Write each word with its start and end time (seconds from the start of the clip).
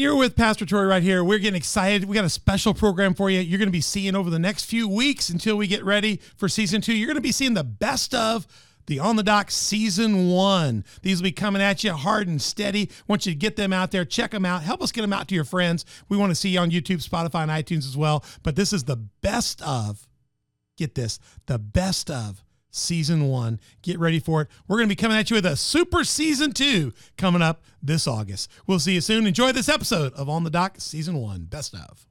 You're 0.00 0.14
with 0.14 0.36
Pastor 0.36 0.64
Troy 0.64 0.84
right 0.84 1.02
here. 1.02 1.24
We're 1.24 1.40
getting 1.40 1.56
excited. 1.56 2.04
We 2.04 2.14
got 2.14 2.24
a 2.24 2.28
special 2.28 2.72
program 2.72 3.14
for 3.14 3.28
you. 3.30 3.40
You're 3.40 3.58
going 3.58 3.66
to 3.66 3.72
be 3.72 3.80
seeing 3.80 4.14
over 4.14 4.30
the 4.30 4.38
next 4.38 4.66
few 4.66 4.88
weeks 4.88 5.28
until 5.28 5.56
we 5.56 5.66
get 5.66 5.84
ready 5.84 6.20
for 6.36 6.48
season 6.48 6.80
two. 6.80 6.94
You're 6.94 7.08
going 7.08 7.16
to 7.16 7.20
be 7.20 7.32
seeing 7.32 7.54
the 7.54 7.64
best 7.64 8.14
of 8.14 8.46
the 8.86 9.00
On 9.00 9.16
the 9.16 9.24
Dock 9.24 9.50
season 9.50 10.28
one. 10.28 10.84
These 11.02 11.18
will 11.18 11.24
be 11.24 11.32
coming 11.32 11.60
at 11.60 11.82
you 11.82 11.94
hard 11.94 12.28
and 12.28 12.40
steady. 12.40 12.92
want 13.08 13.26
you 13.26 13.32
to 13.32 13.36
get 13.36 13.56
them 13.56 13.72
out 13.72 13.90
there, 13.90 14.04
check 14.04 14.30
them 14.30 14.44
out, 14.44 14.62
help 14.62 14.82
us 14.82 14.92
get 14.92 15.00
them 15.00 15.12
out 15.12 15.26
to 15.28 15.34
your 15.34 15.42
friends. 15.42 15.84
We 16.08 16.16
want 16.16 16.30
to 16.30 16.36
see 16.36 16.50
you 16.50 16.60
on 16.60 16.70
YouTube, 16.70 17.04
Spotify, 17.04 17.42
and 17.42 17.50
iTunes 17.50 17.84
as 17.84 17.96
well. 17.96 18.24
But 18.44 18.54
this 18.54 18.72
is 18.72 18.84
the 18.84 18.96
best 18.96 19.60
of, 19.62 20.06
get 20.76 20.94
this, 20.94 21.18
the 21.46 21.58
best 21.58 22.08
of 22.08 22.44
season 22.78 23.28
one. 23.28 23.60
Get 23.82 23.98
ready 23.98 24.18
for 24.18 24.42
it. 24.42 24.48
We're 24.66 24.76
going 24.76 24.88
to 24.88 24.92
be 24.92 24.96
coming 24.96 25.16
at 25.16 25.30
you 25.30 25.34
with 25.36 25.46
a 25.46 25.56
super 25.56 26.04
season 26.04 26.52
two 26.52 26.92
coming 27.16 27.42
up 27.42 27.62
this 27.82 28.06
August. 28.06 28.50
We'll 28.66 28.78
see 28.78 28.94
you 28.94 29.00
soon. 29.00 29.26
Enjoy 29.26 29.52
this 29.52 29.68
episode 29.68 30.12
of 30.14 30.28
On 30.28 30.44
the 30.44 30.50
Dock 30.50 30.76
season 30.78 31.18
one. 31.18 31.44
Best 31.44 31.74
of. 31.74 32.06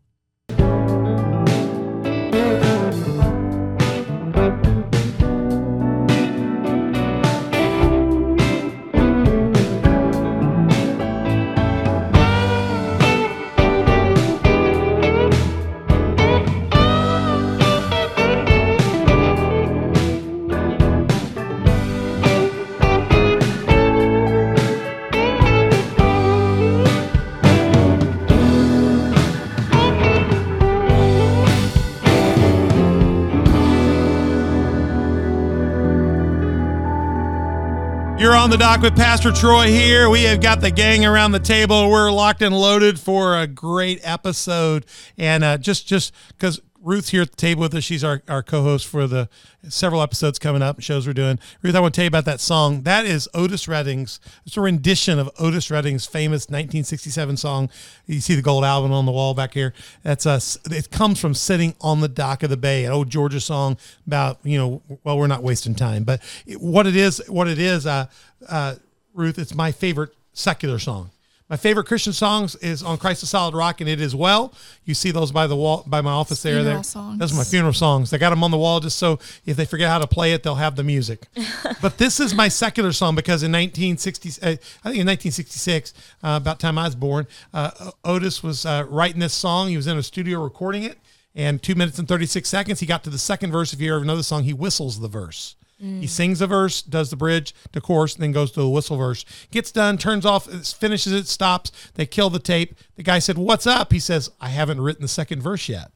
You're 38.27 38.35
on 38.35 38.49
the 38.49 38.57
dock 38.57 38.81
with 38.81 38.97
Pastor 38.97 39.31
Troy 39.31 39.67
here. 39.67 40.09
We 40.09 40.23
have 40.23 40.41
got 40.41 40.59
the 40.59 40.69
gang 40.69 41.05
around 41.05 41.31
the 41.31 41.39
table. 41.39 41.89
We're 41.89 42.11
locked 42.11 42.41
and 42.41 42.53
loaded 42.53 42.99
for 42.99 43.37
a 43.39 43.47
great 43.47 44.01
episode. 44.03 44.85
And 45.17 45.45
uh, 45.45 45.57
just 45.57 45.87
just 45.87 46.13
because 46.27 46.59
Ruth's 46.81 47.09
here 47.09 47.21
at 47.21 47.31
the 47.31 47.37
table 47.37 47.61
with 47.61 47.73
us, 47.75 47.83
she's 47.83 48.03
our, 48.03 48.21
our 48.27 48.43
co-host 48.43 48.87
for 48.87 49.07
the 49.07 49.29
several 49.67 50.01
episodes 50.01 50.39
coming 50.39 50.61
up, 50.61 50.79
shows 50.81 51.07
we're 51.07 51.13
doing. 51.13 51.39
Ruth, 51.61 51.75
I 51.75 51.79
want 51.79 51.93
to 51.93 51.97
tell 51.97 52.05
you 52.05 52.09
about 52.09 52.25
that 52.25 52.39
song. 52.39 52.83
That 52.83 53.05
is 53.05 53.27
Otis 53.33 53.67
Redding's. 53.67 54.19
It's 54.45 54.57
a 54.57 54.61
rendition 54.61 55.19
of 55.19 55.29
Otis 55.39 55.69
Redding's 55.69 56.05
famous 56.05 56.45
1967 56.45 57.37
song. 57.37 57.69
You 58.05 58.19
see 58.19 58.35
the 58.35 58.41
gold 58.41 58.63
album 58.63 58.91
on 58.91 59.05
the 59.05 59.11
wall 59.11 59.33
back 59.33 59.53
here. 59.53 59.73
That's 60.03 60.25
us. 60.25 60.57
It 60.69 60.91
comes 60.91 61.19
from 61.19 61.33
sitting 61.33 61.75
on 61.81 62.01
the 62.01 62.07
dock 62.07 62.43
of 62.43 62.49
the 62.49 62.57
bay, 62.57 62.85
an 62.85 62.91
old 62.91 63.09
Georgia 63.09 63.39
song 63.39 63.77
about 64.05 64.39
you 64.43 64.57
know. 64.57 64.81
Well, 65.03 65.17
we're 65.17 65.27
not 65.27 65.43
wasting 65.43 65.75
time, 65.75 66.03
but 66.03 66.21
it, 66.45 66.61
what 66.61 66.87
it 66.87 66.95
is, 66.95 67.21
what 67.27 67.47
it 67.47 67.59
is, 67.59 67.85
uh, 67.85 68.07
uh, 68.47 68.75
Ruth, 69.13 69.39
it's 69.39 69.55
my 69.55 69.71
favorite 69.71 70.11
secular 70.33 70.79
song. 70.79 71.09
My 71.49 71.55
favorite 71.55 71.85
Christian 71.85 72.11
songs 72.11 72.55
is 72.57 72.83
on 72.83 72.97
Christ 72.97 73.21
the 73.21 73.27
Solid 73.27 73.55
Rock, 73.55 73.79
and 73.79 73.89
it 73.89 74.01
is 74.01 74.13
well. 74.13 74.53
You 74.83 74.93
see 74.93 75.11
those 75.11 75.31
by 75.31 75.47
the 75.47 75.55
wall 75.55 75.83
by 75.87 76.01
my 76.01 76.11
office 76.11 76.41
there. 76.43 76.55
Funeral 76.55 76.73
There, 76.75 76.83
songs. 76.83 77.19
those 77.19 77.31
are 77.33 77.37
my 77.37 77.43
funeral 77.45 77.71
songs. 77.73 78.11
I 78.11 78.17
got 78.17 78.31
them 78.31 78.43
on 78.43 78.51
the 78.51 78.57
wall 78.57 78.81
just 78.81 78.97
so 78.99 79.17
if 79.45 79.55
they 79.55 79.63
forget 79.63 79.87
how 79.89 79.99
to 79.99 80.07
play 80.07 80.33
it, 80.33 80.43
they'll 80.43 80.55
have 80.55 80.75
the 80.75 80.83
music. 80.83 81.25
but 81.81 81.97
this 81.97 82.19
is 82.19 82.33
my 82.35 82.49
secular 82.49 82.91
song 82.91 83.15
because 83.15 83.43
in 83.43 83.51
1960, 83.53 84.29
uh, 84.41 84.45
I 84.49 84.55
think 84.55 84.99
in 84.99 85.07
1966, 85.07 85.93
uh, 86.21 86.37
about 86.41 86.59
time 86.59 86.77
I 86.77 86.83
was 86.83 86.95
born, 86.95 87.27
uh, 87.53 87.91
Otis 88.03 88.43
was 88.43 88.65
uh, 88.65 88.85
writing 88.89 89.19
this 89.21 89.33
song. 89.33 89.69
He 89.69 89.77
was 89.77 89.87
in 89.87 89.97
a 89.97 90.03
studio 90.03 90.43
recording 90.43 90.83
it, 90.83 90.97
and 91.33 91.63
two 91.63 91.75
minutes 91.75 91.97
and 91.97 92.09
36 92.09 92.49
seconds, 92.49 92.81
he 92.81 92.85
got 92.85 93.05
to 93.05 93.09
the 93.09 93.17
second 93.17 93.51
verse. 93.53 93.71
If 93.71 93.79
you 93.79 93.95
ever 93.95 94.03
know 94.03 94.17
the 94.17 94.23
song, 94.23 94.43
he 94.43 94.51
whistles 94.53 94.99
the 94.99 95.07
verse. 95.07 95.55
He 95.79 96.07
sings 96.07 96.39
the 96.39 96.47
verse, 96.47 96.81
does 96.81 97.11
the 97.11 97.15
bridge, 97.15 97.53
the 97.71 97.81
chorus, 97.81 98.15
and 98.15 98.23
then 98.23 98.31
goes 98.31 98.51
to 98.51 98.61
the 98.61 98.69
whistle 98.69 98.97
verse. 98.97 99.25
Gets 99.51 99.71
done, 99.71 99.99
turns 99.99 100.25
off, 100.25 100.45
finishes 100.45 101.13
it, 101.13 101.27
stops. 101.27 101.71
They 101.93 102.07
kill 102.07 102.31
the 102.31 102.39
tape. 102.39 102.75
The 102.95 103.03
guy 103.03 103.19
said, 103.19 103.37
"What's 103.37 103.67
up?" 103.67 103.91
He 103.91 103.99
says, 103.99 104.31
"I 104.41 104.49
haven't 104.49 104.81
written 104.81 105.03
the 105.03 105.07
second 105.07 105.43
verse 105.43 105.69
yet." 105.69 105.91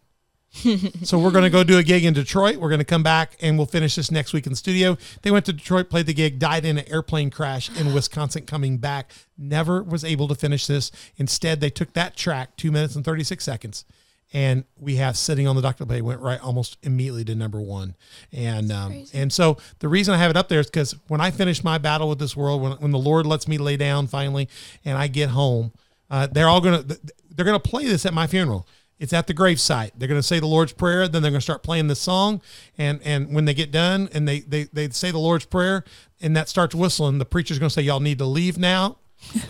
so 1.04 1.18
we're 1.18 1.32
going 1.32 1.46
to 1.46 1.50
go 1.50 1.64
do 1.64 1.78
a 1.78 1.84
gig 1.84 2.04
in 2.04 2.14
Detroit. 2.14 2.58
We're 2.58 2.70
going 2.70 2.80
to 2.80 2.86
come 2.86 3.04
back 3.04 3.38
and 3.42 3.58
we'll 3.58 3.68
finish 3.68 3.96
this 3.96 4.12
next 4.12 4.34
week 4.34 4.46
in 4.46 4.52
the 4.52 4.58
studio. 4.58 4.98
They 5.22 5.32
went 5.32 5.46
to 5.46 5.54
Detroit, 5.54 5.90
played 5.90 6.08
the 6.08 6.14
gig, 6.14 6.40
died 6.40 6.66
in 6.66 6.78
an 6.78 6.88
airplane 6.92 7.30
crash 7.30 7.70
in 7.80 7.94
Wisconsin. 7.94 8.46
Coming 8.46 8.78
back, 8.78 9.12
never 9.38 9.82
was 9.82 10.04
able 10.04 10.28
to 10.28 10.36
finish 10.36 10.68
this. 10.68 10.92
Instead, 11.16 11.62
they 11.62 11.70
took 11.70 11.94
that 11.94 12.18
track, 12.18 12.58
two 12.58 12.72
minutes 12.72 12.96
and 12.96 13.06
thirty 13.06 13.24
six 13.24 13.46
seconds, 13.46 13.86
and 14.34 14.64
we 14.80 14.96
have 14.96 15.18
sitting 15.18 15.48
on 15.48 15.56
the 15.56 15.62
Dr. 15.62 15.86
Bay 15.86 16.02
went 16.02 16.22
right 16.22 16.40
almost 16.42 16.78
immediately 16.84 17.26
to 17.26 17.36
number 17.36 17.60
one. 17.60 17.96
And 18.32 18.72
um, 18.72 19.06
and 19.14 19.32
so 19.32 19.58
the 19.80 19.88
reason 19.88 20.14
I 20.14 20.18
have 20.18 20.32
it 20.32 20.38
up 20.38 20.48
there 20.48 20.60
is 20.60 20.68
because 20.68 20.96
when 21.08 21.22
I 21.22 21.32
finish 21.32 21.64
my 21.64 21.78
battle 21.78 22.10
with 22.10 22.20
this 22.20 22.36
world, 22.36 22.62
when 22.62 22.74
when 22.74 22.92
the 22.92 23.00
Lord 23.00 23.26
lets 23.26 23.48
me 23.48 23.58
lay 23.58 23.78
down 23.78 24.08
finally, 24.08 24.48
and 24.86 24.98
I 24.98 25.08
get 25.08 25.30
home, 25.30 25.74
uh, 26.10 26.28
they're 26.28 26.48
all 26.48 26.62
gonna 26.62 26.84
they're 27.30 27.46
gonna 27.46 27.60
play 27.60 27.86
this 27.86 28.06
at 28.06 28.14
my 28.14 28.28
funeral. 28.28 28.68
It's 29.02 29.14
at 29.14 29.26
the 29.26 29.34
gravesite. 29.34 29.94
They're 29.98 30.08
going 30.08 30.20
to 30.20 30.24
say 30.24 30.40
the 30.40 30.46
Lord's 30.46 30.74
Prayer. 30.74 31.08
Then 31.08 31.24
they're 31.24 31.32
going 31.32 31.40
to 31.40 31.44
start 31.44 31.64
playing 31.64 31.88
this 31.88 32.00
song. 32.00 32.40
And 32.78 33.02
and 33.04 33.34
when 33.34 33.46
they 33.46 33.56
get 33.56 33.72
done 33.72 34.08
and 34.14 34.28
they 34.28 34.42
they, 34.42 34.66
they 34.66 34.90
say 34.90 35.10
the 35.10 35.18
Lord's 35.18 35.46
Prayer 35.46 35.84
and 36.22 36.38
that 36.38 36.48
starts 36.50 36.76
whistling, 36.76 37.18
the 37.18 37.26
preacher's 37.26 37.58
going 37.58 37.70
to 37.70 37.74
say, 37.74 37.82
"Y'all 37.82 38.00
need 38.00 38.20
to 38.20 38.26
leave 38.26 38.60
now. 38.60 38.98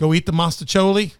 Go 0.00 0.14
eat 0.14 0.24
the 0.24 0.32
mostaccioli, 0.32 1.16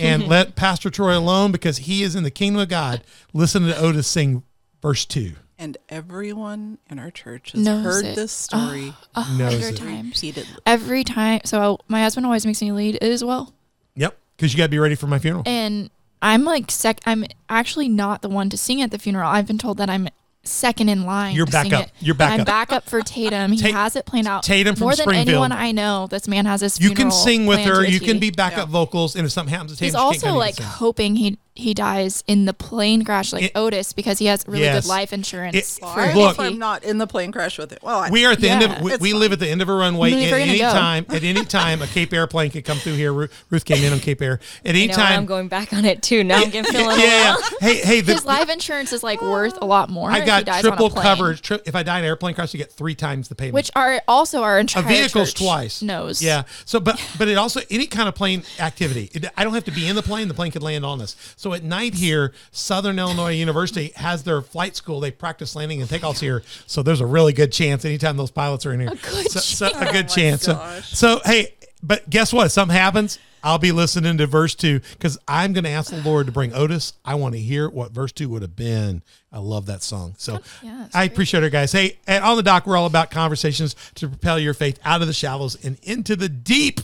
and 0.00 0.26
let 0.28 0.56
Pastor 0.56 0.90
Troy 0.90 1.16
alone 1.16 1.52
because 1.52 1.78
he 1.78 2.02
is 2.02 2.14
in 2.14 2.22
the 2.24 2.30
kingdom 2.30 2.60
of 2.62 2.68
God." 2.68 3.02
Listen 3.32 3.62
to 3.64 3.76
Otis 3.76 4.06
sing 4.06 4.42
verse 4.82 5.04
two. 5.04 5.34
And 5.56 5.76
everyone 5.88 6.78
in 6.90 6.98
our 6.98 7.10
church 7.12 7.52
has 7.52 7.60
Knows 7.64 7.84
heard 7.84 8.04
it. 8.04 8.16
this 8.16 8.32
story 8.32 8.92
ah, 8.92 9.06
ah, 9.14 9.34
A 9.34 9.38
Knows 9.38 9.52
hundred 9.52 9.74
it. 9.74 9.76
times. 9.78 10.06
repeatedly. 10.16 10.56
Every 10.66 11.04
time. 11.04 11.40
So 11.44 11.78
my 11.86 12.02
husband 12.02 12.26
always 12.26 12.44
makes 12.44 12.60
me 12.60 12.72
lead 12.72 12.96
it 12.96 13.02
as 13.04 13.22
well. 13.24 13.54
Yep, 13.94 14.18
because 14.36 14.52
you 14.52 14.58
got 14.58 14.64
to 14.64 14.70
be 14.70 14.78
ready 14.80 14.96
for 14.96 15.06
my 15.06 15.18
funeral. 15.20 15.44
And 15.46 15.90
I'm 16.20 16.42
like 16.44 16.70
sec. 16.72 17.00
I'm 17.06 17.24
actually 17.48 17.88
not 17.88 18.20
the 18.22 18.28
one 18.28 18.50
to 18.50 18.56
sing 18.56 18.82
at 18.82 18.90
the 18.90 18.98
funeral. 18.98 19.30
I've 19.30 19.46
been 19.46 19.58
told 19.58 19.76
that 19.78 19.88
I'm 19.88 20.08
second 20.46 20.88
in 20.88 21.04
line. 21.04 21.34
You're 21.34 21.46
to 21.46 21.52
back 21.52 21.72
up. 21.72 21.84
It. 21.86 21.92
You're 22.00 22.14
back 22.14 22.32
I'm 22.32 22.40
up. 22.40 22.46
back 22.46 22.72
up 22.72 22.88
for 22.88 23.00
Tatum. 23.02 23.52
He 23.52 23.58
Ta- 23.58 23.72
has 23.72 23.96
it 23.96 24.06
planned 24.06 24.26
out. 24.28 24.42
Tatum 24.42 24.74
from 24.76 24.84
more 24.86 24.96
than 24.96 25.12
anyone 25.12 25.52
I 25.52 25.72
know. 25.72 26.06
This 26.08 26.28
man 26.28 26.46
has 26.46 26.60
his. 26.60 26.80
You 26.80 26.90
can 26.94 27.10
sing 27.10 27.46
with 27.46 27.60
her. 27.60 27.84
You 27.84 27.98
T. 27.98 28.04
can 28.06 28.18
be 28.18 28.30
backup 28.30 28.68
vocals, 28.68 29.16
and 29.16 29.24
if 29.26 29.32
something 29.32 29.52
happens 29.54 29.72
to 29.72 29.76
Tatum, 29.78 29.84
He's 29.86 29.92
she 29.92 29.96
can't 29.96 30.04
also 30.04 30.26
come 30.26 30.34
in 30.34 30.38
like 30.38 30.48
and 30.56 30.56
sing. 30.58 30.66
hoping 30.66 31.16
he 31.16 31.38
he 31.56 31.72
dies 31.72 32.24
in 32.26 32.46
the 32.46 32.52
plane 32.52 33.04
crash 33.04 33.32
like 33.32 33.44
It- 33.44 33.52
Otis 33.54 33.92
because 33.92 34.18
he 34.18 34.26
has 34.26 34.44
really 34.48 34.64
Yes. 34.64 34.82
good 34.84 34.88
life 34.88 35.12
insurance. 35.12 35.54
It- 35.56 35.64
for 35.80 35.86
I 36.00 36.12
Look- 36.12 36.36
hope 36.36 36.40
I'm 36.40 36.58
not 36.58 36.82
in 36.82 36.98
the 36.98 37.06
plane 37.06 37.30
crash 37.30 37.58
with 37.58 37.70
it. 37.70 37.78
Well, 37.80 38.00
I, 38.00 38.10
We 38.10 38.24
are 38.26 38.32
at 38.32 38.40
the 38.40 38.48
end 38.48 38.62
of 38.64 38.80
we, 38.80 38.96
we 38.96 39.12
live 39.12 39.32
at 39.32 39.38
the 39.38 39.48
end 39.48 39.62
of 39.62 39.68
a 39.68 39.74
runway. 39.74 40.12
I 40.12 40.16
mean, 40.16 40.34
At 40.34 40.40
any 40.40 40.58
go. 40.58 40.72
time, 40.72 41.06
at 41.10 41.22
any 41.22 41.44
time, 41.44 41.80
a 41.80 41.86
Cape 41.86 42.12
airplane 42.12 42.50
could 42.50 42.64
come 42.64 42.78
through 42.78 42.94
here. 42.94 43.12
Ruth 43.12 43.64
came 43.64 43.84
in 43.84 43.92
on 43.92 44.00
Cape 44.00 44.20
Air. 44.20 44.40
At 44.64 44.70
any 44.70 44.82
You 44.82 44.88
know, 44.88 44.94
I'm 44.96 45.26
going 45.26 45.46
back 45.46 45.72
on 45.72 45.84
it 45.84 46.02
too. 46.02 46.24
Now 46.24 46.38
I'm 46.42 46.50
getting 46.50 46.64
yeah, 46.74 46.80
feeling 46.80 47.00
yeah, 47.00 47.06
yeah. 47.06 47.36
Hey, 47.60 47.76
hey, 47.76 48.00
the, 48.00 48.14
His 48.14 48.24
life 48.24 48.50
insurance 48.50 48.92
is 48.92 49.04
like 49.04 49.22
worth 49.22 49.56
a 49.62 49.64
lot 49.64 49.90
more. 49.90 50.10
I 50.10 50.16
if 50.16 50.22
he 50.24 50.26
got 50.26 50.44
dies 50.46 50.62
triple 50.62 50.90
coverage. 50.90 51.40
Tri- 51.40 51.60
if 51.64 51.76
I 51.76 51.84
die 51.84 51.98
in 51.98 52.04
an 52.04 52.08
airplane 52.08 52.34
crash, 52.34 52.52
you 52.52 52.58
get 52.58 52.72
three 52.72 52.96
times 52.96 53.28
the 53.28 53.36
payment. 53.36 53.54
which 53.54 53.70
are 53.76 54.02
also 54.08 54.42
our 54.42 54.58
insurance. 54.58 54.88
a 54.88 54.90
entire 54.90 55.02
vehicle's 55.04 55.32
twice 55.32 55.82
knows. 55.82 56.20
Yeah. 56.20 56.42
So, 56.64 56.80
but 56.80 57.00
but 57.16 57.28
it 57.28 57.38
also 57.38 57.60
any 57.70 57.86
kind 57.86 58.08
of 58.08 58.16
plane 58.16 58.42
activity. 58.58 59.08
It, 59.14 59.26
I 59.36 59.44
don't 59.44 59.54
have 59.54 59.64
to 59.66 59.70
be 59.70 59.86
in 59.86 59.94
the 59.94 60.02
plane. 60.02 60.26
The 60.26 60.34
plane 60.34 60.50
could 60.50 60.62
land 60.64 60.84
on 60.84 61.00
us. 61.00 61.14
So 61.36 61.43
at 61.52 61.62
night 61.62 61.94
here, 61.94 62.32
Southern 62.52 62.98
Illinois 62.98 63.32
University 63.32 63.92
has 63.96 64.22
their 64.22 64.40
flight 64.40 64.76
school. 64.76 65.00
They 65.00 65.10
practice 65.10 65.54
landing 65.54 65.80
and 65.80 65.90
takeoffs 65.90 66.20
here. 66.20 66.42
So 66.66 66.82
there's 66.82 67.00
a 67.00 67.06
really 67.06 67.32
good 67.32 67.52
chance 67.52 67.84
anytime 67.84 68.16
those 68.16 68.30
pilots 68.30 68.64
are 68.64 68.72
in 68.72 68.80
here. 68.80 68.90
A 68.90 68.96
good 68.96 69.30
so, 69.30 69.40
so- 69.40 69.66
a 69.66 69.70
chance. 69.70 69.92
good 69.92 70.06
Oh 70.06 70.14
chance. 70.14 70.42
So, 70.42 70.80
so 70.82 71.20
hey, 71.24 71.54
but 71.82 72.08
guess 72.08 72.32
what? 72.32 72.46
If 72.46 72.52
something 72.52 72.76
happens. 72.76 73.18
I'll 73.44 73.58
be 73.58 73.72
listening 73.72 74.16
to 74.16 74.26
verse 74.26 74.54
two 74.54 74.80
because 74.92 75.18
I'm 75.28 75.52
going 75.52 75.64
to 75.64 75.70
ask 75.70 75.90
the 75.90 76.00
Lord 76.00 76.24
to 76.26 76.32
bring 76.32 76.54
Otis. 76.54 76.94
I 77.04 77.16
want 77.16 77.34
to 77.34 77.38
hear 77.40 77.68
what 77.68 77.90
verse 77.90 78.10
two 78.10 78.30
would 78.30 78.40
have 78.40 78.56
been. 78.56 79.02
I 79.30 79.38
love 79.38 79.66
that 79.66 79.82
song. 79.82 80.14
So 80.16 80.40
yeah, 80.62 80.88
I 80.94 81.04
appreciate 81.04 81.44
it, 81.44 81.50
guys. 81.50 81.70
Hey, 81.70 81.98
and 82.06 82.24
on 82.24 82.38
the 82.38 82.42
dock, 82.42 82.66
we're 82.66 82.78
all 82.78 82.86
about 82.86 83.10
conversations 83.10 83.76
to 83.96 84.08
propel 84.08 84.38
your 84.38 84.54
faith 84.54 84.80
out 84.82 85.02
of 85.02 85.08
the 85.08 85.12
shallows 85.12 85.62
and 85.62 85.76
into 85.82 86.16
the 86.16 86.30
deep. 86.30 86.80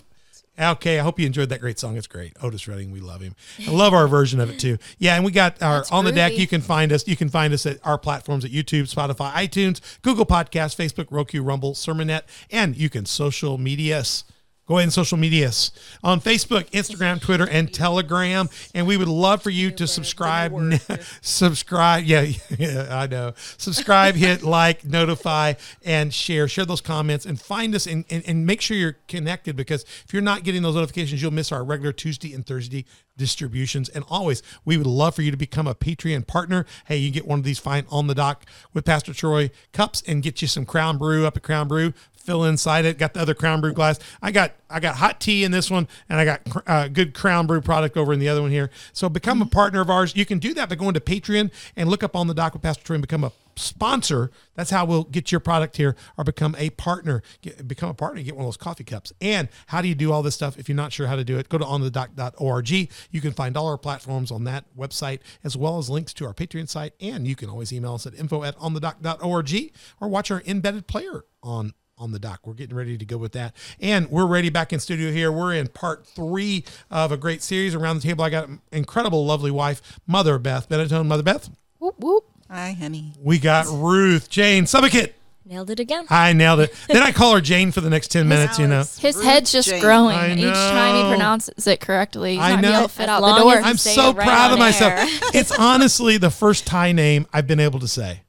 Okay, 0.60 0.98
I 0.98 1.02
hope 1.02 1.18
you 1.18 1.26
enjoyed 1.26 1.48
that 1.48 1.60
great 1.60 1.78
song. 1.78 1.96
It's 1.96 2.06
great. 2.06 2.36
Otis 2.42 2.68
Redding, 2.68 2.90
we 2.90 3.00
love 3.00 3.22
him. 3.22 3.34
I 3.66 3.70
love 3.70 3.94
our 3.94 4.06
version 4.06 4.40
of 4.40 4.50
it 4.50 4.58
too. 4.58 4.76
Yeah, 4.98 5.16
and 5.16 5.24
we 5.24 5.32
got 5.32 5.62
our 5.62 5.78
That's 5.78 5.90
on 5.90 6.04
the 6.04 6.12
deck. 6.12 6.36
You 6.36 6.46
can 6.46 6.60
find 6.60 6.92
us. 6.92 7.08
You 7.08 7.16
can 7.16 7.28
find 7.28 7.54
us 7.54 7.64
at 7.64 7.78
our 7.84 7.98
platforms 7.98 8.44
at 8.44 8.50
YouTube, 8.50 8.92
Spotify, 8.92 9.32
iTunes, 9.32 9.80
Google 10.02 10.26
Podcasts, 10.26 10.76
Facebook, 10.76 11.06
Roku, 11.10 11.42
Rumble, 11.42 11.72
Sermonette, 11.72 12.22
and 12.50 12.76
you 12.76 12.90
can 12.90 13.06
social 13.06 13.56
media 13.58 14.00
us. 14.00 14.24
Go 14.70 14.76
ahead 14.76 14.84
and 14.84 14.92
social 14.92 15.18
media 15.18 15.48
us 15.48 15.72
on 16.04 16.20
Facebook, 16.20 16.70
Instagram, 16.70 17.20
Twitter, 17.20 17.44
and 17.48 17.74
Telegram. 17.74 18.48
And 18.72 18.86
we 18.86 18.96
would 18.96 19.08
love 19.08 19.42
for 19.42 19.50
you 19.50 19.72
to 19.72 19.88
subscribe. 19.88 20.54
subscribe. 21.20 22.04
Yeah, 22.04 22.20
yeah, 22.58 22.86
I 22.88 23.08
know. 23.08 23.32
Subscribe, 23.58 24.14
hit 24.14 24.42
like, 24.44 24.84
notify, 24.84 25.54
and 25.84 26.14
share. 26.14 26.46
Share 26.46 26.64
those 26.64 26.80
comments 26.80 27.26
and 27.26 27.40
find 27.40 27.74
us 27.74 27.88
and, 27.88 28.04
and, 28.10 28.22
and 28.28 28.46
make 28.46 28.60
sure 28.60 28.76
you're 28.76 28.98
connected 29.08 29.56
because 29.56 29.82
if 30.04 30.12
you're 30.12 30.22
not 30.22 30.44
getting 30.44 30.62
those 30.62 30.76
notifications, 30.76 31.20
you'll 31.20 31.32
miss 31.32 31.50
our 31.50 31.64
regular 31.64 31.92
Tuesday 31.92 32.32
and 32.32 32.46
Thursday 32.46 32.86
distributions. 33.16 33.88
And 33.88 34.04
always, 34.08 34.40
we 34.64 34.76
would 34.76 34.86
love 34.86 35.16
for 35.16 35.22
you 35.22 35.32
to 35.32 35.36
become 35.36 35.66
a 35.66 35.74
Patreon 35.74 36.28
partner. 36.28 36.64
Hey, 36.86 36.96
you 36.98 37.10
get 37.10 37.26
one 37.26 37.40
of 37.40 37.44
these 37.44 37.58
fine 37.58 37.86
on 37.90 38.06
the 38.06 38.14
dock 38.14 38.46
with 38.72 38.84
Pastor 38.84 39.12
Troy 39.12 39.50
cups 39.72 40.02
and 40.06 40.22
get 40.22 40.40
you 40.40 40.48
some 40.48 40.64
Crown 40.64 40.96
Brew 40.96 41.26
up 41.26 41.36
at 41.36 41.42
Crown 41.42 41.66
Brew 41.66 41.92
fill 42.20 42.44
inside 42.44 42.84
it. 42.84 42.98
Got 42.98 43.14
the 43.14 43.20
other 43.20 43.34
Crown 43.34 43.60
Brew 43.60 43.72
glass. 43.72 43.98
I 44.22 44.30
got 44.30 44.52
I 44.68 44.80
got 44.80 44.96
hot 44.96 45.20
tea 45.20 45.42
in 45.42 45.50
this 45.50 45.70
one, 45.70 45.88
and 46.08 46.20
I 46.20 46.24
got 46.24 46.40
uh, 46.66 46.88
good 46.88 47.14
Crown 47.14 47.46
Brew 47.46 47.60
product 47.60 47.96
over 47.96 48.12
in 48.12 48.20
the 48.20 48.28
other 48.28 48.42
one 48.42 48.50
here. 48.50 48.70
So 48.92 49.08
become 49.08 49.42
a 49.42 49.46
partner 49.46 49.80
of 49.80 49.90
ours. 49.90 50.14
You 50.14 50.24
can 50.24 50.38
do 50.38 50.54
that 50.54 50.68
by 50.68 50.76
going 50.76 50.94
to 50.94 51.00
Patreon 51.00 51.50
and 51.76 51.88
look 51.88 52.02
up 52.02 52.14
on 52.14 52.26
the 52.26 52.34
dock 52.34 52.52
with 52.52 52.62
Pastor 52.62 52.84
Troy 52.84 52.94
and 52.94 53.02
become 53.02 53.24
a 53.24 53.32
sponsor. 53.56 54.30
That's 54.54 54.70
how 54.70 54.84
we'll 54.84 55.04
get 55.04 55.30
your 55.32 55.40
product 55.40 55.76
here 55.76 55.96
or 56.16 56.24
become 56.24 56.54
a 56.58 56.70
partner. 56.70 57.22
Get, 57.42 57.66
become 57.66 57.90
a 57.90 57.94
partner, 57.94 58.22
get 58.22 58.34
one 58.34 58.44
of 58.44 58.46
those 58.46 58.56
coffee 58.56 58.84
cups. 58.84 59.12
And 59.20 59.48
how 59.66 59.82
do 59.82 59.88
you 59.88 59.94
do 59.94 60.12
all 60.12 60.22
this 60.22 60.34
stuff? 60.34 60.58
If 60.58 60.68
you're 60.68 60.76
not 60.76 60.92
sure 60.92 61.06
how 61.06 61.16
to 61.16 61.24
do 61.24 61.38
it, 61.38 61.48
go 61.48 61.58
to 61.58 61.64
onthedock.org. 61.64 62.70
You 62.70 63.20
can 63.20 63.32
find 63.32 63.56
all 63.56 63.66
our 63.66 63.78
platforms 63.78 64.30
on 64.30 64.44
that 64.44 64.64
website 64.76 65.20
as 65.44 65.56
well 65.56 65.78
as 65.78 65.90
links 65.90 66.12
to 66.14 66.26
our 66.26 66.34
Patreon 66.34 66.68
site. 66.68 66.94
And 67.00 67.26
you 67.26 67.36
can 67.36 67.48
always 67.48 67.72
email 67.72 67.94
us 67.94 68.06
at 68.06 68.14
info 68.14 68.44
at 68.44 68.56
onthedock.org 68.58 69.72
or 70.00 70.08
watch 70.08 70.30
our 70.30 70.42
embedded 70.46 70.86
player 70.86 71.24
on 71.42 71.74
on 72.00 72.12
the 72.12 72.18
dock. 72.18 72.40
We're 72.46 72.54
getting 72.54 72.74
ready 72.74 72.96
to 72.96 73.04
go 73.04 73.18
with 73.18 73.32
that. 73.32 73.54
And 73.78 74.10
we're 74.10 74.26
ready 74.26 74.48
back 74.48 74.72
in 74.72 74.80
studio 74.80 75.12
here. 75.12 75.30
We're 75.30 75.54
in 75.54 75.68
part 75.68 76.06
three 76.06 76.64
of 76.90 77.12
a 77.12 77.16
great 77.16 77.42
series. 77.42 77.74
Around 77.74 77.96
the 77.96 78.02
table, 78.02 78.24
I 78.24 78.30
got 78.30 78.48
an 78.48 78.60
incredible, 78.72 79.24
lovely 79.24 79.50
wife, 79.50 80.00
Mother 80.06 80.38
Beth 80.38 80.68
Benetone. 80.68 81.06
Mother 81.06 81.22
Beth. 81.22 81.50
Whoop, 81.78 81.96
whoop. 81.98 82.24
Hi, 82.50 82.72
honey. 82.72 83.12
We 83.22 83.38
got 83.38 83.66
Ruth 83.68 84.28
Jane 84.28 84.64
Subakit. 84.64 85.12
Nailed 85.44 85.70
it 85.70 85.80
again. 85.80 86.06
I 86.10 86.32
nailed 86.32 86.60
it. 86.60 86.74
then 86.88 87.02
I 87.02 87.12
call 87.12 87.34
her 87.34 87.40
Jane 87.40 87.70
for 87.72 87.80
the 87.80 87.90
next 87.90 88.08
10 88.08 88.28
minutes, 88.28 88.58
you 88.58 88.66
know. 88.66 88.84
His 88.98 89.16
Ruth 89.16 89.24
head's 89.24 89.52
just 89.52 89.68
Jane. 89.68 89.80
growing 89.80 90.38
each 90.38 90.54
time 90.54 90.96
he 90.96 91.10
pronounces 91.10 91.66
it 91.66 91.80
correctly. 91.80 92.32
He's 92.32 92.40
I 92.40 92.54
not 92.54 92.62
gonna 92.62 92.80
know. 92.80 92.88
fit 92.88 93.08
out 93.08 93.20
the 93.20 93.42
door. 93.42 93.54
I'm 93.54 93.76
so 93.76 94.12
right 94.12 94.26
proud 94.26 94.46
of 94.46 94.52
on 94.54 94.58
myself. 94.58 94.92
it's 95.34 95.52
honestly 95.52 96.16
the 96.18 96.30
first 96.30 96.66
Thai 96.66 96.92
name 96.92 97.26
I've 97.32 97.46
been 97.46 97.60
able 97.60 97.80
to 97.80 97.88
say. 97.88 98.22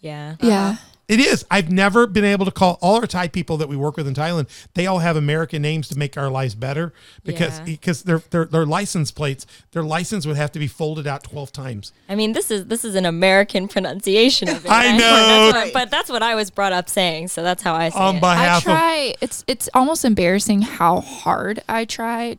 Yeah. 0.00 0.36
Uh-huh. 0.40 0.48
yeah. 0.48 0.76
It 1.12 1.20
is. 1.20 1.44
I've 1.50 1.70
never 1.70 2.06
been 2.06 2.24
able 2.24 2.44
to 2.46 2.50
call 2.50 2.78
all 2.80 2.96
our 2.96 3.06
Thai 3.06 3.28
people 3.28 3.56
that 3.58 3.68
we 3.68 3.76
work 3.76 3.96
with 3.96 4.06
in 4.08 4.14
Thailand. 4.14 4.48
They 4.74 4.86
all 4.86 5.00
have 5.00 5.16
American 5.16 5.60
names 5.62 5.88
to 5.88 5.98
make 5.98 6.16
our 6.16 6.30
lives 6.30 6.54
better 6.54 6.92
because 7.24 7.58
Yeah. 7.58 7.64
because 7.66 8.02
their 8.04 8.18
their 8.30 8.44
their 8.46 8.64
license 8.66 9.10
plates, 9.10 9.46
their 9.72 9.82
license 9.82 10.26
would 10.26 10.36
have 10.36 10.50
to 10.52 10.58
be 10.58 10.66
folded 10.66 11.06
out 11.06 11.22
twelve 11.24 11.52
times. 11.52 11.92
I 12.08 12.14
mean, 12.14 12.32
this 12.32 12.50
is 12.50 12.66
this 12.66 12.84
is 12.84 12.94
an 12.94 13.04
American 13.04 13.68
pronunciation 13.68 14.48
of 14.48 14.64
it. 14.64 14.70
I 14.70 14.86
right? 14.92 14.98
know. 14.98 15.52
That's 15.52 15.54
what- 15.66 15.72
but 15.74 15.90
that's 15.90 16.08
what 16.10 16.22
I 16.22 16.34
was 16.34 16.50
brought 16.50 16.72
up 16.72 16.88
saying, 16.88 17.28
so 17.28 17.42
that's 17.42 17.62
how 17.62 17.74
I 17.74 17.90
say 17.90 17.98
On 17.98 18.16
it. 18.16 18.20
behalf 18.20 18.54
I 18.54 18.56
of 18.56 18.62
try. 18.62 19.14
It's 19.20 19.44
it's 19.46 19.68
almost 19.74 20.04
embarrassing 20.04 20.62
how 20.62 21.00
hard 21.00 21.62
I 21.68 21.84
try 21.84 22.38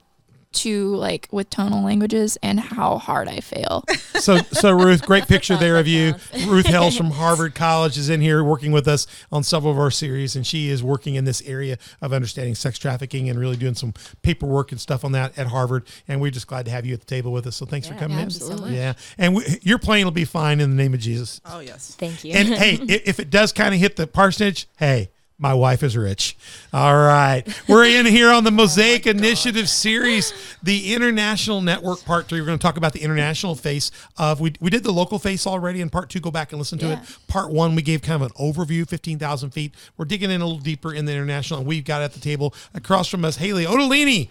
to 0.53 0.95
like 0.95 1.27
with 1.31 1.49
tonal 1.49 1.83
languages 1.83 2.37
and 2.43 2.59
how 2.59 2.97
hard 2.97 3.27
I 3.27 3.39
fail. 3.39 3.83
So, 4.23 4.37
so 4.37 4.71
Ruth, 4.71 5.05
great 5.05 5.27
picture 5.27 5.57
there 5.57 5.75
of 5.75 5.85
you. 5.85 6.13
Ruth 6.47 6.67
Hells 6.67 6.95
from 6.95 7.11
Harvard 7.11 7.55
College 7.55 7.97
is 7.97 8.09
in 8.09 8.21
here 8.21 8.41
working 8.41 8.71
with 8.71 8.87
us 8.87 9.05
on 9.33 9.43
several 9.43 9.73
of 9.73 9.79
our 9.79 9.91
series, 9.91 10.37
and 10.37 10.47
she 10.47 10.69
is 10.69 10.81
working 10.81 11.15
in 11.15 11.25
this 11.25 11.41
area 11.41 11.77
of 12.01 12.13
understanding 12.13 12.55
sex 12.55 12.77
trafficking 12.79 13.27
and 13.27 13.37
really 13.37 13.57
doing 13.57 13.73
some 13.73 13.93
paperwork 14.21 14.71
and 14.71 14.79
stuff 14.79 15.03
on 15.03 15.11
that 15.11 15.37
at 15.37 15.47
Harvard. 15.47 15.85
And 16.07 16.21
we're 16.21 16.31
just 16.31 16.47
glad 16.47 16.63
to 16.65 16.71
have 16.71 16.85
you 16.85 16.93
at 16.93 17.01
the 17.01 17.05
table 17.05 17.33
with 17.33 17.45
us. 17.47 17.57
So, 17.57 17.65
thanks 17.65 17.87
for 17.87 17.95
Yeah, 17.95 17.99
coming 17.99 18.19
in. 18.19 18.25
absolutely. 18.25 18.75
Yeah, 18.77 18.93
and 19.17 19.35
we, 19.35 19.43
your 19.63 19.79
plane 19.79 20.05
will 20.05 20.11
be 20.11 20.25
fine 20.25 20.61
in 20.61 20.69
the 20.69 20.75
name 20.77 20.93
of 20.93 21.01
Jesus. 21.01 21.41
Oh, 21.45 21.59
yes. 21.59 21.93
Thank 21.99 22.23
you. 22.23 22.33
And 22.33 22.47
hey, 22.49 22.75
if 22.87 23.19
it 23.19 23.29
does 23.29 23.51
kind 23.51 23.73
of 23.73 23.81
hit 23.81 23.97
the 23.97 24.07
parsonage, 24.07 24.69
hey, 24.77 25.09
my 25.39 25.53
wife 25.53 25.83
is 25.83 25.97
rich. 25.97 26.37
All 26.71 26.95
right. 26.95 27.43
We're 27.67 27.85
in 27.85 28.05
here 28.05 28.31
on 28.31 28.43
the 28.43 28.49
oh 28.51 28.53
Mosaic 28.53 29.07
Initiative 29.07 29.67
series, 29.67 30.33
the 30.61 30.93
international 30.93 31.59
network 31.61 32.03
part 32.05 32.27
three. 32.27 32.39
We're 32.39 32.45
going 32.47 32.59
to 32.59 32.61
talk 32.61 32.77
about 32.77 32.93
the 32.93 33.01
international 33.01 33.55
face 33.55 33.91
of, 34.17 34.39
we, 34.39 34.53
we 34.61 34.69
did 34.69 34.83
the 34.83 34.91
local 34.93 35.19
face 35.19 35.45
already 35.47 35.81
in 35.81 35.89
part 35.89 36.09
two. 36.09 36.19
Go 36.19 36.31
back 36.31 36.51
and 36.51 36.59
listen 36.59 36.77
to 36.79 36.87
Yeah. 36.87 37.01
it. 37.01 37.17
Part 37.27 37.51
one, 37.51 37.75
we 37.75 37.81
gave 37.81 38.01
kind 38.01 38.21
of 38.23 38.31
an 38.31 38.37
overview, 38.39 38.87
15,000 38.87 39.49
feet. 39.49 39.73
We're 39.97 40.05
digging 40.05 40.31
in 40.31 40.41
a 40.41 40.45
little 40.45 40.61
deeper 40.61 40.93
in 40.93 41.05
the 41.05 41.11
international. 41.13 41.59
And 41.59 41.67
we've 41.67 41.85
got 41.85 42.01
at 42.01 42.13
the 42.13 42.19
table 42.19 42.53
across 42.73 43.07
from 43.09 43.25
us, 43.25 43.37
Haley 43.37 43.65
Ottolini. 43.65 44.29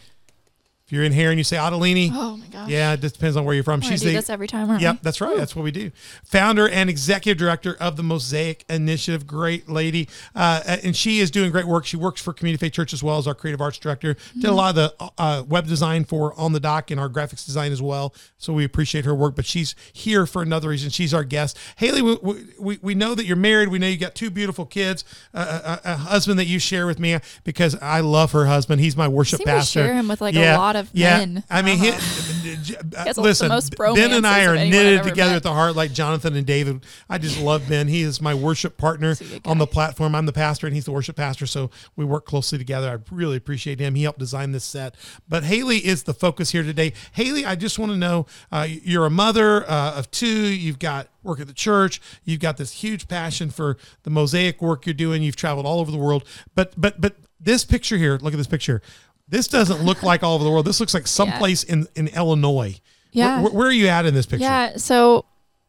If 0.93 0.97
you're 0.97 1.05
in 1.05 1.13
here 1.13 1.31
and 1.31 1.39
you 1.39 1.45
say 1.45 1.57
Ottolini, 1.57 2.11
Oh 2.13 2.37
my 2.37 2.45
gosh. 2.49 2.69
yeah, 2.69 2.93
it 2.93 3.01
just 3.01 3.15
depends 3.15 3.39
on 3.39 3.47
where 3.47 3.55
you're 3.55 3.65
from. 3.65 3.81
We're 3.81 3.89
She's 3.89 4.03
do 4.03 4.09
the 4.09 4.17
this 4.17 4.29
every 4.29 4.47
time, 4.47 4.69
aren't 4.69 4.83
Yep, 4.83 4.99
that's 5.01 5.23
right. 5.23 5.39
That's 5.39 5.57
what 5.57 5.63
we 5.63 5.71
do. 5.71 5.91
Founder 6.23 6.69
and 6.69 6.91
executive 6.91 7.39
director 7.39 7.79
of 7.81 7.97
the 7.97 8.03
Mosaic 8.03 8.67
Initiative. 8.69 9.27
Great 9.27 9.71
lady, 9.71 10.07
uh, 10.35 10.61
and 10.85 10.95
she 10.95 11.21
is 11.21 11.31
doing 11.31 11.51
great 11.51 11.65
work. 11.65 11.87
She 11.87 11.97
works 11.97 12.21
for 12.21 12.35
Community 12.35 12.61
Faith 12.61 12.75
Church 12.75 12.93
as 12.93 13.03
well 13.03 13.17
as 13.17 13.27
our 13.27 13.35
creative 13.35 13.63
arts 13.63 13.79
director. 13.79 14.19
Did 14.35 14.45
a 14.45 14.53
lot 14.53 14.77
of 14.77 14.93
the 14.99 15.11
uh, 15.17 15.45
web 15.49 15.67
design 15.67 16.05
for 16.05 16.39
On 16.39 16.53
the 16.53 16.61
Dock 16.61 16.91
and 16.91 17.01
our 17.01 17.09
graphics 17.09 17.47
design 17.47 17.73
as 17.73 17.81
well. 17.81 18.15
So 18.37 18.53
we 18.53 18.63
appreciate 18.63 19.07
her 19.07 19.15
work. 19.15 19.35
But 19.35 19.47
she's 19.47 19.75
here 19.95 20.27
for 20.27 20.43
another 20.43 20.69
reason. 20.69 20.91
She's 20.91 21.15
our 21.15 21.25
guest. 21.25 21.57
Haley, 21.77 22.03
we, 22.03 22.19
we, 22.61 22.79
we 22.83 22.95
know 22.95 23.15
that 23.15 23.25
you're 23.25 23.35
married. 23.39 23.71
We 23.71 23.79
know 23.79 23.87
you 23.87 23.97
got 23.97 24.15
two 24.15 24.29
beautiful 24.29 24.67
kids, 24.67 25.07
uh, 25.33 25.79
a, 25.87 25.93
a 25.93 25.97
husband 25.97 26.39
that 26.39 26.49
you 26.49 26.59
share 26.59 26.87
with 26.87 26.99
me 26.99 27.19
because 27.45 27.77
I 27.81 28.01
love 28.01 28.33
her 28.33 28.45
husband. 28.45 28.83
He's 28.83 28.95
my 28.95 29.09
worship 29.09 29.43
pastor. 29.43 29.85
share 29.85 29.95
him 29.95 30.07
with, 30.07 30.21
like, 30.21 30.35
a 30.35 30.59
lot 30.59 30.77
of 30.77 30.82
yeah. 30.93 31.19
men. 31.19 31.45
I 31.51 31.63
mean, 31.63 31.79
he, 31.79 31.87
has 31.91 33.17
the 33.17 33.23
listen, 33.23 33.49
Ben 33.95 34.13
and 34.13 34.27
I 34.27 34.45
are 34.45 34.55
of 34.55 34.61
knitted 34.61 35.03
together 35.03 35.33
met. 35.33 35.37
at 35.37 35.43
the 35.43 35.53
heart 35.53 35.77
like 35.77 35.93
Jonathan 35.93 36.37
and 36.37 36.47
David. 36.47 36.85
I 37.09 37.19
just 37.19 37.41
love 37.41 37.69
Ben. 37.69 37.89
He 37.89 38.03
is 38.03 38.21
my 38.21 38.35
worship 38.35 38.77
partner 38.77 39.17
on 39.45 39.59
the 39.59 39.67
platform. 39.67 40.15
I'm 40.15 40.27
the 40.27 40.33
pastor 40.33 40.67
and 40.67 40.75
he's 40.75 40.85
the 40.85 40.93
worship 40.93 41.17
pastor. 41.17 41.47
So 41.47 41.71
we 41.97 42.05
work 42.05 42.25
closely 42.27 42.59
together. 42.59 42.89
I 42.91 43.15
really 43.15 43.37
appreciate 43.37 43.81
him. 43.81 43.95
He 43.95 44.03
helped 44.03 44.19
design 44.19 44.53
this 44.53 44.65
set. 44.65 44.95
But 45.29 45.45
Haley 45.45 45.79
is 45.79 46.05
the 46.05 46.15
focus 46.15 46.51
here 46.51 46.63
today. 46.63 46.93
Haley, 47.13 47.45
I 47.45 47.55
just 47.55 47.79
want 47.79 47.93
to 47.93 47.99
know 47.99 48.27
uh, 48.51 48.67
you're 48.69 49.07
a 49.07 49.11
mother 49.11 49.69
uh, 49.69 49.95
of 49.95 50.11
two. 50.11 50.27
You've 50.27 50.79
got 50.79 51.09
work 51.23 51.41
at 51.41 51.47
the 51.47 51.53
church. 51.53 52.01
You've 52.25 52.41
got 52.41 52.57
this 52.57 52.73
huge 52.73 53.09
passion 53.09 53.51
for 53.51 53.77
the 54.03 54.11
mosaic 54.11 54.61
work 54.61 54.87
you're 54.87 54.95
doing. 54.95 55.23
You've 55.23 55.37
traveled 55.37 55.67
all 55.67 55.81
over 55.81 55.91
the 55.91 55.99
world. 55.99 56.25
But, 56.55 56.73
but, 56.77 57.01
but 57.01 57.17
this 57.41 57.65
picture 57.65 57.97
here, 57.97 58.19
look 58.21 58.33
at 58.33 58.37
this 58.37 58.47
picture. 58.47 58.83
This 59.29 59.49
doesn't 59.49 59.83
look 59.83 60.03
like 60.03 60.23
all 60.23 60.35
over 60.35 60.45
the 60.45 60.51
world. 60.51 60.67
This 60.67 60.81
looks 60.81 60.95
like 60.95 61.07
someplace 61.21 61.63
in, 61.65 61.87
in 61.95 62.09
Illinois. 62.09 62.81
Yeah. 63.13 63.43
Where, 63.43 63.53
where 63.53 63.67
are 63.69 63.73
you 63.73 63.89
at 63.89 64.07
in 64.07 64.15
this 64.15 64.27
picture? 64.27 64.45
Yeah. 64.45 64.77
So, 64.77 65.25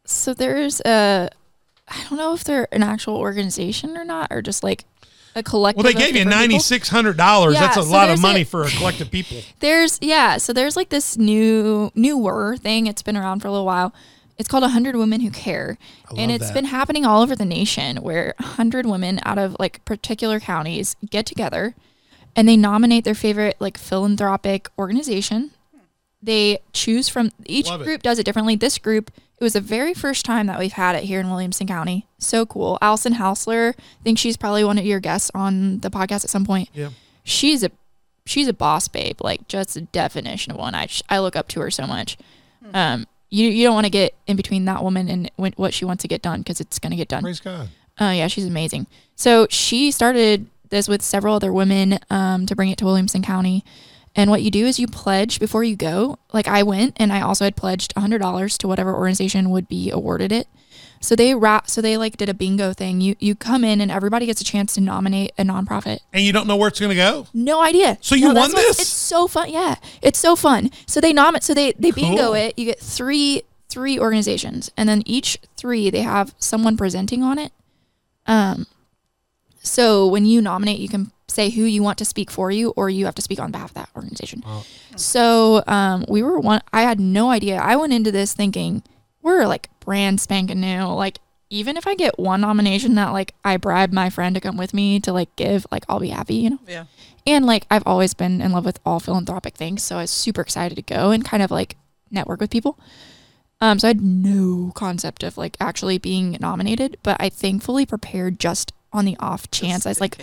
so 0.05 0.33
there's 0.33 0.81
a, 0.81 1.29
I 1.87 2.03
don't 2.09 2.17
know 2.17 2.33
if 2.33 2.43
they're 2.43 2.67
an 2.71 2.83
actual 2.83 3.17
organization 3.17 3.97
or 3.97 4.05
not, 4.05 4.27
or 4.31 4.41
just 4.41 4.63
like 4.63 4.85
a 5.35 5.43
collective. 5.43 5.83
Well, 5.83 5.91
they 5.93 5.99
gave 5.99 6.15
you 6.15 6.25
ninety 6.25 6.59
six 6.59 6.87
hundred 6.89 7.17
dollars. 7.17 7.55
Yeah, 7.55 7.61
That's 7.61 7.77
a 7.77 7.83
so 7.83 7.89
lot 7.89 8.09
of 8.09 8.21
money 8.21 8.41
a- 8.41 8.45
for 8.45 8.63
a 8.63 8.69
collective 8.69 9.11
people. 9.11 9.37
There's 9.59 9.97
yeah. 10.01 10.37
So 10.37 10.53
there's 10.53 10.75
like 10.75 10.89
this 10.89 11.17
new 11.17 11.91
newer 11.95 12.55
thing. 12.57 12.87
It's 12.87 13.01
been 13.01 13.17
around 13.17 13.41
for 13.41 13.47
a 13.47 13.51
little 13.51 13.65
while. 13.65 13.93
It's 14.37 14.49
called 14.49 14.63
100 14.63 14.95
Women 14.95 15.21
Who 15.21 15.29
Care. 15.29 15.77
And 16.17 16.31
it's 16.31 16.47
that. 16.47 16.53
been 16.55 16.65
happening 16.65 17.05
all 17.05 17.21
over 17.21 17.35
the 17.35 17.45
nation 17.45 17.97
where 17.97 18.33
100 18.39 18.85
women 18.85 19.19
out 19.23 19.37
of 19.37 19.55
like 19.59 19.85
particular 19.85 20.39
counties 20.39 20.95
get 21.07 21.27
together 21.27 21.75
and 22.35 22.47
they 22.47 22.57
nominate 22.57 23.03
their 23.03 23.15
favorite 23.15 23.55
like 23.59 23.77
philanthropic 23.77 24.69
organization. 24.77 25.51
They 26.21 26.59
choose 26.71 27.09
from 27.09 27.31
each 27.45 27.67
Love 27.67 27.81
it. 27.81 27.83
group 27.85 28.01
does 28.01 28.17
it 28.17 28.23
differently. 28.25 28.55
This 28.55 28.77
group, 28.77 29.11
it 29.37 29.43
was 29.43 29.53
the 29.53 29.61
very 29.61 29.93
first 29.93 30.23
time 30.23 30.47
that 30.47 30.57
we've 30.57 30.71
had 30.73 30.95
it 30.95 31.03
here 31.03 31.19
in 31.19 31.29
Williamson 31.29 31.67
County. 31.67 32.07
So 32.17 32.45
cool. 32.45 32.77
Allison 32.81 33.15
Hausler, 33.15 33.73
I 33.77 34.03
think 34.03 34.17
she's 34.17 34.37
probably 34.37 34.63
one 34.63 34.77
of 34.77 34.85
your 34.85 35.01
guests 35.01 35.29
on 35.35 35.79
the 35.79 35.89
podcast 35.91 36.23
at 36.23 36.29
some 36.29 36.45
point 36.45 36.69
Yeah. 36.73 36.89
she's 37.23 37.61
a 37.63 37.71
she's 38.25 38.47
a 38.47 38.53
boss 38.53 38.87
babe 38.87 39.17
like 39.19 39.45
just 39.49 39.75
a 39.75 39.81
definition 39.81 40.53
of 40.53 40.57
one 40.57 40.73
i, 40.73 40.87
I 41.09 41.19
look 41.19 41.35
up 41.35 41.49
to 41.49 41.59
her 41.59 41.69
so 41.69 41.85
much 41.85 42.17
um 42.73 43.05
you, 43.29 43.49
you 43.49 43.65
don't 43.65 43.73
want 43.73 43.85
to 43.85 43.89
get 43.89 44.13
in 44.27 44.37
between 44.37 44.63
that 44.63 44.81
woman 44.81 45.09
and 45.09 45.29
when, 45.35 45.51
what 45.57 45.73
she 45.73 45.83
wants 45.83 46.03
to 46.03 46.07
get 46.07 46.21
done 46.21 46.39
because 46.39 46.61
it's 46.61 46.79
going 46.79 46.91
to 46.91 46.95
get 46.95 47.09
done 47.09 47.21
Praise 47.23 47.41
God. 47.41 47.67
uh, 47.99 48.13
yeah 48.15 48.27
she's 48.27 48.45
amazing 48.45 48.87
so 49.17 49.45
she 49.49 49.91
started 49.91 50.47
this 50.73 50.87
with 50.89 51.01
several 51.01 51.35
other 51.35 51.53
women 51.53 51.99
um, 52.09 52.45
to 52.45 52.55
bring 52.55 52.69
it 52.69 52.77
to 52.79 52.85
williamson 52.85 53.21
county 53.21 53.63
and 54.15 54.29
what 54.29 54.41
you 54.43 54.51
do 54.51 54.65
is 54.65 54.77
you 54.79 54.87
pledge 54.87 55.39
before 55.39 55.63
you 55.63 55.75
go 55.75 56.17
like 56.33 56.47
i 56.47 56.61
went 56.61 56.93
and 56.97 57.13
i 57.13 57.21
also 57.21 57.45
had 57.45 57.55
pledged 57.55 57.95
$100 57.95 58.57
to 58.57 58.67
whatever 58.67 58.93
organization 58.93 59.49
would 59.49 59.67
be 59.67 59.89
awarded 59.89 60.31
it 60.31 60.47
so 60.99 61.15
they 61.17 61.35
wrap 61.35 61.69
so 61.69 61.81
they 61.81 61.97
like 61.97 62.15
did 62.15 62.29
a 62.29 62.33
bingo 62.33 62.71
thing 62.73 63.01
you 63.01 63.15
you 63.19 63.35
come 63.35 63.63
in 63.65 63.81
and 63.81 63.91
everybody 63.91 64.25
gets 64.25 64.39
a 64.39 64.43
chance 64.45 64.73
to 64.75 64.81
nominate 64.81 65.31
a 65.37 65.43
nonprofit 65.43 65.99
And 66.13 66.23
you 66.23 66.31
don't 66.31 66.47
know 66.47 66.55
where 66.55 66.69
it's 66.69 66.79
going 66.79 66.91
to 66.91 66.95
go. 66.95 67.27
no 67.33 67.61
idea. 67.61 67.97
So 67.99 68.15
you 68.15 68.31
No, 68.31 68.39
won 68.39 68.51
this? 68.51 68.79
It's 68.79 68.87
so 68.87 69.27
fun. 69.27 69.49
Yeah, 69.49 69.75
it's 70.01 70.17
so 70.17 70.35
fun. 70.37 70.71
So 70.87 71.01
they 71.01 71.11
nominate. 71.11 71.43
So 71.43 71.53
they 71.53 71.73
they 71.73 71.91
bingo 71.91 72.31
it. 72.33 72.57
You 72.57 72.65
get 72.65 72.79
three 72.79 73.41
three 73.67 73.99
organizations, 73.99 74.71
and 74.77 74.87
then 74.87 75.03
each 75.05 75.37
three 75.57 75.89
they 75.89 76.03
have 76.03 76.33
someone 76.39 76.77
presenting 76.77 77.21
on 77.21 77.37
it. 77.37 77.51
Um, 78.25 78.65
so 79.63 80.05
when 80.07 80.25
you 80.25 80.41
nominate, 80.41 80.79
you 80.79 80.89
can 80.89 81.11
say 81.27 81.49
who 81.49 81.63
you 81.63 81.81
want 81.81 81.97
to 81.97 82.05
speak 82.05 82.29
for 82.29 82.51
you, 82.51 82.69
or 82.75 82.89
you 82.89 83.05
have 83.05 83.15
to 83.15 83.21
speak 83.21 83.39
on 83.39 83.51
behalf 83.51 83.71
of 83.71 83.75
that 83.75 83.89
organization. 83.95 84.43
So 84.95 85.63
um, 85.67 86.05
we 86.07 86.21
were 86.21 86.39
one. 86.39 86.61
I 86.71 86.83
had 86.83 86.99
no 86.99 87.31
idea. 87.31 87.57
I 87.57 87.75
went 87.75 87.93
into 87.93 88.11
this 88.11 88.33
thinking 88.33 88.83
we're 89.23 89.47
like 89.47 89.69
brand 89.79 90.21
spanking 90.21 90.59
new. 90.59 90.83
Like 90.83 91.19
even 91.49 91.77
if 91.77 91.87
I 91.87 91.95
get 91.95 92.19
one 92.19 92.41
nomination 92.41 92.95
that 92.95 93.13
like 93.13 93.33
I 93.43 93.57
bribe 93.57 93.93
my 93.93 94.09
friend 94.09 94.35
to 94.35 94.41
come 94.41 94.57
with 94.57 94.73
me 94.73 94.99
to 94.99 95.13
like 95.13 95.35
give, 95.35 95.65
like 95.71 95.85
I'll 95.87 95.99
be 95.99 96.09
happy, 96.09 96.35
you 96.35 96.49
know. 96.51 96.59
Yeah. 96.67 96.85
And 97.25 97.45
like 97.45 97.65
I've 97.71 97.87
always 97.87 98.13
been 98.13 98.41
in 98.41 98.51
love 98.51 98.65
with 98.65 98.79
all 98.85 98.99
philanthropic 98.99 99.55
things, 99.55 99.81
so 99.81 99.97
I 99.97 100.01
was 100.01 100.11
super 100.11 100.41
excited 100.41 100.75
to 100.75 100.81
go 100.81 101.11
and 101.11 101.23
kind 101.23 101.41
of 101.41 101.51
like 101.51 101.77
network 102.11 102.41
with 102.41 102.51
people. 102.51 102.77
Um, 103.61 103.79
so 103.79 103.87
I 103.87 103.89
had 103.91 104.01
no 104.01 104.73
concept 104.75 105.23
of 105.23 105.37
like 105.37 105.55
actually 105.59 105.97
being 105.97 106.37
nominated, 106.41 106.97
but 107.01 107.15
I 107.19 107.29
thankfully 107.29 107.85
prepared 107.85 108.39
just 108.39 108.73
on 108.93 109.05
the 109.05 109.17
off 109.19 109.49
chance. 109.51 109.85
I 109.85 109.89
was 109.89 110.01
like, 110.01 110.17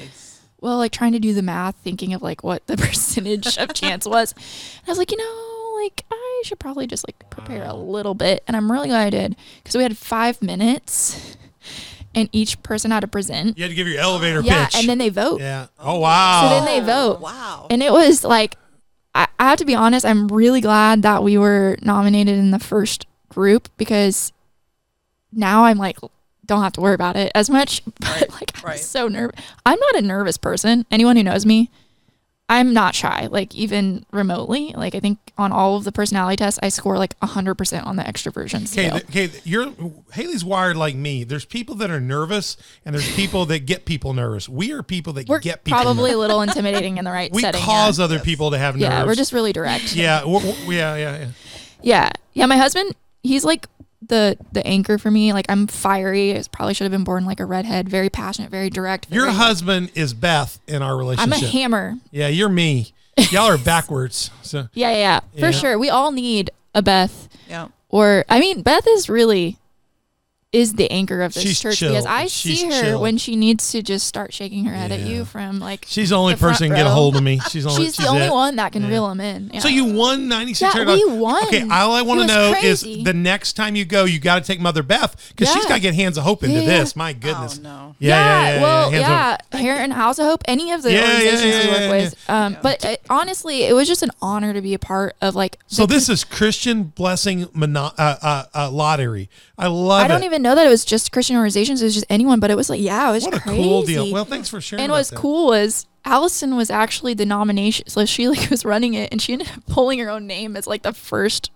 well, 0.61 0.79
like 0.79 0.93
trying 0.93 1.13
to 1.13 1.19
do 1.19 1.33
the 1.35 1.43
math, 1.43 1.77
thinking 1.77 2.15
of 2.15 2.23
like 2.23 2.43
what 2.45 2.67
the 2.67 2.77
percentage 2.79 3.57
of 3.59 3.73
chance 3.75 4.07
was. 4.07 4.33
And 4.81 4.89
I 4.89 4.91
was 4.91 4.99
like, 4.99 5.11
you 5.11 5.17
know, 5.17 5.81
like 5.83 6.05
I 6.11 6.43
should 6.45 6.59
probably 6.59 6.87
just 6.87 7.07
like 7.09 7.31
prepare 7.31 7.65
a 7.65 7.75
little 7.75 8.15
bit. 8.15 8.43
And 8.47 8.57
I'm 8.57 8.71
really 8.71 8.89
glad 8.89 9.07
I 9.07 9.11
did 9.11 9.37
because 9.63 9.77
we 9.77 9.83
had 9.83 9.97
five 9.97 10.41
minutes 10.43 11.37
and 12.15 12.29
each 12.33 12.63
person 12.63 12.91
had 12.91 13.01
to 13.01 13.09
present. 13.09 13.57
You 13.57 13.65
had 13.65 13.71
to 13.71 13.75
give 13.75 13.87
your 13.89 14.01
elevator 14.01 14.41
Yeah. 14.43 14.67
pitch. 14.67 14.77
And 14.77 14.89
then 14.89 14.99
they 14.99 15.09
vote. 15.09 15.41
yeah. 15.41 15.69
Oh 15.79 15.99
wow. 16.01 16.43
So 16.43 16.49
then 16.49 16.65
they 16.67 16.85
vote. 16.87 17.21
Wow. 17.21 17.67
And 17.71 17.83
it 17.83 17.93
was 17.93 18.25
like, 18.25 18.57
I, 19.15 19.27
I 19.39 19.49
have 19.51 19.59
to 19.59 19.65
be 19.65 19.75
honest, 19.75 20.05
I'm 20.07 20.29
really 20.29 20.61
glad 20.61 21.03
that 21.03 21.23
we 21.23 21.37
were 21.39 21.77
nominated 21.83 22.39
in 22.39 22.51
the 22.51 22.59
first 22.59 23.07
group 23.29 23.69
because 23.77 24.33
now 25.33 25.65
I'm 25.65 25.79
like, 25.79 25.99
don't 26.51 26.63
have 26.63 26.73
to 26.75 26.81
worry 26.83 26.95
about 26.95 27.17
it 27.17 27.33
as 27.35 27.49
much. 27.49 27.83
But 28.01 28.09
Right, 28.21 28.31
like, 28.33 28.53
I'm 28.59 28.65
right. 28.65 28.79
so 28.79 29.09
nervous. 29.09 29.41
I'm 29.65 29.79
not 29.79 29.97
a 29.97 30.03
nervous 30.03 30.37
person. 30.37 30.85
Anyone 30.91 31.17
who 31.17 31.23
knows 31.23 31.47
me, 31.47 31.71
I'm 32.49 32.73
not 32.73 32.97
shy, 32.97 33.29
like 33.31 33.55
even 33.55 34.05
remotely. 34.11 34.73
Like 34.77 34.97
I 34.97 35.01
think 35.01 35.19
on 35.39 35.53
all 35.53 35.77
of 35.77 35.85
the 35.85 35.93
personality 35.93 36.35
tests, 36.37 36.59
I 36.61 36.69
score 36.69 36.99
like 36.99 37.17
100% 37.21 37.87
on 37.87 37.95
the 37.95 38.03
extroversion 38.03 38.57
Okay, 38.57 38.67
scale. 38.67 38.99
th- 38.99 39.05
okay, 39.05 39.41
you're 39.45 39.73
Haley's 40.13 40.45
wired 40.45 40.77
like 40.77 40.97
me. 40.97 41.23
There's 41.23 41.45
people 41.45 41.77
that 41.77 41.91
are 41.93 42.01
nervous, 42.01 42.57
and 42.85 42.93
there's 42.93 43.15
people 43.15 43.47
that 43.47 43.67
get 43.67 43.85
people 43.85 44.13
nervous. 44.15 44.49
We 44.49 44.73
are 44.73 44.83
people 44.83 45.13
that 45.13 45.29
we're 45.29 45.39
get 45.39 45.63
people. 45.63 45.81
probably 45.81 46.11
nervous. 46.11 46.15
a 46.17 46.19
little 46.19 46.43
intimidating 46.49 46.99
in 46.99 47.05
the 47.05 47.13
right 47.13 47.31
we 47.33 47.43
setting. 47.43 47.61
cause 47.63 47.99
yeah. 48.01 48.05
other 48.07 48.19
people 48.19 48.51
to 48.51 48.59
have 48.59 48.75
nerves. 48.75 48.83
yeah, 48.83 49.05
we're 49.05 49.15
just 49.15 49.33
really 49.33 49.53
direct. 49.53 49.95
yeah, 49.95 50.25
we're, 50.25 50.41
we're- 50.43 50.77
yeah, 50.77 50.97
yeah, 50.97 51.19
yeah. 51.19 51.29
Yeah. 51.83 52.11
Yeah, 52.33 52.47
my 52.47 52.57
husband, 52.57 52.95
he's 53.23 53.45
like 53.45 53.69
the 54.07 54.37
the 54.53 54.67
anchor 54.67 54.99
for 54.99 55.11
me. 55.11 55.33
Like 55.33 55.47
I'm 55.49 55.67
fiery. 55.67 56.37
I 56.37 56.43
probably 56.51 56.75
should 56.75 56.85
have 56.85 56.93
been 56.93 57.05
born 57.05 57.25
like 57.27 57.41
a 57.41 57.45
redhead, 57.45 57.89
very 57.89 58.09
passionate, 58.11 58.51
very 58.51 58.71
direct. 58.71 59.11
Your 59.11 59.25
very- 59.27 59.37
husband 59.37 59.91
is 59.95 60.15
Beth 60.15 60.59
in 60.67 60.83
our 60.83 60.97
relationship. 60.97 61.35
I'm 61.39 61.45
a 61.45 61.47
hammer. 61.49 61.95
yeah, 62.11 62.29
you're 62.29 62.49
me. 62.49 62.93
Y'all 63.31 63.47
are 63.51 63.59
backwards. 63.59 64.31
So 64.43 64.69
Yeah, 64.75 64.91
yeah, 64.93 64.97
yeah. 64.97 65.21
For 65.35 65.39
Yeah. 65.47 65.51
sure. 65.51 65.79
We 65.79 65.91
all 65.91 66.11
need 66.13 66.51
a 66.75 66.81
Beth 66.83 67.29
Yeah. 67.49 67.69
or 67.91 68.25
I 68.29 68.41
mean, 68.41 68.63
Beth 68.63 68.87
is 68.89 69.09
really 69.11 69.59
is 70.53 70.75
the 70.75 70.91
anchor 70.91 71.23
of 71.23 71.33
this 71.33 71.45
She's 71.45 71.61
church 71.61 71.79
chill. 71.79 71.91
because 71.91 72.07
I 72.07 72.27
She's 72.27 72.61
see 72.61 72.67
her 72.67 72.81
chill. 72.83 73.01
when 73.01 73.19
she 73.19 73.37
needs 73.37 73.71
to 73.71 73.83
just 73.83 74.05
start 74.09 74.35
shaking 74.35 74.65
her 74.65 74.75
head 74.75 74.91
at 74.91 74.99
you 75.01 75.25
from 75.25 75.61
like 75.61 75.85
she's 75.87 76.11
the 76.11 76.17
only 76.17 76.35
The 76.35 76.41
person 76.41 76.67
can 76.69 76.77
get 76.77 76.87
a 76.87 76.91
hold 76.91 77.15
of 77.15 77.23
me. 77.23 77.39
She's 77.51 77.65
only. 77.67 77.85
she's 77.85 77.97
the 77.97 78.09
only 78.09 78.27
it. 78.27 78.33
one 78.33 78.57
that 78.57 78.73
can 78.73 78.83
Yeah. 78.83 78.89
reel 78.89 79.11
him 79.13 79.21
in. 79.21 79.51
Yeah. 79.55 79.61
So 79.61 79.69
you 79.69 79.85
won 79.85 80.27
ninety 80.27 80.55
six 80.55 80.75
Yeah, 80.75 80.85
we 80.93 81.05
won. 81.05 81.45
Okay, 81.45 81.63
all 81.71 81.93
I 81.93 82.03
want 82.03 82.23
to 82.23 82.27
know 82.27 82.53
crazy. 82.53 82.99
is 82.99 83.05
the 83.05 83.15
next 83.15 83.53
time 83.53 83.77
you 83.77 83.85
go, 83.85 84.05
you 84.05 84.19
got 84.19 84.41
to 84.41 84.45
take 84.45 84.59
Mother 84.61 84.83
Beth 84.83 85.15
because 85.37 85.53
she's 85.55 85.67
got 85.67 85.77
to 85.77 85.81
get 85.81 85.95
Hands 85.95 86.19
of 86.19 86.25
Hope 86.25 86.43
into 86.43 86.57
Yeah, 86.57 86.63
yeah. 86.63 86.79
this. 86.81 86.97
My 86.97 87.13
goodness. 87.13 87.59
Oh 87.61 87.63
no. 87.63 87.95
Yeah, 88.01 88.17
yeah, 88.17 88.25
yeah. 88.49 88.55
yeah, 88.57 88.61
well, 88.63 88.93
yeah, 89.53 89.59
Here 89.61 89.75
and 89.77 89.93
House 89.93 90.19
of 90.19 90.25
Hope, 90.27 90.43
any 90.47 90.73
of 90.73 90.83
the 90.83 90.91
Yeah, 90.93 90.99
yeah, 90.99 91.07
organizations 91.31 91.45
yeah, 91.55 91.63
we 91.65 91.69
work 91.71 91.81
yeah, 91.81 91.91
with. 91.91 92.25
Um, 92.29 92.57
But 92.61 92.85
uh, 92.85 92.97
honestly, 93.09 93.63
it 93.63 93.73
was 93.75 93.87
just 93.87 94.03
an 94.03 94.11
honor 94.21 94.53
to 94.53 94.61
be 94.61 94.75
a 94.75 94.81
part 94.81 95.15
of. 95.23 95.37
Like, 95.37 95.59
So 95.69 95.87
this 95.87 96.09
is 96.09 96.25
Christian 96.25 96.83
Blessing 96.85 97.47
mono- 97.53 97.93
uh, 97.97 98.17
uh, 98.21 98.45
uh, 98.53 98.71
Lottery. 98.73 99.29
I 99.57 99.67
love 99.69 100.03
I 100.03 100.09
don't 100.09 100.23
it. 100.23 100.27
Even 100.41 100.51
know 100.51 100.55
that 100.55 100.67
it 100.67 100.71
was 100.71 100.85
just 100.85 101.13
Christian 101.13 101.37
organizations. 101.37 101.83
It 101.83 101.87
was 101.87 101.95
just 101.95 102.07
anyone. 102.11 102.41
But 102.41 102.51
it 102.51 102.57
was 102.57 102.71
like, 102.71 102.81
yeah, 102.81 103.09
it 103.11 103.13
was 103.13 103.25
what 103.25 103.35
a 103.35 103.41
crazy. 103.41 103.63
cool 103.63 103.83
deal. 103.83 104.13
Well, 104.13 104.25
thanks 104.25 104.49
for 104.49 104.61
sharing. 104.61 104.85
and 104.85 104.91
about 104.91 104.99
what's 104.99 105.11
that. 105.11 105.17
cool 105.17 105.47
was 105.49 105.87
Allison 106.05 106.57
was 106.57 106.71
actually 106.71 107.15
the 107.15 107.27
nomination. 107.27 107.89
So 107.89 108.05
she 108.05 108.29
like 108.33 108.51
was 108.51 108.65
running 108.65 108.95
it, 108.95 109.11
and 109.13 109.21
she 109.21 109.33
ended 109.33 109.49
up 109.57 109.67
pulling 109.67 109.99
her 109.99 110.11
own 110.11 110.27
name 110.27 110.57
as 110.57 110.67
like 110.67 110.83
the 110.83 110.93
first 110.93 111.51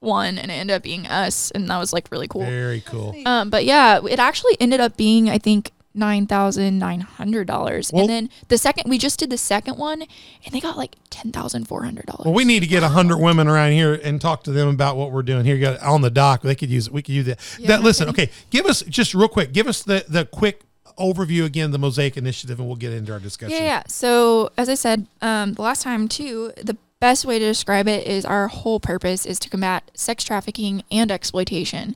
one, 0.00 0.38
and 0.38 0.50
it 0.50 0.54
ended 0.54 0.76
up 0.76 0.82
being 0.82 1.06
us, 1.06 1.50
and 1.50 1.68
that 1.68 1.78
was 1.78 1.92
like 1.92 2.08
really 2.10 2.28
cool. 2.28 2.44
Very 2.44 2.80
cool. 2.80 3.14
Um, 3.26 3.50
but 3.50 3.64
yeah, 3.64 4.00
it 4.08 4.18
actually 4.18 4.56
ended 4.60 4.80
up 4.80 4.96
being 4.96 5.28
I 5.28 5.38
think 5.38 5.72
nine 5.94 6.26
thousand 6.26 6.78
nine 6.78 7.00
hundred 7.00 7.46
dollars, 7.46 7.90
Well- 7.92 8.02
and 8.02 8.10
then 8.10 8.30
the 8.48 8.58
second 8.58 8.90
we 8.90 8.98
just 8.98 9.18
did 9.18 9.30
the 9.30 9.38
second 9.38 9.78
one, 9.78 10.02
and 10.02 10.52
they 10.52 10.60
got 10.60 10.76
like 10.76 10.96
ten 11.10 11.32
thousand 11.32 11.66
four 11.66 11.84
hundred 11.84 12.06
dollars. 12.06 12.24
Well, 12.24 12.34
we 12.34 12.44
need 12.44 12.60
to 12.60 12.66
get 12.66 12.82
a 12.82 12.88
hundred 12.88 13.18
women 13.18 13.48
around 13.48 13.72
here 13.72 13.94
and 13.94 14.20
talk 14.20 14.44
to 14.44 14.50
them 14.52 14.68
about 14.68 14.96
what 14.96 15.12
we're 15.12 15.22
doing 15.22 15.44
here. 15.44 15.54
You 15.54 15.60
got 15.62 15.80
on 15.80 16.00
the 16.00 16.10
dock. 16.10 16.42
They 16.42 16.54
could 16.54 16.70
use 16.70 16.88
it. 16.88 16.92
We 16.92 17.02
could 17.02 17.14
use 17.14 17.26
that. 17.26 17.38
that 17.66 17.82
listen, 17.82 18.08
okay. 18.10 18.30
Give 18.50 18.66
us 18.66 18.82
just 18.82 19.14
real 19.14 19.28
quick. 19.28 19.52
Give 19.52 19.66
us 19.66 19.82
the 19.82 20.04
the 20.08 20.24
quick 20.24 20.62
overview 20.98 21.44
again, 21.44 21.70
the 21.70 21.78
Mosaic 21.78 22.16
Initiative, 22.16 22.58
and 22.58 22.68
we'll 22.68 22.76
get 22.76 22.92
into 22.92 23.12
our 23.12 23.18
discussion. 23.18 23.56
Yeah, 23.56 23.64
yeah. 23.64 23.82
So 23.88 24.50
as 24.56 24.68
I 24.68 24.74
said, 24.74 25.06
um, 25.22 25.54
the 25.54 25.62
last 25.62 25.82
time 25.82 26.08
too, 26.08 26.52
the 26.62 26.76
best 27.00 27.24
way 27.24 27.38
to 27.38 27.44
describe 27.44 27.88
it 27.88 28.06
is 28.06 28.24
our 28.24 28.48
whole 28.48 28.80
purpose 28.80 29.26
is 29.26 29.38
to 29.40 29.50
combat 29.50 29.90
sex 29.94 30.24
trafficking 30.24 30.82
and 30.90 31.10
exploitation 31.10 31.94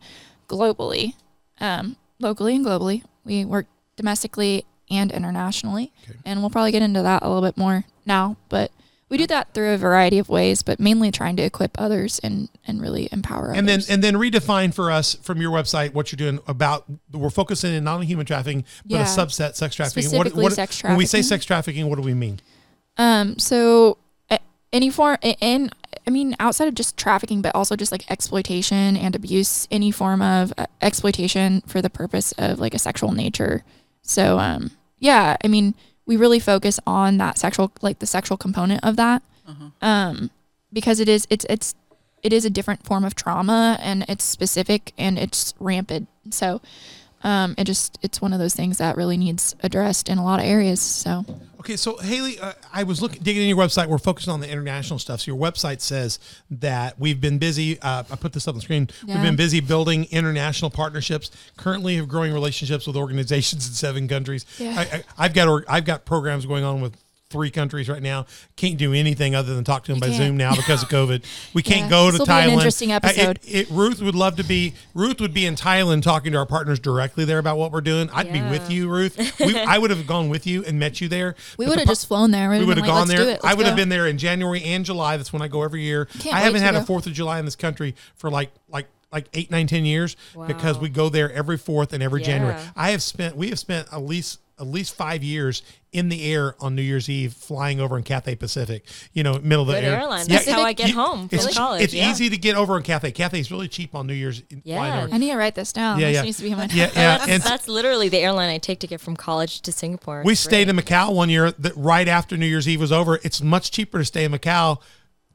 globally, 0.49 1.15
um, 1.61 1.97
locally 2.19 2.57
and 2.57 2.67
globally. 2.67 3.05
We 3.25 3.45
work 3.45 3.67
domestically 3.99 4.65
and 4.91 5.13
internationally, 5.13 5.93
and 6.25 6.41
we'll 6.41 6.49
probably 6.49 6.73
get 6.73 6.81
into 6.81 7.03
that 7.03 7.23
a 7.23 7.29
little 7.29 7.43
bit 7.47 7.59
more 7.59 7.85
now. 8.07 8.37
But 8.49 8.71
we 9.11 9.19
do 9.19 9.27
that 9.27 9.53
through 9.53 9.73
a 9.75 9.77
variety 9.77 10.19
of 10.19 10.29
ways, 10.31 10.63
but 10.63 10.81
mainly 10.81 11.11
trying 11.11 11.37
to 11.37 11.43
equip 11.43 11.73
others 11.79 12.19
and 12.21 12.49
and 12.67 12.81
really 12.81 13.09
empower 13.13 13.53
And 13.53 13.69
then 13.69 13.81
others. 13.81 13.91
and 13.91 14.03
then 14.03 14.15
redefine 14.15 14.73
for 14.73 14.91
us 14.91 15.15
from 15.17 15.43
your 15.43 15.51
website 15.53 15.93
what 15.93 16.11
you're 16.11 16.17
doing 16.17 16.41
about 16.47 16.85
we're 17.13 17.29
focusing 17.29 17.75
in 17.75 17.85
not 17.85 17.97
on 17.97 18.03
human 18.03 18.25
trafficking 18.25 18.65
but 18.87 18.95
Yeah. 18.97 19.03
a 19.03 19.05
subset 19.05 19.55
sex 19.57 19.75
trafficking. 19.75 20.05
Specifically 20.09 20.49
sex 20.51 20.77
trafficking. 20.79 20.89
When 20.91 20.99
we 20.99 21.07
say 21.07 21.21
sex 21.23 21.45
trafficking, 21.45 21.87
what 21.89 21.97
do 21.97 22.03
we 22.03 22.15
mean? 22.15 22.41
Um, 22.97 23.39
so 23.39 23.99
any 24.73 24.91
form, 24.91 25.17
in 25.23 25.71
I 26.07 26.11
mean, 26.11 26.35
outside 26.41 26.69
of 26.69 26.75
just 26.75 26.97
trafficking, 26.97 27.43
but 27.43 27.55
also 27.55 27.77
just 27.77 27.93
like 27.93 28.11
exploitation 28.11 28.97
and 28.97 29.15
abuse, 29.15 29.67
any 29.71 29.91
form 29.91 30.21
of 30.23 30.53
uh, 30.57 30.65
exploitation 30.81 31.63
for 31.67 31.81
the 31.83 31.91
purpose 31.91 32.33
of 32.39 32.59
like 32.61 32.75
a 32.75 32.79
sexual 32.79 33.13
nature. 33.13 33.63
So, 34.09 34.39
um, 34.39 34.71
yeah, 34.99 35.37
I 35.45 35.49
mean, 35.49 35.75
we 36.07 36.17
really 36.17 36.41
focus 36.41 36.81
on 36.87 37.19
that 37.19 37.37
sexual, 37.39 37.71
like 37.83 37.99
the 37.99 38.07
sexual 38.07 38.39
component 38.39 38.83
of 38.83 38.97
that, 38.97 39.23
um, 39.83 40.31
because 40.73 40.99
it 41.01 41.09
is, 41.09 41.27
it's, 41.31 41.45
it's, 41.51 41.75
it 42.23 42.33
is 42.33 42.45
a 42.45 42.51
different 42.51 42.85
form 42.85 43.05
of 43.05 43.15
trauma 43.15 43.79
and 43.81 44.05
it's 44.09 44.25
specific 44.25 44.93
and 44.99 45.19
it's 45.19 45.53
rampant. 45.61 46.09
So, 46.31 46.61
um, 47.23 47.55
it 47.59 47.65
just, 47.65 47.99
it's 48.03 48.21
one 48.21 48.33
of 48.33 48.39
those 48.39 48.55
things 48.55 48.79
that 48.79 48.97
really 48.97 49.17
needs 49.17 49.57
addressed 49.63 50.09
in 50.09 50.19
a 50.19 50.25
lot 50.25 50.41
of 50.41 50.47
areas. 50.47 50.81
So, 50.81 51.25
Okay, 51.61 51.77
so 51.77 51.97
Haley, 51.99 52.39
uh, 52.39 52.53
I 52.73 52.85
was 52.85 53.03
looking 53.03 53.21
digging 53.21 53.43
in 53.43 53.49
your 53.49 53.59
website. 53.59 53.89
We're 53.89 53.99
focusing 53.99 54.33
on 54.33 54.41
the 54.41 54.49
international 54.49 54.99
stuff. 55.01 55.21
So 55.21 55.33
your 55.33 55.41
website 55.41 55.81
says 55.81 56.21
that 56.51 56.99
we've 57.01 57.21
been 57.21 57.39
busy. 57.39 57.81
Uh, 57.81 58.05
I 58.11 58.17
put 58.17 58.33
this 58.33 58.47
up 58.47 58.53
on 58.53 58.59
the 58.59 58.63
screen. 58.63 58.89
We've 59.07 59.21
been 59.21 59.37
busy 59.37 59.61
building 59.61 60.07
international 60.11 60.71
partnerships. 60.71 61.33
Currently, 61.57 61.97
have 61.97 62.09
growing 62.09 62.33
relationships 62.33 62.87
with 62.87 62.97
organizations 62.97 63.67
in 63.67 63.75
seven 63.75 64.07
countries. 64.07 64.47
Yeah. 64.59 64.75
I, 64.79 64.83
I, 64.83 65.05
I've 65.19 65.35
got 65.35 65.49
or, 65.49 65.65
I've 65.69 65.85
got 65.85 66.05
programs 66.05 66.47
going 66.47 66.63
on 66.63 66.81
with 66.81 66.97
three 67.31 67.51
countries 67.51 67.89
right 67.89 68.03
now. 68.03 68.25
Can't 68.57 68.79
do 68.79 68.95
anything 68.95 69.35
other 69.35 69.55
than 69.55 69.63
talk 69.63 69.85
to 69.85 69.93
them 69.93 70.01
by 70.01 70.07
can't. 70.07 70.17
Zoom 70.19 70.37
now 70.39 70.57
because 70.57 70.83
of 70.83 70.89
COVID. 70.89 71.23
We 71.53 71.63
can't 71.63 71.83
Yeah. 71.83 71.91
go 71.91 72.11
to 72.11 72.19
Thailand. 72.19 72.45
an 72.45 72.51
interesting 72.55 72.91
Uh, 72.93 72.97
it- 72.97 73.05
episode. 73.05 73.39
it- 73.47 73.69
Ruth 73.71 74.01
would 74.01 74.15
love 74.15 74.37
to 74.37 74.45
be. 74.45 74.73
Ruth 74.95 75.21
would 75.21 75.35
be 75.35 75.45
in 75.45 75.55
Thailand 75.55 76.03
talking 76.03 76.33
to 76.33 76.39
our 76.39 76.47
partners 76.47 76.79
directly 76.79 77.25
there 77.27 77.39
about 77.39 77.59
what 77.59 77.71
we're 77.71 77.83
doing. 77.83 78.09
I'd 78.15 78.33
be 78.33 78.41
with 78.41 78.71
you, 78.71 78.89
Ruth. 78.89 79.17
We, 79.41 79.59
I 79.59 79.77
would 79.79 79.91
have 79.91 80.07
gone 80.07 80.29
with 80.31 80.47
you 80.47 80.65
and 80.65 80.79
met 80.79 81.01
you 81.01 81.09
there. 81.09 81.35
We 81.59 81.67
would 81.67 81.77
have 81.79 81.85
pro- 81.87 81.93
just 81.93 82.07
flown 82.07 82.31
there. 82.31 82.49
we 82.51 82.61
We'd 82.61 82.69
have 82.69 82.79
have 82.79 82.87
gone 82.87 83.09
there. 83.09 83.29
It. 83.29 83.41
I 83.45 83.53
would 83.55 83.67
have 83.67 83.77
been 83.77 83.91
there 83.91 84.07
in 84.07 84.17
January 84.19 84.63
and 84.65 84.85
July. 84.85 85.17
That's 85.19 85.33
when 85.33 85.43
I 85.43 85.49
go 85.49 85.63
every 85.63 85.83
year. 85.83 86.07
Can't 86.21 86.35
I 86.35 86.41
haven't 86.41 86.63
had 86.63 86.75
a. 86.75 86.85
Fourth 86.89 87.07
of 87.07 87.13
July 87.13 87.39
in 87.39 87.45
this 87.45 87.57
country 87.57 87.95
for 88.17 88.31
like 88.31 88.51
like 88.71 88.87
like 89.13 89.29
eight, 89.35 89.51
nine, 89.51 89.67
ten 89.67 89.85
years 89.85 90.17
because 90.47 90.79
we 90.79 90.89
go 90.89 91.09
there 91.11 91.31
every 91.33 91.59
fourth 91.59 91.93
and 91.93 92.03
every 92.03 92.23
January. 92.23 92.57
I 92.75 92.93
have 92.93 93.03
spent 93.03 93.37
we 93.37 93.51
have 93.51 93.59
spent 93.59 93.89
at 93.93 94.01
least 94.03 94.39
at 94.61 94.67
least 94.67 94.95
five 94.95 95.23
years 95.23 95.63
in 95.93 96.09
the 96.11 96.31
air 96.31 96.55
on 96.61 96.75
New 96.75 96.83
Year's 96.83 97.09
Eve 97.09 97.33
flying 97.33 97.81
over 97.81 97.97
in 97.97 98.03
Cathay 98.03 98.35
Pacific. 98.35 98.85
You 99.15 99.23
know, 99.23 99.39
middle 99.43 99.63
of 99.63 99.69
the 99.69 99.75
Good 99.75 99.85
air. 99.85 100.01
airline. 100.01 100.27
That's 100.27 100.49
how 100.49 100.63
I 100.63 100.73
get 100.75 100.89
you- 100.89 100.95
home 100.95 101.29
It's, 101.33 101.45
from 101.47 101.55
college. 101.55 101.83
it's 101.83 101.95
yeah. 101.95 102.11
easy 102.11 102.29
to 102.29 102.37
get 102.37 102.57
over 102.57 102.77
in 102.77 102.83
Cathay. 102.83 103.13
Cathay's 103.13 103.51
really 103.51 103.69
cheap 103.69 103.95
on 103.95 104.07
New 104.07 104.13
Year's. 104.15 104.41
flying 104.49 104.63
Yeah. 104.65 105.03
over. 105.05 105.15
I 105.15 105.19
need 105.19 105.31
to 105.31 105.37
write 105.37 105.55
this 105.55 105.73
down. 105.73 105.99
Yeah, 105.99 106.09
this 106.09 106.15
yeah. 106.17 106.23
needs 106.23 106.37
to 106.39 106.43
be 106.43 106.51
in 106.51 106.59
my 106.59 106.65
Yeah, 106.73 106.91
yeah. 106.95 107.19
That's, 107.27 107.45
that's 107.49 107.69
literally 107.69 108.09
the 108.09 108.19
airline 108.19 108.51
I 108.51 108.59
take 108.59 108.81
to 108.81 108.87
get 108.87 109.01
from 109.01 109.17
college 109.17 109.61
to 109.63 109.73
Singapore. 109.73 110.23
We 110.25 110.33
It's 110.33 110.41
stayed 110.43 110.69
in 110.69 110.77
Macau 110.77 111.15
one 111.15 111.31
year 111.31 111.53
that 111.53 111.77
right 111.77 112.07
after 112.09 112.37
New 112.37 112.47
Year's 112.47 112.69
Eve 112.69 112.81
was 112.81 112.93
over. 112.93 113.19
It's 113.23 113.41
much 113.41 113.71
cheaper 113.71 113.99
to 113.99 114.05
stay 114.05 114.25
in 114.25 114.33
Macau 114.33 114.79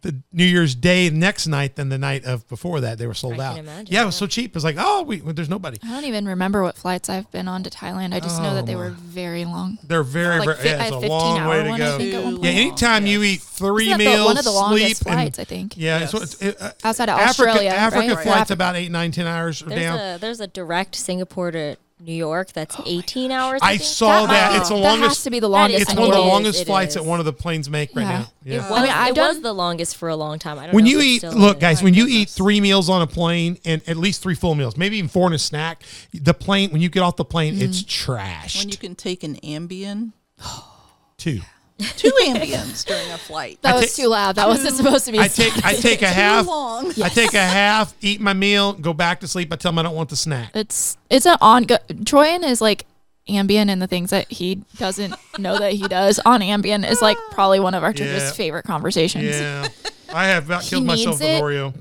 the 0.04 0.16
New 0.32 0.46
Year's 0.46 0.76
Day 0.76 1.10
next 1.10 1.48
night 1.48 1.76
than 1.76 1.90
the 1.90 1.98
night 1.98 2.24
of 2.26 2.48
before 2.48 2.80
that. 2.82 2.98
They 2.98 3.08
were 3.08 3.14
sold 3.14 3.40
I 3.40 3.46
out. 3.46 3.58
imagine, 3.58 3.88
yeah, 3.88 4.00
it 4.00 4.02
yeah. 4.02 4.06
was 4.06 4.16
so 4.16 4.28
cheap. 4.28 4.52
It 4.52 4.56
was 4.56 4.64
like, 4.64 4.76
oh, 4.78 5.02
we, 5.04 5.18
there's 5.18 5.50
nobody. 5.50 5.80
I 5.84 5.90
don't 5.90 6.06
even 6.06 6.28
remember 6.28 6.62
what 6.62 6.78
flights 6.78 7.10
I've 7.10 7.30
been 7.32 7.48
on 7.48 7.64
to 7.64 7.70
Thailand. 7.70 8.14
I 8.14 8.20
just 8.20 8.42
know 8.42 8.52
Oh, 8.52 8.56
that 8.56 8.66
they 8.68 8.76
my. 8.76 8.82
were 8.82 8.90
very 8.92 9.46
long. 9.46 9.80
They're 9.84 10.04
very, 10.04 10.40
Like, 10.46 10.58
very. 10.60 10.70
Yeah, 10.70 10.84
it's 10.84 10.92
a 10.96 11.00
long 11.00 11.48
way 11.48 11.64
to 11.64 11.78
go. 11.78 11.98
think, 11.98 12.14
at 12.14 12.24
one 12.24 12.36
Too 12.36 12.42
Yeah, 12.42 12.54
point. 12.54 12.58
anytime 12.58 13.06
you 13.08 13.24
eat 13.24 13.42
three 13.42 13.88
Isn't 13.88 13.98
that 14.00 14.04
the- 14.04 14.10
meals, 14.12 14.26
one 14.26 14.38
of 14.38 14.44
the 14.44 14.52
longest 14.52 14.86
sleep, 14.98 15.08
and- 15.08 15.16
flights, 15.16 15.40
I 15.40 15.44
think. 15.46 15.74
yeah, 15.78 16.00
Yes. 16.00 16.12
so 16.12 16.18
it's, 16.22 16.42
it, 16.42 16.62
uh, 16.62 16.72
Outside 16.84 17.10
of 17.10 17.18
Africa, 17.20 17.50
Australia, 17.50 17.70
Africa 17.72 18.16
right? 18.16 18.24
flights 18.24 18.28
Africa. 18.52 18.54
about 18.54 18.76
eight, 18.76 18.92
nine, 18.92 19.12
ten 19.12 19.26
hours 19.26 19.62
There's 19.66 19.82
down. 19.82 19.98
a 20.00 20.18
there's 20.20 20.40
a 20.42 20.48
direct 20.48 20.96
Singapore 20.96 21.52
to 21.52 21.78
New 22.04 22.14
York 22.14 22.52
that's 22.52 22.76
18 22.86 23.32
hours. 23.32 23.60
I 23.64 23.78
think. 23.78 23.84
saw 23.84 24.26
that. 24.26 24.52
might- 24.52 24.60
It's 24.60 24.70
the 24.70 24.76
that 24.76 24.82
longest. 24.82 25.08
has 25.10 25.24
to 25.24 25.32
be 25.32 25.40
the 25.40 25.50
longest. 25.50 25.82
It's 25.82 25.94
one 25.94 26.10
of 26.10 26.14
the 26.14 26.22
world. 26.22 26.26
It 26.26 26.28
is, 26.28 26.32
longest 26.32 26.62
it 26.62 26.66
flights 26.66 26.94
that 26.96 27.06
one 27.06 27.20
of 27.20 27.26
the 27.26 27.34
planes 27.34 27.70
make 27.70 27.96
right 27.96 28.04
Yeah. 28.04 28.10
now. 28.20 28.32
Yeah. 28.44 28.54
It 28.56 28.58
was, 28.58 28.72
I 28.72 28.82
mean, 28.84 28.92
I've 28.92 29.18
it 29.18 29.20
was 29.20 29.42
the 29.42 29.54
longest 29.54 29.96
for 29.96 30.10
a 30.10 30.16
long 30.16 30.40
time. 30.40 30.60
I 30.60 30.66
don't 30.66 30.76
when 30.76 30.84
know 30.84 30.92
you 30.92 31.02
eat, 31.02 31.24
look, 31.24 31.60
guys, 31.60 31.82
when 31.82 31.94
you 31.94 32.06
eat 32.08 32.30
three 32.30 32.60
meals 32.60 32.90
on 32.90 33.02
a 33.02 33.08
plane 33.08 33.58
and 33.66 33.82
at 33.88 33.98
least 33.98 34.22
three 34.22 34.36
full 34.36 34.56
meals, 34.56 34.76
maybe 34.78 34.98
even 34.98 35.10
four 35.10 35.26
and 35.26 35.36
a 35.36 35.40
snack, 35.40 35.84
the 36.14 36.34
plane 36.34 36.72
when 36.72 36.82
you 36.82 36.90
get 36.90 37.02
off 37.02 37.16
the 37.16 37.26
plane, 37.26 37.62
it's 37.62 37.82
mm. 37.82 37.88
trashed. 37.88 38.60
When 38.60 38.70
you 38.70 38.78
can 38.78 38.96
take 38.96 39.24
an 39.24 39.36
Ambien, 39.38 40.12
Two. 41.18 41.40
two 41.98 42.12
Ambiens 42.24 42.86
during 42.86 43.10
a 43.12 43.18
flight. 43.18 43.60
That 43.62 43.76
I 43.76 43.80
was 43.80 43.96
ta- 43.96 44.02
too 44.04 44.08
loud. 44.10 44.36
That 44.36 44.48
wasn't 44.48 44.76
supposed 44.76 45.06
to 45.06 45.12
be. 45.12 45.20
I 45.20 45.28
take 45.28 45.66
I 45.66 45.74
take 45.88 46.02
a 46.02 46.08
half. 46.08 46.46
Long. 46.48 46.92
I 47.02 47.10
take 47.10 47.34
a 47.34 47.44
half, 47.44 47.94
eat 48.02 48.22
my 48.22 48.34
meal, 48.34 48.74
go 48.74 48.94
back 48.94 49.20
to 49.22 49.28
sleep. 49.28 49.52
I 49.52 49.56
tell 49.56 49.72
them 49.72 49.80
I 49.80 49.84
don't 49.84 49.96
want 49.96 50.10
the 50.10 50.16
snack. 50.16 50.52
It's 50.56 50.98
it's 51.10 51.26
an 51.26 51.38
on. 51.42 51.66
Troyan 51.66 52.44
is 52.44 52.62
like 52.62 52.86
Ambien 53.28 53.70
and 53.70 53.82
the 53.82 53.88
things 53.88 54.10
that 54.12 54.30
he 54.32 54.62
doesn't 54.78 55.16
know 55.40 55.58
that 55.58 55.74
he 55.74 55.88
does 55.88 56.20
on 56.26 56.42
Ambien 56.42 56.88
is 56.90 57.02
like 57.02 57.18
probably 57.32 57.60
one 57.60 57.74
of 57.74 57.84
our 57.84 57.94
church's 57.94 58.36
favorite 58.36 58.66
conversations. 58.66 59.24
Yeah, 59.40 59.68
I 60.14 60.28
have 60.28 60.46
about 60.46 60.64
He 60.66 60.70
killed 60.72 60.86
myself 60.86 61.20
needs 61.20 61.22
with 61.22 61.30
it. 61.30 61.42
Oreo. 61.44 61.74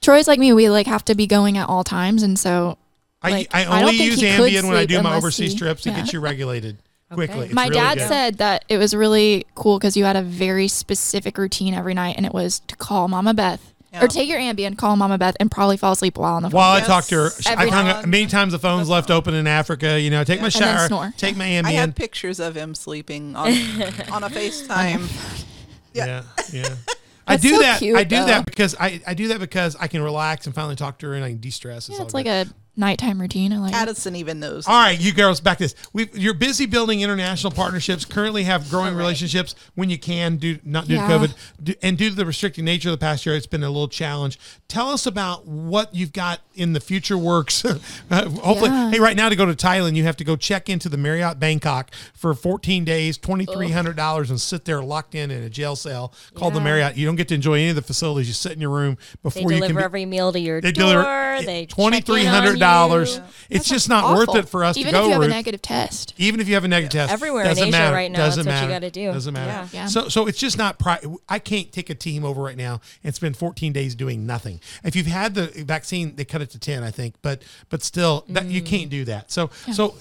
Troy's 0.00 0.26
like 0.26 0.38
me. 0.38 0.52
We 0.52 0.70
like 0.70 0.86
have 0.86 1.04
to 1.06 1.14
be 1.14 1.26
going 1.26 1.56
at 1.58 1.68
all 1.68 1.84
times, 1.84 2.22
and 2.22 2.38
so 2.38 2.78
I, 3.22 3.30
Like, 3.30 3.48
I 3.54 3.60
I 3.60 3.64
don't 3.64 3.74
only 3.88 3.98
think 3.98 4.10
use 4.12 4.20
he 4.20 4.34
could 4.34 4.50
Ambien 4.50 4.64
when 4.66 4.72
I 4.74 4.78
sleep 4.80 4.88
do 4.88 4.94
my 4.94 5.00
unless 5.10 5.16
overseas 5.18 5.52
he- 5.52 5.58
trips 5.58 5.82
to 5.82 5.90
yeah. 5.90 5.96
get 6.00 6.12
you 6.14 6.20
regulated 6.20 6.78
quickly. 7.14 7.46
It's 7.46 7.54
my 7.54 7.64
really 7.64 7.74
dad 7.76 7.98
good. 7.98 8.08
said 8.08 8.38
that 8.38 8.64
it 8.68 8.78
was 8.78 8.94
really 8.94 9.46
cool 9.54 9.78
because 9.78 9.96
you 9.96 10.04
had 10.04 10.16
a 10.16 10.22
very 10.22 10.68
specific 10.68 11.36
routine 11.38 11.74
every 11.74 11.94
night, 11.94 12.14
and 12.16 12.24
it 12.26 12.32
was 12.32 12.60
to 12.60 12.76
call 12.76 13.08
Mama 13.08 13.34
Beth 13.34 13.72
Yeah. 13.92 14.04
or 14.04 14.08
take 14.08 14.28
your 14.28 14.38
Ambien, 14.38 14.76
call 14.78 14.96
Mama 14.96 15.18
Beth, 15.18 15.36
and 15.40 15.50
probably 15.50 15.76
fall 15.76 15.92
asleep 15.92 16.16
while 16.18 16.34
on 16.34 16.42
the 16.42 16.50
phone. 16.50 16.56
While 16.58 16.72
I 16.76 16.80
talked 16.80 17.08
to 17.10 17.16
her, 17.16 17.30
Every 17.46 17.66
I've 17.66 17.70
hung 17.72 17.88
up 17.88 18.06
many 18.06 18.26
times. 18.26 18.52
The 18.52 18.58
phone's 18.58 18.88
left 18.88 19.10
open 19.10 19.34
in 19.34 19.46
Africa. 19.46 20.00
You 20.00 20.10
know, 20.10 20.22
take 20.24 20.40
my 20.40 20.48
then 20.48 20.60
shower, 20.76 20.86
snore. 20.86 21.12
take 21.16 21.36
my 21.36 21.46
Ambien. 21.46 21.64
I 21.66 21.72
Ambien. 21.72 21.76
have 21.76 21.94
pictures 21.96 22.38
of 22.40 22.54
him 22.54 22.74
sleeping 22.74 23.34
on 23.36 23.48
on 24.12 24.22
a 24.24 24.30
FaceTime. 24.30 25.44
yeah, 25.92 26.22
yeah. 26.52 26.74
I 27.26 27.36
do 27.36 27.50
so 27.50 27.60
that. 27.60 27.78
cute, 27.78 27.96
I 27.96 28.02
do 28.04 28.16
though. 28.16 28.26
that 28.26 28.44
because 28.44 28.74
I, 28.80 29.00
I 29.06 29.14
do 29.14 29.28
that 29.28 29.38
because 29.38 29.76
I 29.76 29.86
can 29.86 30.02
relax 30.02 30.46
and 30.46 30.54
finally 30.54 30.74
talk 30.74 30.98
to 30.98 31.06
her 31.08 31.14
and 31.14 31.24
I 31.24 31.28
can 31.28 31.38
de-stress. 31.38 31.88
yeah, 31.88 31.98
all 31.98 32.04
it's 32.04 32.14
like 32.14 32.26
good. 32.26 32.48
a 32.48 32.54
nighttime 32.76 33.20
routine. 33.20 33.52
I 33.52 33.58
like. 33.58 33.72
Addison 33.74 34.16
even 34.16 34.40
knows. 34.40 34.66
All 34.66 34.74
right, 34.74 34.98
you 34.98 35.12
girls, 35.12 35.40
back 35.40 35.58
to 35.58 35.64
this. 35.64 35.74
We, 35.92 36.08
you're 36.14 36.34
busy 36.34 36.66
building 36.66 37.00
international 37.02 37.50
partnerships. 37.52 38.04
Currently, 38.04 38.44
have 38.44 38.70
growing 38.70 38.94
relationships 38.94 39.54
when 39.74 39.90
you 39.90 39.98
can, 39.98 40.36
do 40.36 40.58
not 40.64 40.86
due 40.88 40.94
Yeah. 40.94 41.08
to 41.08 41.14
COVID, 41.14 41.34
due, 41.62 41.74
and 41.82 41.98
due 41.98 42.10
to 42.10 42.16
the 42.16 42.24
restricting 42.26 42.64
nature 42.64 42.88
of 42.88 42.92
the 42.92 42.98
past 42.98 43.26
year, 43.26 43.34
it's 43.34 43.46
been 43.46 43.62
a 43.62 43.68
little 43.70 43.88
challenge. 43.88 44.38
Tell 44.68 44.88
us 44.90 45.06
about 45.06 45.46
what 45.46 45.94
you've 45.94 46.12
got 46.12 46.40
in 46.54 46.72
the 46.72 46.80
future 46.80 47.18
works. 47.18 47.64
Uh, 48.10 48.28
hopefully, 48.28 48.70
Yeah. 48.70 48.90
hey, 48.90 48.98
right 49.00 49.16
now 49.16 49.28
to 49.28 49.36
go 49.36 49.46
to 49.46 49.54
Thailand, 49.54 49.94
you 49.94 50.02
have 50.04 50.16
to 50.16 50.24
go 50.24 50.34
check 50.34 50.68
into 50.68 50.88
the 50.88 50.96
Marriott 50.96 51.38
Bangkok 51.38 51.92
for 52.12 52.34
14 52.34 52.84
days, 52.84 53.16
twenty 53.18 53.44
three 53.46 53.70
hundred 53.70 53.94
dollars, 53.96 54.30
and 54.30 54.40
sit 54.40 54.64
there 54.64 54.82
locked 54.82 55.14
in 55.14 55.30
in 55.30 55.42
a 55.44 55.48
jail 55.50 55.76
cell 55.76 56.12
called 56.34 56.54
the 56.54 56.60
Marriott. 56.60 56.96
You 56.96 57.06
don't 57.06 57.16
get 57.16 57.28
to 57.28 57.34
enjoy 57.34 57.54
any 57.54 57.68
of 57.70 57.76
the 57.76 57.82
facilities. 57.82 58.26
You 58.28 58.34
sit 58.34 58.52
in 58.52 58.60
your 58.60 58.70
room 58.70 58.96
They 58.96 59.18
before 59.22 59.42
you 59.42 59.48
can. 59.48 59.60
deliver 59.60 59.78
Be, 59.80 59.84
every 59.84 60.06
meal 60.06 60.32
to 60.32 60.40
your 60.40 60.60
they 60.60 60.72
door. 60.72 61.02
deliver 61.02 61.42
They 61.46 61.66
twenty 61.66 62.00
three 62.00 62.24
hundred 62.24 62.58
dollars. 62.60 63.20
It's 63.48 63.68
just 63.68 63.88
not 63.88 64.04
Awful. 64.04 64.34
worth 64.34 64.44
it 64.44 64.48
for 64.48 64.64
us 64.64 64.76
Even 64.76 64.92
to 64.92 64.98
go. 64.98 65.04
if 65.04 65.06
you 65.06 65.12
have 65.14 65.22
a 65.22 65.28
negative 65.28 65.62
test. 65.62 66.14
even 66.18 66.40
if 66.40 66.48
you 66.48 66.54
have 66.54 66.64
a 66.64 66.68
negative 66.68 66.92
test, 66.92 67.12
Everywhere 67.12 67.42
in 67.42 67.48
doesn't 67.48 67.68
Asia 67.68 67.72
matter. 67.72 67.94
right 67.94 68.10
now, 68.10 68.18
doesn't 68.18 68.44
that's 68.44 68.60
what 68.60 68.68
you 68.68 68.72
gotta 68.72 68.90
do. 68.90 69.12
Doesn't 69.12 69.34
matter. 69.34 69.50
Yeah. 69.50 69.68
Yeah. 69.72 69.86
So, 69.86 70.08
so 70.08 70.26
it's 70.26 70.38
just 70.38 70.56
not. 70.56 70.78
Pri- 70.78 71.02
I 71.28 71.38
can't 71.38 71.72
take 71.72 71.90
a 71.90 71.94
team 71.94 72.24
over 72.24 72.42
right 72.42 72.56
now 72.56 72.80
and 73.02 73.14
spend 73.14 73.36
14 73.36 73.72
days 73.72 73.94
doing 73.94 74.26
nothing. 74.26 74.60
If 74.84 74.94
you've 74.94 75.06
had 75.06 75.34
the 75.34 75.46
vaccine, 75.64 76.16
they 76.16 76.24
cut 76.24 76.42
it 76.42 76.50
to 76.50 76.58
10, 76.58 76.82
I 76.82 76.90
think. 76.90 77.14
But, 77.22 77.42
but 77.68 77.82
still, 77.82 78.24
that, 78.28 78.46
you 78.46 78.62
mm. 78.62 78.66
can't 78.66 78.90
do 78.90 79.04
that. 79.06 79.30
So, 79.30 79.50
so. 79.72 79.94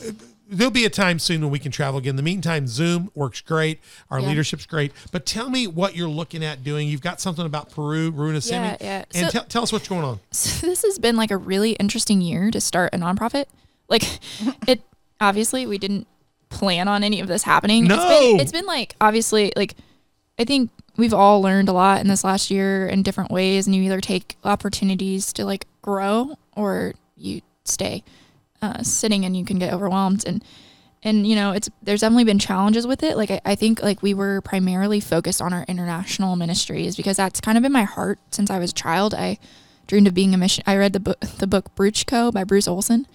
There'll 0.51 0.71
be 0.71 0.83
a 0.85 0.89
time 0.89 1.19
soon 1.19 1.41
when 1.41 1.51
we 1.51 1.59
can 1.59 1.71
travel 1.71 1.99
again. 1.99 2.11
In 2.11 2.15
the 2.15 2.23
meantime, 2.23 2.65
Zoom 2.67 3.11
works 3.13 3.39
great. 3.39 3.79
Our 4.09 4.19
Yeah. 4.19 4.27
leadership's 4.29 4.65
great. 4.65 4.91
But 5.11 5.25
tell 5.25 5.49
me 5.49 5.67
what 5.67 5.95
you're 5.95 6.09
looking 6.09 6.43
at 6.43 6.63
doing. 6.63 6.87
You've 6.87 7.01
got 7.01 7.21
something 7.21 7.45
about 7.45 7.69
Peru, 7.69 8.11
Runasimi. 8.11 8.51
Yeah, 8.51 8.77
yeah. 8.81 9.05
And 9.13 9.25
So- 9.27 9.31
tell 9.31 9.43
tell 9.45 9.63
us 9.63 9.71
what's 9.71 9.87
going 9.87 10.03
on. 10.03 10.19
So 10.31 10.65
this 10.65 10.81
has 10.83 10.97
been 10.97 11.15
like 11.15 11.29
a 11.29 11.37
really 11.37 11.71
interesting 11.73 12.19
year 12.21 12.49
to 12.51 12.59
start 12.59 12.93
a 12.93 12.97
nonprofit. 12.97 13.45
Like 13.89 14.03
it 14.67 14.81
obviously 15.21 15.67
we 15.67 15.77
didn't 15.77 16.07
plan 16.49 16.87
on 16.87 17.03
any 17.03 17.19
of 17.19 17.27
this 17.27 17.43
happening. 17.43 17.85
It's 17.85 17.89
No. 17.95 18.07
been, 18.07 18.39
it's 18.39 18.51
been 18.51 18.65
like 18.65 18.95
obviously 18.99 19.53
like 19.55 19.75
I 20.39 20.45
think 20.45 20.71
we've 20.97 21.13
all 21.13 21.41
learned 21.43 21.69
a 21.69 21.73
lot 21.73 22.01
in 22.01 22.07
this 22.07 22.23
last 22.23 22.49
year 22.49 22.87
in 22.87 23.03
different 23.03 23.29
ways 23.29 23.67
and 23.67 23.75
you 23.75 23.83
either 23.83 24.01
take 24.01 24.35
opportunities 24.43 25.31
to 25.33 25.45
like 25.45 25.67
grow 25.83 26.37
or 26.55 26.95
you 27.15 27.41
stay 27.65 28.03
uh, 28.61 28.83
sitting 28.83 29.25
and 29.25 29.35
you 29.35 29.45
can 29.45 29.59
get 29.59 29.73
overwhelmed. 29.73 30.23
And 30.25 30.43
and 31.03 31.25
you 31.25 31.35
know 31.35 31.51
it's 31.51 31.69
there's 31.81 32.01
definitely 32.01 32.25
been 32.25 32.39
challenges 32.39 32.85
with 32.85 33.03
it. 33.03 33.17
Like 33.17 33.31
I, 33.31 33.41
I 33.45 33.55
think 33.55 33.81
like 33.81 34.01
we 34.01 34.13
were 34.13 34.41
primarily 34.41 34.99
focused 34.99 35.41
on 35.41 35.53
our 35.53 35.63
international 35.67 36.35
ministries 36.35 36.95
because 36.95 37.17
that's 37.17 37.41
kind 37.41 37.57
of 37.57 37.61
been 37.61 37.71
my 37.71 37.83
heart 37.83 38.19
since 38.31 38.49
i 38.49 38.59
was 38.59 38.71
a 38.71 38.75
child. 38.75 39.13
I 39.13 39.37
dreamed 39.87 40.07
of 40.07 40.13
being 40.13 40.35
a 40.35 40.37
mission 40.37 40.63
i 40.67 40.77
read 40.77 40.93
the 40.93 40.99
book 40.99 41.19
the 41.19 41.47
book 41.47 41.73
bruchko 41.75 42.31
by 42.31 42.43
bruce 42.43 42.67
olson. 42.67 43.07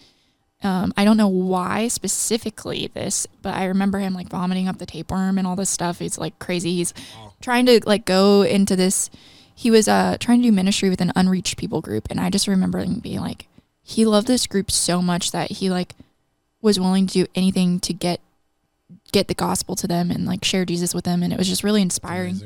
Um, 0.62 0.94
i 0.96 1.04
don't 1.04 1.18
know 1.18 1.28
why 1.28 1.88
specifically 1.88 2.90
this 2.94 3.26
but 3.42 3.54
i 3.54 3.66
remember 3.66 3.98
him 3.98 4.14
like 4.14 4.30
vomiting 4.30 4.66
up 4.66 4.78
the 4.78 4.86
tapeworm 4.86 5.38
and 5.38 5.46
all 5.46 5.56
this 5.56 5.70
stuff. 5.70 5.98
He's 5.98 6.18
like 6.18 6.38
crazy. 6.38 6.76
He's 6.76 6.94
trying 7.40 7.66
to 7.66 7.80
like 7.84 8.06
go 8.06 8.42
into 8.42 8.76
this 8.76 9.10
he 9.54 9.70
was 9.70 9.88
uh 9.88 10.16
trying 10.18 10.40
to 10.40 10.48
do 10.48 10.52
ministry 10.52 10.88
with 10.88 11.02
an 11.02 11.12
unreached 11.14 11.58
people 11.58 11.82
group. 11.82 12.06
And 12.10 12.18
i 12.18 12.30
just 12.30 12.48
remember 12.48 12.78
him 12.78 13.00
being 13.00 13.20
like 13.20 13.46
he 13.86 14.04
loved 14.06 14.26
this 14.26 14.46
group 14.46 14.70
so 14.70 15.00
much 15.02 15.30
that 15.30 15.52
he 15.52 15.68
like 15.70 15.94
was 16.62 16.80
willing 16.80 17.06
to 17.06 17.12
do 17.12 17.26
anything 17.34 17.78
to 17.80 17.92
get 17.92 18.20
get 19.12 19.28
the 19.28 19.34
gospel 19.34 19.76
to 19.76 19.86
them 19.86 20.10
and 20.10 20.24
like 20.26 20.44
share 20.44 20.64
Jesus 20.64 20.94
with 20.94 21.04
them 21.04 21.22
and 21.22 21.32
it 21.32 21.38
was 21.38 21.46
just 21.48 21.62
really 21.62 21.82
inspiring. 21.82 22.40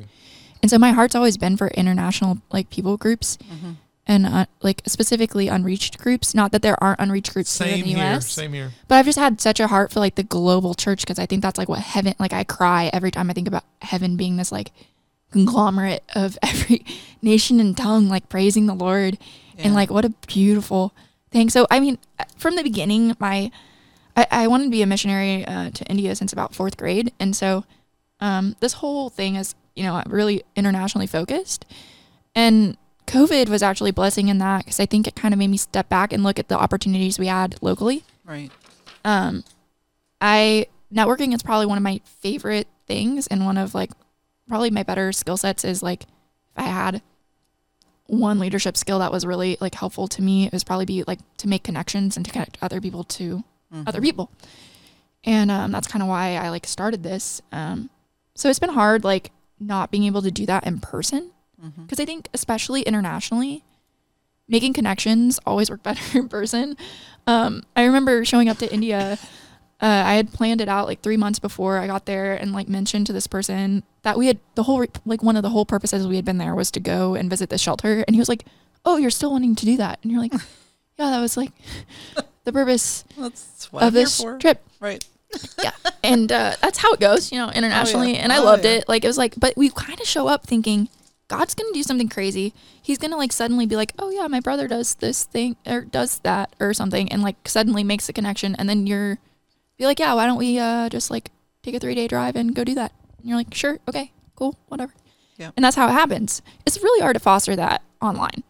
And 0.61 0.71
so 0.71 0.77
my 0.79 0.91
heart's 0.91 1.15
always 1.15 1.37
been 1.39 1.57
for 1.57 1.69
international 1.69 2.39
like 2.51 2.69
people 2.69 2.97
groups 2.97 3.39
and 4.07 4.27
uh, 4.27 4.47
like 4.63 4.83
specifically 4.87 5.49
unreached 5.49 5.99
groups, 5.99 6.35
not 6.35 6.51
that 6.53 6.63
there 6.63 6.83
aren't 6.83 6.99
unreached 7.01 7.33
groups 7.33 7.57
here 7.59 7.75
in 7.75 7.81
the 7.83 7.87
here. 7.95 8.05
US. 8.17 8.31
Same 8.31 8.53
here. 8.53 8.73
But 8.89 8.97
I've 8.97 9.05
just 9.07 9.19
had 9.19 9.41
such 9.41 9.61
a 9.61 9.69
heart 9.69 9.93
for 9.93 10.01
like 10.01 10.17
the 10.17 10.23
global 10.25 10.75
church 10.75 11.03
because 11.03 11.19
I 11.19 11.27
think 11.27 11.43
that's 11.43 11.59
like 11.59 11.69
what 11.69 11.79
heaven 11.81 12.15
like 12.19 12.33
I 12.33 12.43
cry 12.43 12.91
every 12.93 13.11
time 13.13 13.31
I 13.31 13.35
think 13.35 13.47
about 13.49 13.65
heaven 13.83 14.17
being 14.17 14.37
this 14.37 14.51
like 14.51 14.73
conglomerate 15.31 16.03
of 16.15 16.37
every 16.43 16.85
nation 17.23 17.61
and 17.61 17.77
tongue 17.77 18.09
like 18.09 18.29
praising 18.29 18.67
the 18.67 18.75
Lord 18.75 19.19
Yeah. 19.57 19.65
and 19.67 19.75
like 19.75 19.91
what 19.91 20.05
a 20.05 20.11
beautiful 20.27 20.93
thing. 21.39 21.51
So 21.51 21.67
I 21.71 21.81
mean 21.81 21.99
from 22.37 22.57
the 22.57 22.63
beginning 22.63 23.17
my 23.19 23.51
I, 24.17 24.27
I 24.31 24.47
wanted 24.49 24.65
to 24.65 24.71
be 24.71 24.83
a 24.83 24.87
missionary 24.87 25.45
uh, 25.47 25.71
to 25.71 25.85
India 25.87 26.15
since 26.15 26.33
about 26.33 26.55
fourth 26.55 26.77
grade 26.77 27.13
and 27.21 27.35
so 27.37 27.65
um, 28.21 28.57
this 28.61 28.75
whole 28.75 29.11
thing 29.11 29.37
is 29.37 29.55
you 29.77 29.85
know 29.85 30.03
really 30.07 30.43
internationally 30.57 31.07
focused 31.07 31.65
and 32.35 32.77
COVID 33.07 33.49
was 33.49 33.63
actually 33.63 33.91
a 33.91 33.95
blessing 33.95 34.29
in 34.29 34.39
that 34.39 34.65
because 34.65 34.81
I 34.81 34.87
think 34.87 35.07
it 35.07 35.15
kind 35.15 35.33
of 35.33 35.39
made 35.39 35.49
me 35.49 35.57
step 35.57 35.89
back 35.89 36.13
and 36.13 36.23
look 36.23 36.39
at 36.39 36.49
the 36.49 36.59
opportunities 36.59 37.19
we 37.19 37.29
had 37.29 37.57
locally 37.63 38.03
Right. 38.27 38.51
um 39.05 39.45
i 40.21 40.67
networking 40.93 41.33
is 41.35 41.43
probably 41.43 41.67
one 41.67 41.79
of 41.79 41.85
my 41.85 42.01
favorite 42.05 42.67
things 42.87 43.27
and 43.29 43.45
one 43.47 43.57
of 43.57 43.75
like 43.75 43.91
probably 44.49 44.71
my 44.71 44.83
better 44.83 45.13
skill 45.13 45.37
sets 45.37 45.65
is 45.65 45.83
like 45.83 46.03
if 46.03 46.57
i 46.57 46.63
had 46.65 47.01
one 48.09 48.39
leadership 48.41 48.77
skill 48.77 48.99
that 48.99 49.13
was 49.13 49.25
really 49.25 49.57
like 49.61 49.75
helpful 49.75 50.09
to 50.09 50.21
me 50.23 50.47
it 50.47 50.53
was 50.53 50.65
probably 50.65 50.85
be 50.87 51.05
like 51.07 51.21
to 51.37 51.47
make 51.47 51.63
connections 51.63 52.17
and 52.17 52.27
to 52.27 52.33
connect 52.33 52.59
other 52.61 52.81
people 52.81 53.05
to 53.05 53.45
other 53.87 54.01
people. 54.01 54.31
And 55.25 55.51
um, 55.51 55.71
that's 55.73 55.87
kind 55.87 56.03
of 56.03 56.09
why 56.09 56.35
i 56.37 56.49
like 56.49 56.67
started 56.67 57.03
this 57.03 57.41
um, 57.53 57.91
so 58.35 58.49
it's 58.49 58.59
been 58.59 58.71
hard 58.71 59.05
like 59.05 59.31
not 59.61 59.91
being 59.91 60.05
able 60.05 60.23
to 60.23 60.31
do 60.31 60.47
that 60.47 60.67
in 60.67 60.79
person 60.81 61.31
because 61.83 62.01
i 62.01 62.05
think 62.05 62.29
especially 62.33 62.83
internationally 62.83 63.63
making 64.49 64.73
connections 64.73 65.39
always 65.45 65.69
work 65.71 65.83
better 65.89 66.19
in 66.19 66.29
person. 66.29 66.77
Um, 67.27 67.63
I 67.77 67.85
remember 67.85 68.25
showing 68.25 68.49
up 68.49 68.57
to 68.59 68.73
India. 68.73 69.19
Uh, 69.81 70.03
I 70.07 70.15
had 70.15 70.33
planned 70.33 70.61
it 70.61 70.69
out 70.69 70.87
like 70.89 71.03
three 71.03 71.17
months 71.17 71.39
before 71.39 71.79
I 71.79 71.87
got 71.87 72.07
there, 72.07 72.35
and 72.35 72.53
like 72.53 72.69
mentioned 72.69 73.07
to 73.07 73.13
this 73.13 73.27
person 73.27 73.85
that 74.03 74.19
we 74.19 74.27
had 74.27 74.39
the 74.57 74.65
whole 74.65 74.81
re- 74.81 74.89
like 75.07 75.23
one 75.23 75.37
of 75.37 75.43
the 75.43 75.51
whole 75.51 75.65
purposes 75.65 76.07
we 76.07 76.17
had 76.17 76.25
been 76.25 76.39
there 76.39 76.55
was 76.55 76.71
to 76.73 76.81
go 76.81 77.15
and 77.15 77.31
visit 77.31 77.49
the 77.51 77.59
shelter. 77.59 78.05
And 78.07 78.15
he 78.15 78.19
was 78.21 78.29
like, 78.29 78.45
"Oh, 78.85 78.97
you're 78.97 79.11
still 79.11 79.31
wanting 79.31 79.55
to 79.55 79.65
do 79.65 79.77
that?" 79.77 80.01
And 80.03 80.11
you're 80.11 80.21
like, 80.21 80.33
"Yeah, 80.99 81.11
that 81.11 81.21
was 81.21 81.37
like 81.37 81.53
the 82.45 82.53
purpose 82.53 83.05
of 83.73 83.93
this 83.93 84.25
trip." 84.41 84.65
Right. 84.81 85.05
yeah 85.63 85.73
and 86.03 86.33
uh, 86.33 86.55
that's 86.63 86.79
how 86.79 86.91
it 86.95 87.01
goes 87.01 87.31
you 87.31 87.37
know 87.37 87.51
internationally 87.51 88.17
and 88.17 88.33
i 88.33 88.39
Oh, 88.39 88.45
loved 88.45 88.65
yeah. 88.65 88.77
it 88.77 88.89
like 88.89 89.05
it 89.05 89.07
was 89.09 89.19
like 89.19 89.35
but 89.39 89.55
we 89.59 89.69
kind 89.69 90.01
of 90.01 90.07
show 90.07 90.27
up 90.27 90.47
thinking 90.47 90.89
God's 91.29 91.55
gonna 91.55 91.75
do 91.75 91.83
something 91.83 92.09
crazy. 92.09 92.55
He's 92.81 92.97
gonna 92.97 93.19
like 93.19 93.33
suddenly 93.35 93.67
be 93.67 93.77
like, 93.77 93.93
oh 93.99 94.09
yeah, 94.09 94.27
my 94.29 94.41
brother 94.41 94.67
does 94.67 94.95
this 94.95 95.25
thing 95.25 95.57
or 95.67 95.83
does 95.83 96.21
that 96.21 96.57
or 96.59 96.73
something, 96.73 97.13
and 97.13 97.21
like 97.23 97.37
suddenly 97.47 97.85
makes 97.85 98.09
a 98.09 98.15
connection, 98.15 98.55
and 98.55 98.67
then 98.67 98.87
you're 98.87 99.19
be 99.79 99.87
like, 99.87 99.99
yeah, 99.99 100.15
why 100.15 100.27
don't 100.27 100.39
we 100.39 100.59
uh, 100.59 100.89
just 100.89 101.11
like 101.11 101.31
take 101.63 101.75
a 101.75 101.79
three 101.79 101.95
day 101.95 102.09
drive 102.09 102.37
and 102.37 102.55
go 102.55 102.65
do 102.65 102.75
that? 102.75 102.93
And 103.19 103.29
you're 103.29 103.39
like, 103.39 103.55
sure, 103.55 103.79
okay, 103.89 104.13
cool, 104.35 104.59
whatever. 104.69 104.93
Yeah. 105.37 105.53
And 105.57 105.65
that's 105.65 105.77
how 105.77 105.89
it 105.89 105.93
happens. 105.93 106.43
It's 106.67 106.83
really 106.83 107.01
hard 107.01 107.15
to 107.15 107.21
foster 107.21 107.55
that 107.57 107.83
online. 108.03 108.43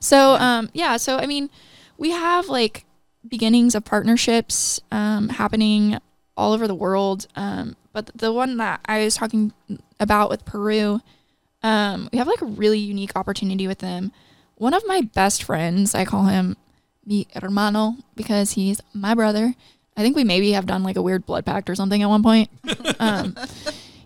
So 0.00 0.34
um, 0.34 0.70
yeah, 0.74 0.96
so 0.98 1.16
I 1.16 1.26
mean, 1.26 1.50
we 1.96 2.10
have 2.10 2.48
like 2.48 2.84
beginnings 3.26 3.74
of 3.74 3.84
partnerships 3.84 4.80
um, 4.92 5.30
happening 5.30 5.98
all 6.36 6.52
over 6.52 6.68
the 6.68 6.74
world. 6.74 7.26
Um, 7.36 7.76
but 7.92 8.10
the 8.14 8.32
one 8.32 8.56
that 8.58 8.80
I 8.84 9.04
was 9.04 9.14
talking 9.14 9.52
about 9.98 10.28
with 10.28 10.44
Peru, 10.44 11.00
um, 11.62 12.08
we 12.12 12.18
have 12.18 12.26
like 12.26 12.42
a 12.42 12.46
really 12.46 12.78
unique 12.78 13.12
opportunity 13.16 13.66
with 13.66 13.78
them. 13.78 14.12
One 14.56 14.74
of 14.74 14.86
my 14.86 15.00
best 15.00 15.42
friends, 15.42 15.94
I 15.94 16.04
call 16.04 16.24
him 16.24 16.56
mi 17.06 17.26
hermano 17.34 17.96
because 18.14 18.52
he's 18.52 18.80
my 18.92 19.14
brother. 19.14 19.54
I 19.96 20.02
think 20.02 20.16
we 20.16 20.24
maybe 20.24 20.52
have 20.52 20.66
done 20.66 20.82
like 20.82 20.96
a 20.96 21.02
weird 21.02 21.24
blood 21.24 21.46
pact 21.46 21.70
or 21.70 21.74
something 21.74 22.02
at 22.02 22.08
one 22.08 22.22
point. 22.22 22.50
um, 22.98 23.36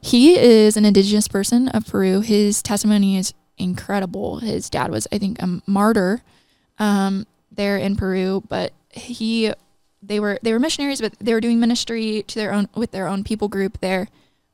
he 0.00 0.36
is 0.36 0.76
an 0.76 0.84
indigenous 0.84 1.28
person 1.28 1.68
of 1.68 1.86
Peru. 1.86 2.20
His 2.20 2.62
testimony 2.62 3.16
is 3.16 3.32
incredible. 3.56 4.38
His 4.38 4.68
dad 4.70 4.90
was, 4.90 5.06
I 5.12 5.18
think, 5.18 5.40
a 5.40 5.60
martyr 5.66 6.22
um, 6.78 7.26
there 7.50 7.76
in 7.76 7.96
Peru, 7.96 8.42
but 8.48 8.72
he 8.90 9.52
they 10.02 10.20
were 10.20 10.38
they 10.42 10.52
were 10.52 10.60
missionaries, 10.60 11.00
but 11.00 11.14
they 11.18 11.32
were 11.34 11.40
doing 11.40 11.58
ministry 11.58 12.22
to 12.28 12.34
their 12.38 12.52
own 12.52 12.68
with 12.74 12.92
their 12.92 13.06
own 13.06 13.24
people 13.24 13.48
group 13.48 13.80
there. 13.80 14.08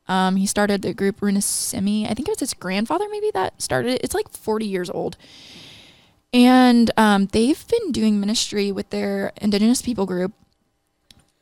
Um, 0.07 0.37
he 0.37 0.47
started 0.47 0.83
the 0.83 0.93
group 0.93 1.21
Runasimi. 1.21 2.05
I 2.05 2.15
think 2.15 2.29
it 2.29 2.33
was 2.33 2.41
his 2.41 2.55
grandfather 2.55 3.07
maybe 3.11 3.31
that 3.33 3.61
started 3.61 3.93
it. 3.93 4.05
It's 4.05 4.15
like 4.15 4.29
40 4.29 4.67
years 4.67 4.91
old. 4.91 5.17
And 6.33 6.91
um, 6.97 7.27
they've 7.27 7.65
been 7.69 7.93
doing 7.93 8.21
ministry 8.21 8.71
with 8.73 8.91
their 8.91 9.33
indigenous 9.41 9.81
people 9.81 10.05
group 10.05 10.33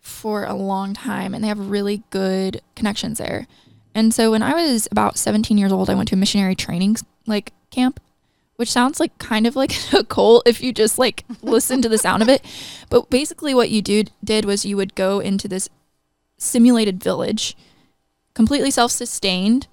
for 0.02 0.44
a 0.44 0.52
long 0.52 0.92
time 0.92 1.32
and 1.32 1.42
they 1.42 1.48
have 1.48 1.70
really 1.70 2.02
good 2.10 2.60
connections 2.74 3.18
there. 3.18 3.46
And 3.94 4.12
so 4.12 4.32
when 4.32 4.42
I 4.42 4.52
was 4.54 4.88
about 4.90 5.16
17 5.16 5.56
years 5.56 5.72
old, 5.72 5.88
I 5.88 5.94
went 5.94 6.08
to 6.08 6.16
a 6.16 6.18
missionary 6.18 6.56
training 6.56 6.96
like 7.26 7.52
camp, 7.70 8.00
which 8.56 8.70
sounds 8.70 8.98
like 8.98 9.16
kind 9.18 9.46
of 9.46 9.54
like 9.54 9.72
a 9.94 10.02
cult 10.02 10.46
if 10.46 10.60
you 10.60 10.72
just 10.72 10.98
like 10.98 11.24
listen 11.40 11.80
to 11.82 11.88
the 11.88 11.98
sound 11.98 12.22
of 12.22 12.28
it. 12.28 12.44
But 12.90 13.10
basically 13.10 13.54
what 13.54 13.70
you 13.70 13.80
do, 13.80 14.04
did 14.24 14.44
was 14.44 14.66
you 14.66 14.76
would 14.76 14.96
go 14.96 15.20
into 15.20 15.46
this 15.46 15.68
simulated 16.36 17.02
village, 17.02 17.56
completely 18.34 18.72
self-sustained 18.72 19.68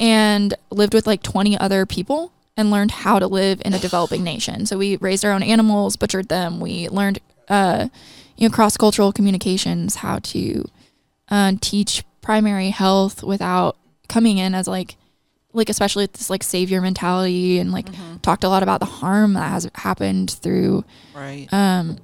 and 0.00 0.54
lived 0.70 0.92
with 0.92 1.06
like 1.06 1.22
20 1.22 1.56
other 1.58 1.86
people 1.86 2.32
and 2.56 2.70
learned 2.70 2.90
how 2.90 3.20
to 3.20 3.28
live 3.28 3.62
in 3.64 3.74
a 3.74 3.78
developing 3.78 4.24
nation. 4.24 4.66
So 4.66 4.76
we 4.76 4.96
raised 4.96 5.24
our 5.24 5.32
own 5.32 5.42
animals, 5.44 5.96
butchered 5.96 6.28
them. 6.28 6.58
We 6.58 6.88
learned 6.88 7.20
uh 7.48 7.88
you 8.36 8.48
know 8.48 8.54
cross 8.54 8.76
cultural 8.76 9.12
communications, 9.12 9.96
how 9.96 10.18
to 10.20 10.64
uh, 11.28 11.52
teach 11.60 12.04
primary 12.20 12.70
health 12.70 13.22
without 13.22 13.76
coming 14.08 14.38
in 14.38 14.54
as 14.54 14.66
like 14.68 14.96
like 15.54 15.68
especially 15.68 16.04
with 16.04 16.14
this 16.14 16.30
like 16.30 16.42
savior 16.42 16.80
mentality 16.80 17.58
and 17.58 17.72
like 17.72 17.86
talked 18.22 18.44
a 18.44 18.48
lot 18.48 18.62
about 18.62 18.80
the 18.80 18.86
harm 18.86 19.34
that 19.34 19.50
has 19.50 19.68
happened 19.74 20.30
through 20.30 20.84
Right. 21.14 21.46
um 21.52 21.98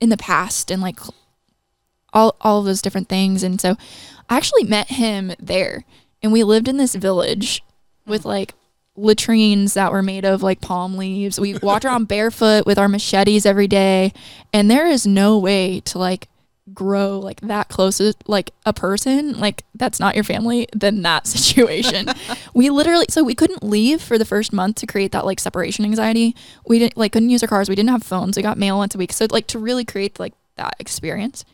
in 0.00 0.08
the 0.08 0.16
past 0.16 0.70
and 0.70 0.80
like 0.82 0.98
all 2.12 2.36
all 2.40 2.60
of 2.60 2.64
those 2.66 2.82
different 2.82 3.08
things. 3.08 3.42
And 3.42 3.60
so 3.60 3.76
I 4.28 4.36
actually 4.36 4.64
met 4.64 4.88
him 4.88 5.32
there 5.40 5.84
and 6.22 6.32
we 6.32 6.44
lived 6.44 6.68
in 6.68 6.76
this 6.76 6.94
village 6.94 7.62
with 8.06 8.24
like 8.24 8.54
latrines 8.96 9.74
that 9.74 9.92
were 9.92 10.02
made 10.02 10.24
of 10.24 10.42
like 10.42 10.60
palm 10.60 10.96
leaves. 10.96 11.40
We 11.40 11.54
walked 11.54 11.84
around 11.86 12.08
barefoot 12.08 12.66
with 12.66 12.78
our 12.78 12.88
machetes 12.88 13.46
every 13.46 13.66
day 13.66 14.12
and 14.52 14.70
there 14.70 14.86
is 14.86 15.06
no 15.06 15.38
way 15.38 15.80
to 15.80 15.98
like 15.98 16.28
grow 16.72 17.18
like 17.18 17.40
that 17.40 17.68
close 17.68 17.98
to 17.98 18.14
like 18.26 18.52
a 18.64 18.72
person 18.72 19.38
like 19.40 19.64
that's 19.74 19.98
not 19.98 20.14
your 20.14 20.22
family 20.24 20.68
than 20.74 21.02
that 21.02 21.26
situation. 21.26 22.06
We 22.54 22.70
literally 22.70 23.06
so 23.08 23.24
we 23.24 23.34
couldn't 23.34 23.62
leave 23.62 24.02
for 24.02 24.18
the 24.18 24.24
first 24.24 24.52
month 24.52 24.76
to 24.76 24.86
create 24.86 25.12
that 25.12 25.24
like 25.24 25.40
separation 25.40 25.84
anxiety. 25.84 26.36
We 26.66 26.78
didn't 26.78 26.96
like 26.96 27.12
couldn't 27.12 27.30
use 27.30 27.42
our 27.42 27.48
cars. 27.48 27.68
We 27.68 27.74
didn't 27.74 27.90
have 27.90 28.02
phones. 28.02 28.36
We 28.36 28.42
got 28.42 28.58
mail 28.58 28.76
once 28.76 28.94
a 28.94 28.98
week. 28.98 29.12
So 29.12 29.26
like 29.30 29.46
to 29.48 29.58
really 29.58 29.84
create 29.84 30.20
like 30.20 30.34
that 30.56 30.74
experience 30.78 31.44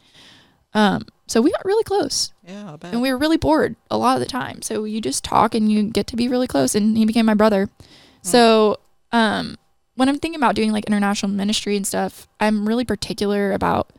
um 0.74 1.02
so 1.28 1.40
we 1.40 1.50
got 1.52 1.64
really 1.64 1.84
close 1.84 2.32
yeah, 2.46 2.72
I 2.72 2.76
bet. 2.76 2.92
and 2.92 3.02
we 3.02 3.10
were 3.12 3.18
really 3.18 3.36
bored 3.36 3.76
a 3.90 3.96
lot 3.98 4.14
of 4.16 4.20
the 4.20 4.26
time. 4.26 4.62
So 4.62 4.84
you 4.84 5.00
just 5.00 5.22
talk 5.24 5.54
and 5.54 5.70
you 5.70 5.84
get 5.84 6.06
to 6.08 6.16
be 6.16 6.28
really 6.28 6.46
close 6.46 6.74
and 6.74 6.96
he 6.96 7.04
became 7.04 7.26
my 7.26 7.34
brother. 7.34 7.68
So 8.22 8.78
um 9.12 9.56
when 9.94 10.08
I'm 10.08 10.18
thinking 10.18 10.38
about 10.38 10.54
doing 10.54 10.70
like 10.72 10.84
international 10.84 11.32
ministry 11.32 11.76
and 11.76 11.86
stuff, 11.86 12.28
I'm 12.40 12.66
really 12.68 12.84
particular 12.84 13.52
about 13.52 13.90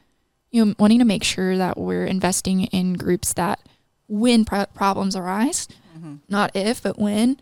you 0.51 0.65
know 0.65 0.73
wanting 0.79 0.99
to 0.99 1.05
make 1.05 1.23
sure 1.23 1.57
that 1.57 1.77
we're 1.77 2.05
investing 2.05 2.65
in 2.65 2.93
groups 2.93 3.33
that 3.33 3.59
when 4.07 4.43
pro- 4.45 4.65
problems 4.67 5.15
arise, 5.15 5.67
not 6.27 6.51
if, 6.55 6.81
but 6.81 6.97
when 6.97 7.37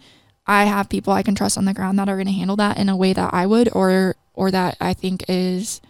I 0.46 0.66
have 0.66 0.90
people 0.90 1.14
I 1.14 1.24
can 1.24 1.36
trust 1.36 1.58
on 1.58 1.66
the 1.66 1.74
ground 1.74 1.98
that 2.00 2.10
are 2.10 2.16
going 2.16 2.28
to 2.28 2.34
handle 2.34 2.56
that 2.58 2.78
in 2.78 2.90
a 2.90 2.96
way 2.98 3.14
that 3.14 3.34
I 3.34 3.46
would 3.46 3.70
or 3.74 4.16
or 4.34 4.52
that 4.52 4.76
I 4.82 4.94
think 4.94 5.24
is 5.30 5.82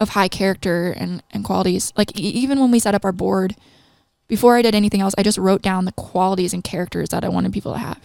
of 0.00 0.10
high 0.10 0.28
character 0.28 0.90
and, 0.90 1.22
and 1.30 1.44
qualities. 1.44 1.92
Like 1.96 2.18
e- 2.18 2.22
even 2.22 2.58
when 2.58 2.70
we 2.70 2.78
set 2.78 2.94
up 2.94 3.04
our 3.04 3.12
board, 3.12 3.54
before 4.26 4.56
I 4.56 4.62
did 4.62 4.74
anything 4.74 5.00
else, 5.00 5.14
I 5.18 5.22
just 5.22 5.38
wrote 5.38 5.62
down 5.62 5.84
the 5.84 5.92
qualities 5.92 6.52
and 6.52 6.64
characters 6.64 7.10
that 7.10 7.24
I 7.24 7.28
wanted 7.28 7.52
people 7.52 7.72
to 7.72 7.78
have. 7.78 8.00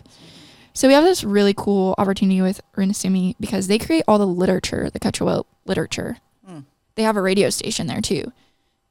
So 0.73 0.87
we 0.89 0.93
have 0.93 1.05
this 1.05 1.23
really 1.23 1.53
cool 1.55 1.95
opportunity 1.97 2.41
with 2.41 2.61
Runasimi 2.75 3.35
because 3.39 3.67
they 3.67 3.79
create 3.79 4.03
all 4.07 4.17
the 4.17 4.27
literature, 4.27 4.89
the 4.89 4.99
Quechua 4.99 5.45
literature. 5.65 6.17
Hmm. 6.45 6.59
They 6.95 7.03
have 7.03 7.15
a 7.15 7.21
radio 7.21 7.49
station 7.49 7.87
there 7.87 8.01
too. 8.01 8.33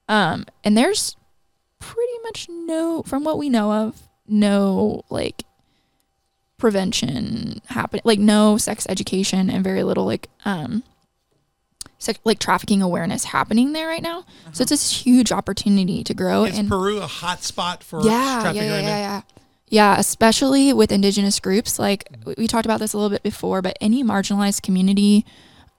Um, 0.09 0.47
and 0.63 0.77
there's 0.77 1.17
pretty 1.79 2.19
much 2.23 2.49
no, 2.49 3.03
from 3.03 3.23
what 3.23 3.37
we 3.37 3.51
know 3.51 3.71
of, 3.71 4.09
no 4.27 5.05
like 5.11 5.45
prevention 6.57 7.61
happen, 7.67 8.01
like 8.05 8.19
no 8.19 8.57
sex 8.57 8.87
education 8.89 9.51
and 9.51 9.63
very 9.63 9.83
little 9.83 10.07
like 10.07 10.29
um, 10.47 10.83
like 12.25 12.39
trafficking 12.39 12.83
awareness 12.83 13.25
happening 13.25 13.73
there 13.73 13.89
right 13.89 14.03
now. 14.03 14.25
So 14.53 14.63
it's 14.63 14.71
this 14.71 15.05
huge 15.05 15.33
opportunity 15.33 16.05
to 16.05 16.15
grow. 16.15 16.45
Is 16.45 16.59
and 16.59 16.69
Peru 16.69 16.99
a 17.01 17.07
hot 17.07 17.43
spot 17.43 17.83
for 17.83 18.01
yeah, 18.03 18.11
yeah, 18.11 18.41
trafficking 18.43 18.69
yeah, 18.69 18.75
right 18.77 18.83
yeah, 18.83 18.99
yeah. 18.99 19.21
Yeah, 19.69 19.97
especially 19.99 20.73
with 20.73 20.93
indigenous 20.93 21.41
groups. 21.41 21.79
Like 21.79 22.09
we- 22.27 22.35
we 22.39 22.47
talked 22.47 22.67
about 22.67 22.81
this 22.81 22.93
a 22.93 22.97
little 22.99 23.11
bit 23.11 23.23
before, 23.23 23.63
but 23.63 23.77
any 23.81 24.05
marginalized 24.05 24.63
community, 24.63 25.25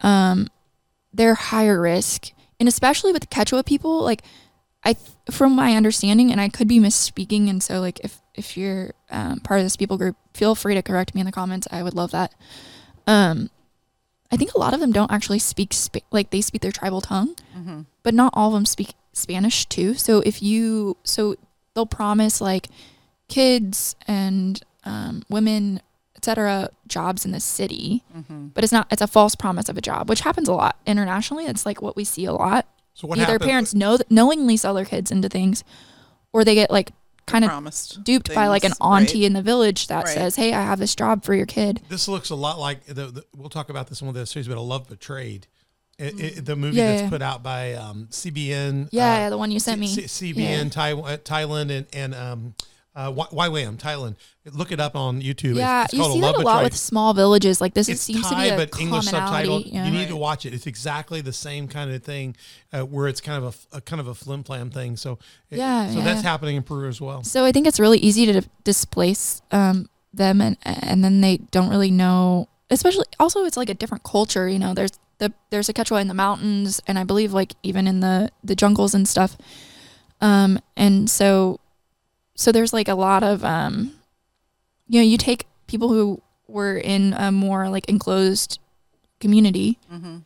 um, 0.02 0.48
they're 1.14 1.36
higher 1.36 1.80
risk, 1.80 2.32
and 2.60 2.68
especially 2.68 3.14
with 3.14 3.30
Quechua 3.30 3.66
people. 3.66 4.02
Like 4.02 4.24
I, 4.84 4.96
from 5.32 5.54
my 5.56 5.76
understanding, 5.76 6.32
and 6.32 6.42
I 6.42 6.50
could 6.50 6.68
be 6.68 6.80
misspeaking, 6.80 7.50
and 7.50 7.62
so 7.64 7.80
like 7.80 8.00
if 8.04 8.20
if 8.34 8.58
you're 8.58 8.94
um, 9.12 9.40
part 9.42 9.60
of 9.60 9.66
this 9.66 9.78
people 9.78 9.98
group, 9.98 10.18
feel 10.34 10.56
free 10.56 10.74
to 10.74 10.82
correct 10.82 11.14
me 11.16 11.22
in 11.22 11.26
the 11.26 11.32
comments. 11.32 11.68
I 11.72 11.84
would 11.84 11.94
love 11.94 12.12
that. 12.12 12.34
Um, 13.08 13.50
I 14.32 14.38
think 14.38 14.54
a 14.54 14.60
lot 14.60 14.74
of 14.74 14.80
them 14.80 14.92
don't 14.92 15.12
actually 15.12 15.40
speak 15.40 15.72
spa- 15.74 16.00
like 16.12 16.30
they 16.32 16.42
speak 16.42 16.62
their 16.62 16.72
tribal 16.72 17.02
tongue, 17.02 17.36
Mm-hmm. 17.58 17.82
but 18.04 18.14
not 18.14 18.34
all 18.36 18.50
of 18.50 18.54
them 18.54 18.66
speak 18.66 18.94
Spanish 19.14 19.66
too. 19.68 19.94
So 19.94 20.20
if 20.22 20.42
you 20.42 20.98
so 21.04 21.36
they'll 21.74 21.86
promise 21.86 22.42
like 22.42 22.68
kids 23.28 23.96
and 24.08 24.62
um, 24.84 25.24
women, 25.30 25.82
etc., 26.16 26.70
jobs 26.88 27.26
in 27.26 27.32
the 27.32 27.40
city, 27.40 28.04
Mm-hmm. 28.16 28.48
but 28.54 28.64
it's 28.64 28.74
not. 28.74 28.88
It's 28.92 29.02
a 29.02 29.08
false 29.08 29.36
promise 29.36 29.70
of 29.70 29.78
a 29.78 29.82
job, 29.82 30.10
which 30.10 30.22
happens 30.22 30.48
a 30.48 30.54
lot 30.54 30.78
internationally. 30.86 31.46
It's 31.46 31.66
like 31.66 31.82
what 31.82 31.96
we 31.96 32.04
see 32.04 32.26
a 32.26 32.34
lot. 32.34 32.66
So 32.94 33.08
what 33.08 33.18
Either 33.20 33.34
happened? 33.34 33.50
parents 33.50 33.74
know 33.74 33.98
knowingly 34.10 34.58
sell 34.58 34.74
their 34.74 34.86
kids 34.86 35.12
into 35.12 35.30
things, 35.30 35.64
or 36.34 36.44
they 36.44 36.56
get 36.56 36.72
like 36.72 36.92
kind 37.26 37.44
of 37.44 37.50
Promised. 37.50 38.04
duped 38.04 38.34
by 38.34 38.48
like 38.48 38.64
an 38.64 38.74
auntie 38.80 39.20
right. 39.20 39.26
in 39.26 39.34
the 39.34 39.42
village 39.42 39.88
that 39.88 40.06
Right. 40.06 40.14
says, 40.14 40.36
"Hey, 40.36 40.54
I 40.54 40.62
have 40.62 40.80
this 40.80 40.96
job 40.96 41.24
for 41.24 41.34
your 41.34 41.46
kid." 41.46 41.82
This 41.90 42.08
looks 42.08 42.30
a 42.30 42.36
lot 42.36 42.60
like 42.60 42.86
the, 42.86 43.08
the 43.08 43.26
we'll 43.36 43.50
talk 43.50 43.70
about 43.70 43.88
this 43.88 44.02
in 44.02 44.08
one 44.08 44.16
of 44.16 44.20
the 44.20 44.26
series, 44.26 44.48
but 44.48 44.58
a 44.58 44.62
love 44.62 44.88
betrayed. 44.88 45.48
It, 45.98 46.20
it, 46.20 46.46
the 46.46 46.56
movie 46.58 46.76
Yeah, 46.78 46.90
that's 46.92 47.02
yeah. 47.04 47.10
put 47.10 47.22
out 47.22 47.42
by 47.42 47.74
um, 47.74 48.08
CBN. 48.12 48.90
Yeah, 48.92 49.28
uh, 49.28 49.30
the 49.30 49.38
one 49.38 49.50
you 49.50 49.60
sent 49.62 49.80
me. 49.80 49.88
C- 49.88 50.08
C- 50.08 50.34
CBN, 50.34 50.76
Yeah. 50.76 51.18
Thailand, 51.18 51.72
and 51.72 51.86
and 51.94 52.14
um, 52.14 52.56
uh, 52.96 53.12
YWAM, 53.12 53.78
Thailand. 53.78 54.16
Look 54.54 54.72
it 54.72 54.80
up 54.80 54.96
on 54.96 55.22
YouTube. 55.22 55.56
Yeah, 55.56 55.84
it's, 55.84 55.94
it's 55.94 55.94
you 55.94 56.00
called 56.02 56.14
see 56.14 56.20
a 56.20 56.22
that 56.22 56.36
a 56.36 56.40
lot 56.40 56.64
with 56.64 56.76
small 56.76 57.14
villages. 57.14 57.60
Like 57.60 57.74
this 57.74 57.90
is, 57.90 57.96
It's 57.96 58.04
seems 58.04 58.28
to 58.30 58.36
Thai, 58.36 58.50
be 58.50 58.54
a 58.54 58.58
but 58.58 58.80
English 58.80 59.06
subtitle. 59.06 59.62
Yeah. 59.62 59.86
You 59.86 59.92
need 59.92 60.08
to 60.10 60.16
watch 60.16 60.46
it. 60.46 60.54
It's 60.54 60.68
exactly 60.68 61.22
the 61.22 61.34
same 61.34 61.68
kind 61.68 61.92
of 61.92 62.04
thing, 62.04 62.36
uh, 62.72 62.82
where 62.82 63.08
it's 63.08 63.20
kind 63.22 63.44
of 63.44 63.66
a 63.74 63.82
kind 63.82 64.00
of 64.00 64.08
a 64.08 64.14
flim 64.16 64.44
flam 64.44 64.70
thing. 64.70 64.96
So 64.98 65.20
it- 65.50 65.58
Yeah, 65.58 65.90
so 65.90 65.98
yeah, 65.98 66.04
that's 66.06 66.24
yeah. 66.24 66.30
happening 66.30 66.56
in 66.56 66.64
Peru 66.64 66.88
as 66.88 67.02
well. 67.02 67.24
So 67.24 67.44
I 67.44 67.52
think 67.52 67.68
it's 67.68 67.80
really 67.80 67.98
easy 68.00 68.26
to 68.32 68.42
displace 68.64 69.42
um, 69.52 69.90
them, 70.14 70.40
and 70.42 70.58
and 70.64 71.04
then 71.04 71.22
they 71.22 71.38
don't 71.38 71.70
really 71.70 71.92
know. 71.92 72.48
Especially, 72.70 73.06
also, 73.20 73.44
it's 73.46 73.58
like 73.58 73.70
a 73.70 73.74
different 73.76 74.04
culture. 74.04 74.48
You 74.50 74.58
know, 74.60 74.74
there's 74.74 74.92
the 75.18 75.34
there's 75.50 75.70
a 75.70 75.74
Quechua 75.74 76.02
in 76.02 76.08
the 76.08 76.14
mountains, 76.14 76.82
and 76.88 76.98
I 76.98 77.04
believe 77.04 77.34
like 77.34 77.54
even 77.64 77.88
in 77.88 78.00
the 78.00 78.30
the 78.44 78.56
jungles 78.56 78.94
and 78.94 79.08
stuff. 79.08 79.38
Um, 80.22 80.60
and 80.78 81.10
so, 81.10 81.60
so 82.36 82.52
there's 82.52 82.74
like 82.74 82.88
a 82.88 82.96
lot 82.96 83.24
of 83.24 83.44
um, 83.44 83.94
you 84.88 85.00
know, 85.00 85.06
you 85.06 85.18
take 85.18 85.46
people 85.68 85.90
who 85.90 86.22
were 86.48 86.78
in 86.78 87.14
a 87.14 87.32
more 87.32 87.70
like 87.70 87.88
enclosed 87.90 88.60
community 89.20 89.80
Mm-hmm. 89.92 90.18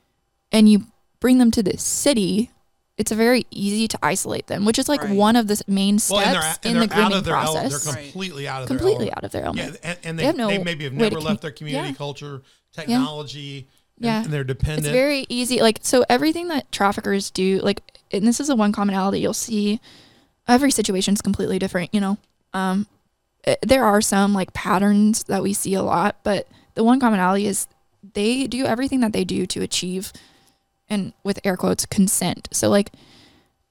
and 0.52 0.70
you 0.70 0.88
bring 1.20 1.38
them 1.38 1.52
to 1.52 1.64
the 1.64 1.78
city, 1.78 2.50
it's 2.98 3.12
very 3.12 3.46
easy 3.52 3.88
to 3.88 4.00
isolate 4.04 4.48
them, 4.48 4.66
which 4.66 4.78
is 4.80 4.90
like 4.90 5.02
Right. 5.04 5.16
one 5.16 5.36
of 5.36 5.48
the 5.48 5.62
main 5.68 6.00
Well, 6.10 6.20
and 6.20 6.34
they're, 6.36 6.42
steps 6.42 6.66
and 6.66 6.76
in 6.76 6.82
the 6.82 6.88
they're 6.88 6.98
out 6.98 7.02
grooming 7.12 7.18
of 7.20 7.24
their 7.26 7.36
ele- 7.36 7.54
process. 7.54 7.84
they're 7.86 8.04
completely 8.04 8.48
out 8.48 8.62
of 8.64 8.68
completely 8.68 9.06
their 9.06 9.14
element. 9.14 9.18
out 9.18 9.24
of 9.24 9.32
their 9.32 9.44
element. 9.46 9.80
Yeah, 9.84 9.90
and, 9.92 10.00
and 10.04 10.20
They 10.20 10.24
they, 10.24 10.28
have 10.28 10.36
no 10.36 10.48
they 10.48 10.58
maybe 10.64 10.84
have 10.86 10.94
way 10.94 11.10
to 11.10 11.16
never 11.16 11.22
commu- 11.22 11.24
left 11.30 11.42
their 11.42 11.52
community 11.52 11.90
yeah. 11.90 11.94
culture, 11.94 12.42
technology, 12.74 13.58
and- 13.98 14.06
Yeah. 14.06 14.24
and, 14.24 14.32
they're 14.34 14.44
dependent. 14.44 14.88
It's 14.88 14.94
very 14.94 15.26
easy. 15.30 15.62
Like 15.62 15.80
so, 15.84 16.04
everything 16.10 16.48
that 16.50 16.72
traffickers 16.72 17.32
do, 17.32 17.60
like, 17.60 17.82
and 18.12 18.26
this 18.28 18.40
is 18.40 18.48
the 18.48 18.56
one 18.56 18.72
commonality 18.72 19.20
you'll 19.20 19.34
see. 19.34 19.80
Every 20.50 20.72
situation 20.72 21.14
is 21.14 21.22
completely 21.22 21.60
different. 21.60 21.94
You 21.94 22.02
know, 22.02 22.18
um, 22.54 22.88
eh, 23.46 23.56
there 23.62 23.86
are 23.86 24.02
some 24.02 24.34
like 24.34 24.54
patterns 24.54 25.24
that 25.26 25.44
we 25.44 25.54
see 25.54 25.74
a 25.76 25.82
lot, 25.84 26.18
but 26.24 26.48
the 26.76 26.84
one 26.84 27.00
commonality 27.00 27.46
is 27.46 27.68
they 28.14 28.48
do 28.48 28.66
everything 28.66 29.00
that 29.02 29.14
they 29.14 29.24
do 29.24 29.46
to 29.46 29.62
achieve, 29.62 30.12
and 30.90 31.14
with 31.24 31.40
air 31.44 31.56
quotes, 31.56 31.86
consent. 31.86 32.50
So 32.52 32.70
like, 32.70 32.92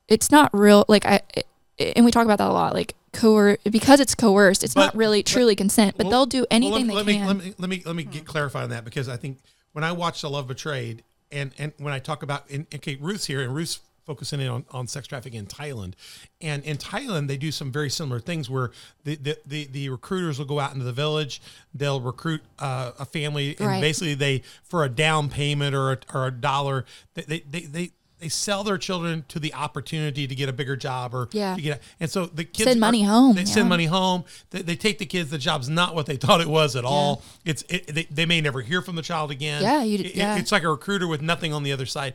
it's 0.06 0.30
not 0.30 0.50
real. 0.52 0.84
Like 0.88 1.04
I, 1.04 1.20
eh, 1.36 1.92
and 1.96 2.04
we 2.04 2.10
talk 2.10 2.24
about 2.24 2.38
that 2.38 2.48
a 2.48 2.52
lot. 2.52 2.74
Like 2.74 2.94
coer 3.12 3.58
because 3.68 4.00
it's 4.00 4.14
coerced. 4.14 4.62
It's 4.62 4.74
But- 4.74 4.86
not 4.86 4.96
really 4.96 5.20
but- 5.22 5.26
truly 5.32 5.56
consent, 5.56 5.96
but 5.96 6.06
well- 6.06 6.10
they'll 6.10 6.26
do 6.26 6.38
Well, 6.40 6.46
anything 6.50 6.86
let, 6.88 7.06
they 7.06 7.12
me, 7.14 7.18
can. 7.18 7.26
let 7.26 7.36
me 7.36 7.42
let 7.42 7.46
me 7.48 7.54
let 7.58 7.70
me 7.70 7.82
let 7.86 7.96
me 7.96 8.04
get 8.04 8.24
clarified 8.26 8.64
on 8.64 8.70
that 8.70 8.84
because 8.84 9.08
I 9.08 9.16
think 9.16 9.38
when 9.72 9.82
I 9.82 9.92
watched 9.92 10.22
The 10.22 10.30
Love 10.30 10.46
Betrayed 10.46 11.02
and 11.32 11.50
and 11.58 11.72
when 11.78 11.92
I 11.92 11.98
talk 11.98 12.22
about 12.22 12.48
and, 12.50 12.66
okay 12.74 12.96
Ruth's 13.00 13.26
here 13.26 13.42
and 13.42 13.54
Ruth's 13.54 13.80
focusing 14.08 14.40
in 14.40 14.48
on, 14.48 14.64
on 14.70 14.86
sex 14.88 15.06
trafficking 15.06 15.38
in 15.38 15.46
Thailand 15.46 15.92
and 16.40 16.64
in 16.64 16.78
Thailand 16.78 17.28
they 17.28 17.36
do 17.36 17.52
some 17.52 17.70
very 17.70 17.90
similar 17.90 18.20
things 18.20 18.48
where 18.48 18.70
the 19.04 19.16
the, 19.16 19.36
the, 19.46 19.66
the 19.66 19.88
recruiters 19.90 20.38
will 20.38 20.46
go 20.46 20.58
out 20.58 20.72
into 20.72 20.84
the 20.86 20.92
village 20.94 21.42
they'll 21.74 22.00
recruit 22.00 22.40
uh, 22.58 22.92
a 22.98 23.04
family 23.04 23.54
and 23.58 23.68
Right. 23.68 23.80
basically 23.82 24.14
they 24.14 24.42
for 24.64 24.82
a 24.82 24.88
down 24.88 25.28
payment 25.28 25.74
or 25.76 25.92
a, 25.92 25.98
or 26.14 26.26
a 26.26 26.30
dollar 26.30 26.86
they 27.14 27.22
they, 27.22 27.40
they, 27.40 27.60
they 27.60 27.90
they 28.20 28.28
sell 28.28 28.64
their 28.64 28.78
children 28.78 29.24
to 29.28 29.38
the 29.38 29.54
opportunity 29.54 30.26
to 30.26 30.34
get 30.34 30.48
a 30.48 30.52
bigger 30.52 30.74
job 30.74 31.14
or 31.14 31.28
Yeah. 31.30 31.54
to 31.54 31.60
get 31.62 31.80
and 32.00 32.10
so 32.10 32.26
the 32.26 32.42
kids 32.44 32.64
Send 32.70 32.78
are- 32.78 32.80
money 32.80 33.04
home, 33.04 33.36
they 33.36 33.42
yeah. 33.42 33.46
send 33.46 33.68
money 33.68 33.84
home. 33.84 34.24
They, 34.50 34.62
they 34.62 34.74
take 34.74 34.98
the 34.98 35.06
kids. 35.06 35.30
The 35.30 35.38
job's 35.38 35.68
not 35.68 35.94
what 35.94 36.06
they 36.06 36.16
thought 36.16 36.40
it 36.40 36.48
was 36.48 36.74
at 36.74 36.84
all. 36.84 37.22
It's 37.44 37.62
it, 37.68 37.86
they, 37.86 38.08
they 38.10 38.26
may 38.26 38.40
never 38.40 38.60
hear 38.60 38.82
from 38.82 38.96
the 38.96 39.02
child 39.02 39.30
again. 39.30 39.62
Yeah, 39.62 39.84
you- 39.84 40.00
It- 40.00 40.16
yeah. 40.16 40.36
it's 40.36 40.50
like 40.50 40.64
a 40.64 40.68
recruiter 40.68 41.06
with 41.06 41.22
nothing 41.22 41.52
on 41.52 41.62
the 41.62 41.70
other 41.70 41.86
side. 41.86 42.14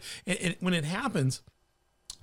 When 0.59 0.73
it 0.73 0.83
happens, 0.83 1.41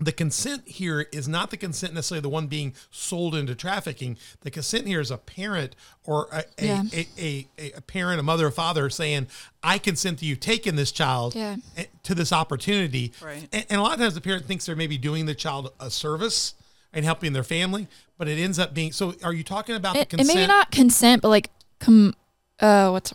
the 0.01 0.13
consent 0.13 0.67
here 0.67 1.07
is 1.13 1.29
not 1.29 1.51
the 1.51 1.57
consent 1.59 1.93
necessarily 1.93 2.23
the 2.23 2.29
one 2.31 2.47
being 2.47 2.73
sold 2.91 3.35
into 3.35 3.55
trafficking. 3.55 4.17
The 4.41 4.51
consent 4.51 4.87
here 4.87 5.01
is 5.01 5.11
a 5.11 5.19
parent 5.19 5.77
or 6.05 6.27
a, 6.33 6.45
a, 6.59 6.67
Yeah. 6.67 6.83
a, 6.95 7.07
a, 7.19 7.49
a, 7.59 7.73
a 7.77 7.81
parent, 7.83 8.19
a 8.19 8.23
mother, 8.23 8.47
a 8.47 8.53
father 8.53 8.89
saying, 8.89 9.27
"I 9.63 9.77
consent 9.79 10.21
to 10.21 10.25
you 10.27 10.37
taking 10.37 10.77
this 10.77 10.91
child 10.91 11.35
Yeah. 11.35 11.57
eh, 11.77 11.85
to 12.05 12.15
this 12.15 12.33
opportunity." 12.33 13.13
Right. 13.23 13.47
And, 13.53 13.67
and 13.69 13.79
a 13.79 13.83
lot 13.83 13.93
of 13.95 13.99
times 14.01 14.15
the 14.15 14.21
parent 14.23 14.47
thinks 14.47 14.65
they're 14.67 14.75
maybe 14.75 14.97
doing 14.99 15.27
the 15.27 15.35
child 15.35 15.71
a 15.79 15.91
service 15.91 16.55
and 16.93 17.05
helping 17.05 17.33
their 17.35 17.45
family, 17.45 17.87
but 18.19 18.27
it 18.27 18.39
ends 18.39 18.59
up 18.59 18.73
being. 18.73 18.93
So, 18.93 19.15
are 19.23 19.33
you 19.35 19.45
talking 19.45 19.77
about 19.77 19.93
the 19.95 20.01
it, 20.01 20.03
it 20.15 20.17
consent? 20.17 20.35
may 20.39 20.47
not 20.47 20.71
consent, 20.71 21.21
but 21.23 21.29
like 21.29 21.51
com 21.79 22.15
uh 22.59 22.89
what's 22.91 23.13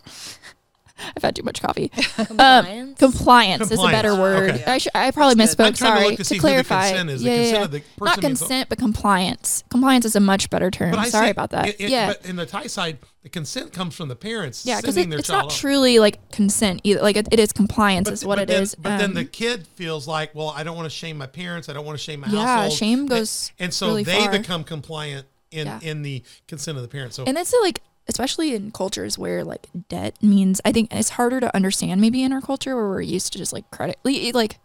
I've 1.16 1.22
had 1.22 1.36
too 1.36 1.42
much 1.42 1.60
coffee. 1.62 1.90
Um, 2.18 2.26
Compliance? 2.26 2.98
compliance, 2.98 3.70
is 3.70 3.78
a 3.78 3.82
better 3.88 4.10
Compliance. 4.10 4.18
word. 4.18 4.50
Okay. 4.60 4.64
I, 4.72 4.78
sh- 4.78 4.88
I 4.94 5.10
probably 5.10 5.34
That's 5.34 5.54
good. 5.54 5.64
misspoke. 5.64 5.66
I'm 5.66 5.74
trying 5.74 5.92
to 5.92 5.98
Sorry 5.98 6.08
look 6.10 6.16
to 6.18 6.24
see 6.24 6.34
who 6.36 6.40
the 6.40 6.48
clarify. 6.48 6.88
consent 6.88 7.10
is. 7.10 7.22
The 7.22 7.28
Yeah, 7.28 7.34
yeah, 7.34 7.38
consent 7.42 7.58
yeah. 7.58 7.64
of 7.64 7.70
the 7.70 7.78
Not 7.78 8.08
person 8.16 8.22
means- 8.28 8.38
consent, 8.40 8.68
but 8.68 8.78
compliance. 8.78 9.64
Compliance 9.70 10.04
is 10.04 10.16
a 10.16 10.20
much 10.20 10.50
better 10.50 10.70
term. 10.70 10.90
But 10.92 10.98
I 11.00 11.08
Sorry 11.08 11.26
see- 11.26 11.30
about 11.30 11.50
that. 11.50 11.68
it- 11.68 11.76
it- 11.80 11.90
yeah, 11.90 12.06
But 12.08 12.24
in 12.26 12.36
the 12.36 12.46
Thai 12.46 12.66
side, 12.68 12.98
the 13.22 13.28
consent 13.28 13.72
comes 13.72 13.94
from 13.94 14.08
the 14.08 14.16
parents. 14.16 14.64
yeah, 14.64 14.80
because 14.80 14.94
sending 14.94 15.08
it, 15.08 15.10
their 15.10 15.18
it's 15.20 15.28
child 15.28 15.42
not 15.44 15.52
off. 15.52 15.58
truly 15.58 15.98
like 15.98 16.30
consent 16.30 16.80
either. 16.84 17.00
Like 17.02 17.16
it, 17.16 17.28
it 17.30 17.40
is 17.40 17.52
compliance, 17.52 18.08
is 18.08 18.24
what 18.24 18.36
but 18.36 18.42
it 18.44 18.48
then, 18.48 18.62
is. 18.62 18.74
But 18.74 18.98
then 18.98 19.10
Um, 19.10 19.14
the 19.14 19.24
kid 19.24 19.66
feels 19.74 20.06
like, 20.08 20.34
well, 20.34 20.50
I 20.56 20.62
don't 20.62 20.76
want 20.76 20.86
to 20.86 20.96
shame 20.96 21.18
my 21.18 21.26
parents. 21.26 21.68
I 21.68 21.72
don't 21.74 21.84
want 21.84 21.98
to 21.98 22.02
shame 22.04 22.20
my 22.20 22.28
Yeah, 22.28 22.44
household. 22.46 22.72
shame 22.78 22.98
And- 23.00 23.08
goes 23.08 23.52
and, 23.58 23.72
so 23.74 23.88
really 23.88 24.04
they 24.04 24.20
far. 24.20 24.30
become 24.32 24.64
compliant 24.64 25.26
in 25.50 25.66
Yeah. 25.66 25.78
in 25.82 26.02
the 26.02 26.22
consent 26.48 26.76
of 26.76 26.82
the 26.82 26.88
parents. 26.88 27.16
So 27.16 27.24
and 27.24 27.36
it's 27.38 27.54
like 27.62 27.80
especially 28.08 28.54
in 28.54 28.70
cultures 28.70 29.18
where 29.18 29.42
like 29.44 29.66
debt 29.88 30.14
means 30.22 30.60
i 30.64 30.72
think 30.72 30.92
it's 30.94 31.10
harder 31.10 31.40
to 31.40 31.54
understand 31.54 32.00
maybe 32.00 32.22
in 32.22 32.32
our 32.32 32.40
culture 32.40 32.74
where 32.76 32.88
we're 32.88 33.00
used 33.00 33.32
to 33.32 33.38
just 33.38 33.52
like 33.52 33.68
credit 33.70 33.98
like 34.04 34.58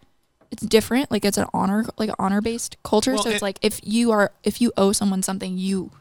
it's 0.51 0.63
different 0.63 1.09
like 1.11 1.23
it's 1.25 1.37
an 1.37 1.47
honor 1.53 1.85
like 1.97 2.09
honor 2.19 2.41
based 2.41 2.75
culture 2.83 3.13
Well, 3.13 3.23
so 3.23 3.29
it's 3.29 3.37
it- 3.37 3.41
like 3.41 3.57
if 3.61 3.79
you 3.83 4.11
are 4.11 4.31
if 4.43 4.61
you 4.61 4.71
owe 4.77 4.91
someone 4.91 5.23
something 5.23 5.57
you 5.57 5.91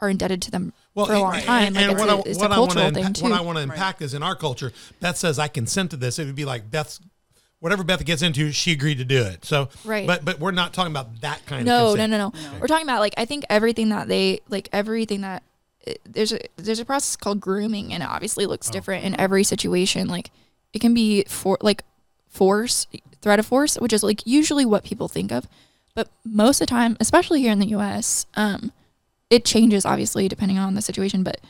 are 0.00 0.10
indebted 0.10 0.42
to 0.42 0.50
them 0.50 0.72
well, 0.94 1.06
for 1.06 1.12
a 1.12 1.20
long 1.20 1.34
and- 1.36 1.44
time 1.44 1.62
And, 1.68 1.74
like 1.76 1.82
and 1.84 1.92
it's 1.92 2.00
what, 2.00 2.08
a, 2.10 2.12
I, 2.12 2.22
it's 2.26 2.38
what 2.40 2.50
a 2.50 2.54
I 2.54 2.58
want 2.58 2.70
to 2.72 2.76
cultural 2.76 2.94
thing 2.94 3.04
unpack, 3.06 3.14
too 3.14 3.22
what 3.22 3.32
I 3.32 3.40
want 3.40 3.58
to 3.58 3.62
impact 3.62 4.02
is 4.02 4.14
in 4.14 4.22
our 4.24 4.34
culture. 4.34 4.72
Beth 5.00 5.16
says 5.16 5.38
I 5.38 5.46
consent 5.48 5.92
to 5.92 5.96
this. 5.96 6.18
It 6.18 6.26
would 6.26 6.34
be 6.34 6.44
like 6.44 6.70
Beth's. 6.70 6.98
Whatever 7.60 7.84
Beth 7.84 8.04
gets 8.04 8.20
into, 8.22 8.50
she 8.50 8.72
agreed 8.72 8.98
to 8.98 9.04
do 9.04 9.22
it. 9.22 9.44
So, 9.44 9.68
Right. 9.84 10.04
But 10.04 10.24
but 10.24 10.40
we're 10.40 10.50
not 10.50 10.72
talking 10.72 10.90
about 10.92 11.20
that 11.20 11.46
kind 11.46 11.64
no 11.64 11.92
of 11.92 11.96
no 11.98 12.02
consent. 12.02 12.10
no 12.10 12.18
no 12.50 12.58
we're 12.60 12.66
talking 12.66 12.84
about 12.84 12.98
like 12.98 13.14
i 13.16 13.24
think 13.24 13.44
everything 13.48 13.90
that 13.90 14.08
they 14.08 14.40
like 14.48 14.68
everything 14.72 15.20
that 15.20 15.44
it- 15.44 15.51
there's 16.04 16.32
a 16.32 16.38
there's 16.56 16.78
a 16.78 16.84
process 16.84 17.16
called 17.16 17.40
grooming 17.40 17.92
and 17.92 18.02
it 18.02 18.08
obviously 18.08 18.46
looks 18.46 18.68
Oh. 18.68 18.72
different 18.72 19.04
in 19.04 19.18
every 19.20 19.44
situation 19.44 20.08
like 20.08 20.30
it 20.72 20.80
can 20.80 20.94
be 20.94 21.24
for 21.28 21.58
like 21.60 21.82
force 22.28 22.86
threat 23.20 23.38
of 23.38 23.46
force 23.46 23.76
which 23.76 23.92
is 23.92 24.02
like 24.02 24.26
usually 24.26 24.64
what 24.64 24.84
people 24.84 25.08
think 25.08 25.30
of 25.32 25.46
but 25.94 26.08
most 26.24 26.60
of 26.60 26.66
the 26.66 26.70
time 26.70 26.96
especially 27.00 27.40
here 27.40 27.52
in 27.52 27.58
the 27.58 27.66
us 27.68 28.26
um 28.34 28.72
it 29.30 29.44
changes 29.44 29.84
obviously 29.84 30.28
depending 30.28 30.58
on 30.58 30.74
the 30.74 30.82
situation 30.82 31.22
but 31.22 31.40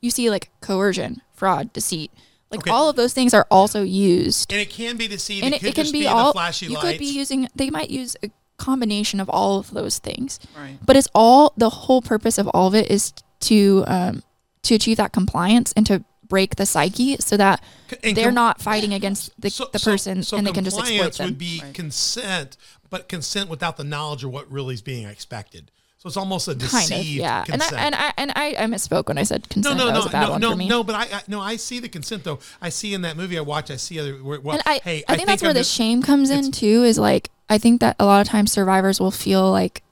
you 0.00 0.10
see 0.10 0.28
like 0.30 0.50
coercion 0.60 1.20
fraud 1.34 1.72
deceit 1.72 2.10
like 2.50 2.60
Okay. 2.60 2.70
all 2.70 2.88
of 2.90 2.96
those 2.96 3.14
things 3.14 3.32
are 3.32 3.46
also 3.50 3.82
used 3.82 4.52
And 4.52 4.60
it 4.60 4.68
can 4.68 4.96
be 4.98 5.08
deceived. 5.08 5.44
and 5.44 5.54
it, 5.54 5.62
it, 5.64 5.74
can 5.74 5.86
be, 5.86 6.00
be, 6.00 6.06
all 6.06 6.26
the 6.28 6.32
flashy 6.34 6.66
you 6.66 6.74
lights. 6.74 6.84
could 6.86 6.98
be 6.98 7.06
using 7.06 7.48
they 7.54 7.70
might 7.70 7.88
use 7.90 8.16
a 8.22 8.30
combination 8.58 9.20
of 9.20 9.28
all 9.30 9.58
of 9.58 9.70
those 9.72 9.98
things 9.98 10.38
Right. 10.56 10.76
but 10.84 10.96
it's 10.96 11.08
all 11.14 11.52
the 11.56 11.70
whole 11.70 12.02
purpose 12.02 12.36
of 12.38 12.46
all 12.48 12.68
of 12.68 12.74
it 12.74 12.90
is 12.90 13.12
to 13.42 13.84
um 13.86 14.22
to 14.62 14.74
achieve 14.74 14.96
that 14.96 15.12
compliance 15.12 15.72
and 15.76 15.84
to 15.86 16.04
break 16.28 16.56
the 16.56 16.64
psyche 16.64 17.16
so 17.20 17.36
that 17.36 17.62
And 18.02 18.16
they're 18.16 18.26
com- 18.26 18.34
not 18.34 18.60
fighting 18.62 18.94
against 18.94 19.38
the, 19.40 19.50
So- 19.50 19.68
the 19.72 19.78
person 19.80 20.22
so 20.22 20.36
and 20.38 20.46
they 20.46 20.52
can 20.52 20.64
just 20.64 20.78
exploit 20.78 20.94
compliance 20.96 21.18
them 21.18 21.26
would 21.26 21.38
be 21.38 21.60
Right. 21.62 21.74
consent, 21.74 22.56
but 22.88 23.08
consent 23.08 23.50
without 23.50 23.76
the 23.76 23.84
knowledge 23.84 24.24
of 24.24 24.30
what 24.30 24.50
really 24.50 24.74
is 24.74 24.80
being 24.82 25.06
expected. 25.06 25.70
So 25.98 26.08
it's 26.08 26.16
almost 26.16 26.48
a 26.48 26.52
kind 26.52 26.60
deceived 26.60 27.00
of 27.00 27.06
yeah 27.26 27.44
and 27.52 27.62
I, 27.62 27.68
and 27.76 27.94
I 27.94 28.12
and 28.16 28.32
I 28.34 28.46
I 28.58 28.66
misspoke 28.66 29.06
when 29.08 29.18
I 29.18 29.22
said 29.24 29.48
consent 29.48 29.76
no, 29.78 29.86
that 29.86 29.92
no, 29.94 30.08
bad 30.08 30.40
no, 30.40 30.54
no, 30.54 30.54
no. 30.56 30.82
But 30.82 30.96
I, 30.96 31.02
I, 31.18 31.22
no, 31.28 31.40
I 31.40 31.54
see 31.56 31.78
the 31.78 31.88
consent 31.88 32.24
though. 32.24 32.40
I 32.60 32.70
see 32.70 32.92
in 32.94 33.02
that 33.02 33.16
movie 33.16 33.38
I 33.38 33.40
watch. 33.42 33.70
I 33.70 33.76
see 33.76 34.00
other. 34.00 34.14
Where, 34.14 34.40
well, 34.40 34.54
and 34.56 34.62
I, 34.66 34.80
hey, 34.82 35.04
I 35.06 35.14
think 35.14 35.28
that's 35.28 35.42
where 35.42 35.50
I'm 35.50 35.54
the 35.54 35.60
just- 35.60 35.72
shame 35.72 36.02
comes 36.02 36.30
in 36.30 36.50
too. 36.50 36.82
Is 36.82 36.98
like 36.98 37.30
I 37.48 37.58
think 37.58 37.80
that 37.82 37.94
a 38.00 38.04
lot 38.04 38.20
of 38.20 38.26
times 38.26 38.50
survivors 38.50 38.98
will 39.00 39.12
feel 39.12 39.48
like 39.52 39.82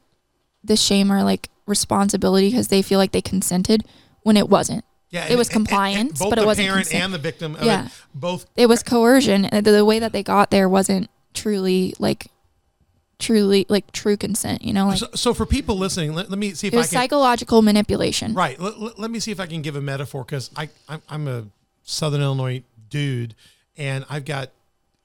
the 0.64 0.76
shame 0.76 1.10
or 1.12 1.22
like 1.22 1.48
responsibility 1.66 2.50
because 2.50 2.68
they 2.68 2.82
feel 2.82 2.98
like 2.98 3.12
they 3.12 3.22
consented 3.22 3.84
when 4.22 4.36
it 4.36 4.48
wasn't. 4.48 4.84
Yeah, 5.10 5.26
it 5.28 5.36
was 5.36 5.48
and- 5.48 5.56
and 5.56 5.66
compliance, 5.66 6.18
but 6.20 6.38
it 6.38 6.46
wasn't 6.46 6.68
parent 6.68 6.86
consent. 6.86 7.04
and 7.04 7.14
the 7.14 7.18
victim. 7.18 7.56
Of 7.56 7.64
Yeah. 7.64 7.86
it, 7.86 7.92
both. 8.14 8.46
It 8.56 8.66
was 8.66 8.82
coercion, 8.82 9.44
and 9.44 9.66
the, 9.66 9.72
the 9.72 9.84
way 9.84 9.98
that 9.98 10.12
they 10.12 10.22
got 10.22 10.50
there 10.50 10.68
wasn't 10.68 11.10
truly 11.34 11.94
like 11.98 12.28
truly 13.18 13.66
like 13.68 13.90
true 13.92 14.16
consent. 14.16 14.62
You 14.62 14.72
know, 14.72 14.86
like 14.88 14.98
So, 14.98 15.08
so 15.14 15.34
for 15.34 15.46
people 15.46 15.76
listening, 15.76 16.14
let, 16.14 16.30
let 16.30 16.38
me 16.38 16.54
see 16.54 16.68
if 16.68 16.72
it 16.74 16.76
I 16.76 16.80
was 16.80 16.90
can. 16.90 17.00
psychological 17.00 17.60
manipulation. 17.62 18.34
Right. 18.34 18.58
Let, 18.60 18.78
let, 18.80 18.98
let 18.98 19.10
me 19.10 19.18
see 19.20 19.30
if 19.30 19.40
I 19.40 19.46
can 19.46 19.62
give 19.62 19.76
a 19.76 19.80
metaphor 19.80 20.24
because 20.24 20.50
I 20.56 20.68
I'm, 20.88 21.02
I'm 21.08 21.28
a 21.28 21.44
Southern 21.82 22.22
Illinois 22.22 22.62
dude, 22.88 23.34
and 23.76 24.04
I've 24.08 24.24
got 24.24 24.50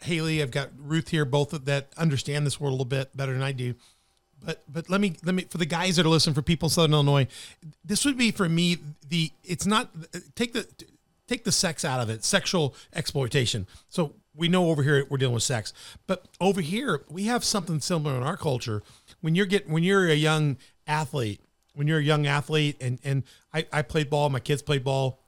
Haley, 0.02 0.42
I've 0.42 0.52
got 0.52 0.70
Ruth 0.78 1.10
here, 1.10 1.26
both 1.26 1.52
of 1.52 1.66
that 1.66 1.88
understand 1.98 2.46
this 2.46 2.60
world 2.60 2.72
a 2.72 2.76
little 2.76 2.86
bit 2.86 3.16
better 3.18 3.34
than 3.34 3.42
I 3.42 3.52
do. 3.54 3.74
But 4.46 4.64
but 4.72 4.90
let 4.90 5.02
me 5.02 5.16
let 5.24 5.36
me 5.36 5.44
for 5.44 5.58
the 5.58 5.66
guys 5.66 5.96
that 5.96 6.06
are 6.06 6.10
listening 6.10 6.36
for 6.36 6.42
people 6.42 6.68
in 6.68 6.72
Southern 6.72 6.94
Illinois, 6.94 7.28
this 7.84 8.06
would 8.06 8.18
be 8.18 8.32
for 8.32 8.48
me 8.48 8.78
the 9.08 9.32
it's 9.44 9.66
not 9.66 9.90
take 10.36 10.54
the 10.54 10.68
take 11.28 11.44
the 11.44 11.52
sex 11.52 11.84
out 11.84 12.00
of 12.00 12.10
it, 12.10 12.24
sexual 12.24 12.76
exploitation. 12.94 13.68
So 13.90 14.14
we 14.36 14.48
know 14.48 14.70
over 14.70 14.84
here 14.84 15.06
we're 15.10 15.18
dealing 15.18 15.34
with 15.34 15.44
sex, 15.44 15.74
but 16.08 16.26
over 16.40 16.62
here 16.62 17.04
we 17.10 17.26
have 17.26 17.44
something 17.44 17.80
similar 17.80 18.16
in 18.16 18.24
our 18.24 18.38
culture. 18.38 18.84
When 19.22 19.36
you're 19.36 19.46
getting 19.46 19.72
when 19.72 19.84
you're 19.84 20.08
a 20.08 20.16
young 20.16 20.58
athlete, 20.88 21.42
when 21.74 21.88
you're 21.88 22.00
a 22.00 22.04
young 22.04 22.28
athlete, 22.28 22.78
and 22.80 23.00
and 23.04 23.24
I, 23.54 23.66
I 23.74 23.82
played 23.82 24.10
ball, 24.10 24.30
my 24.30 24.40
kids 24.40 24.62
played 24.62 24.84
ball, 24.84 25.20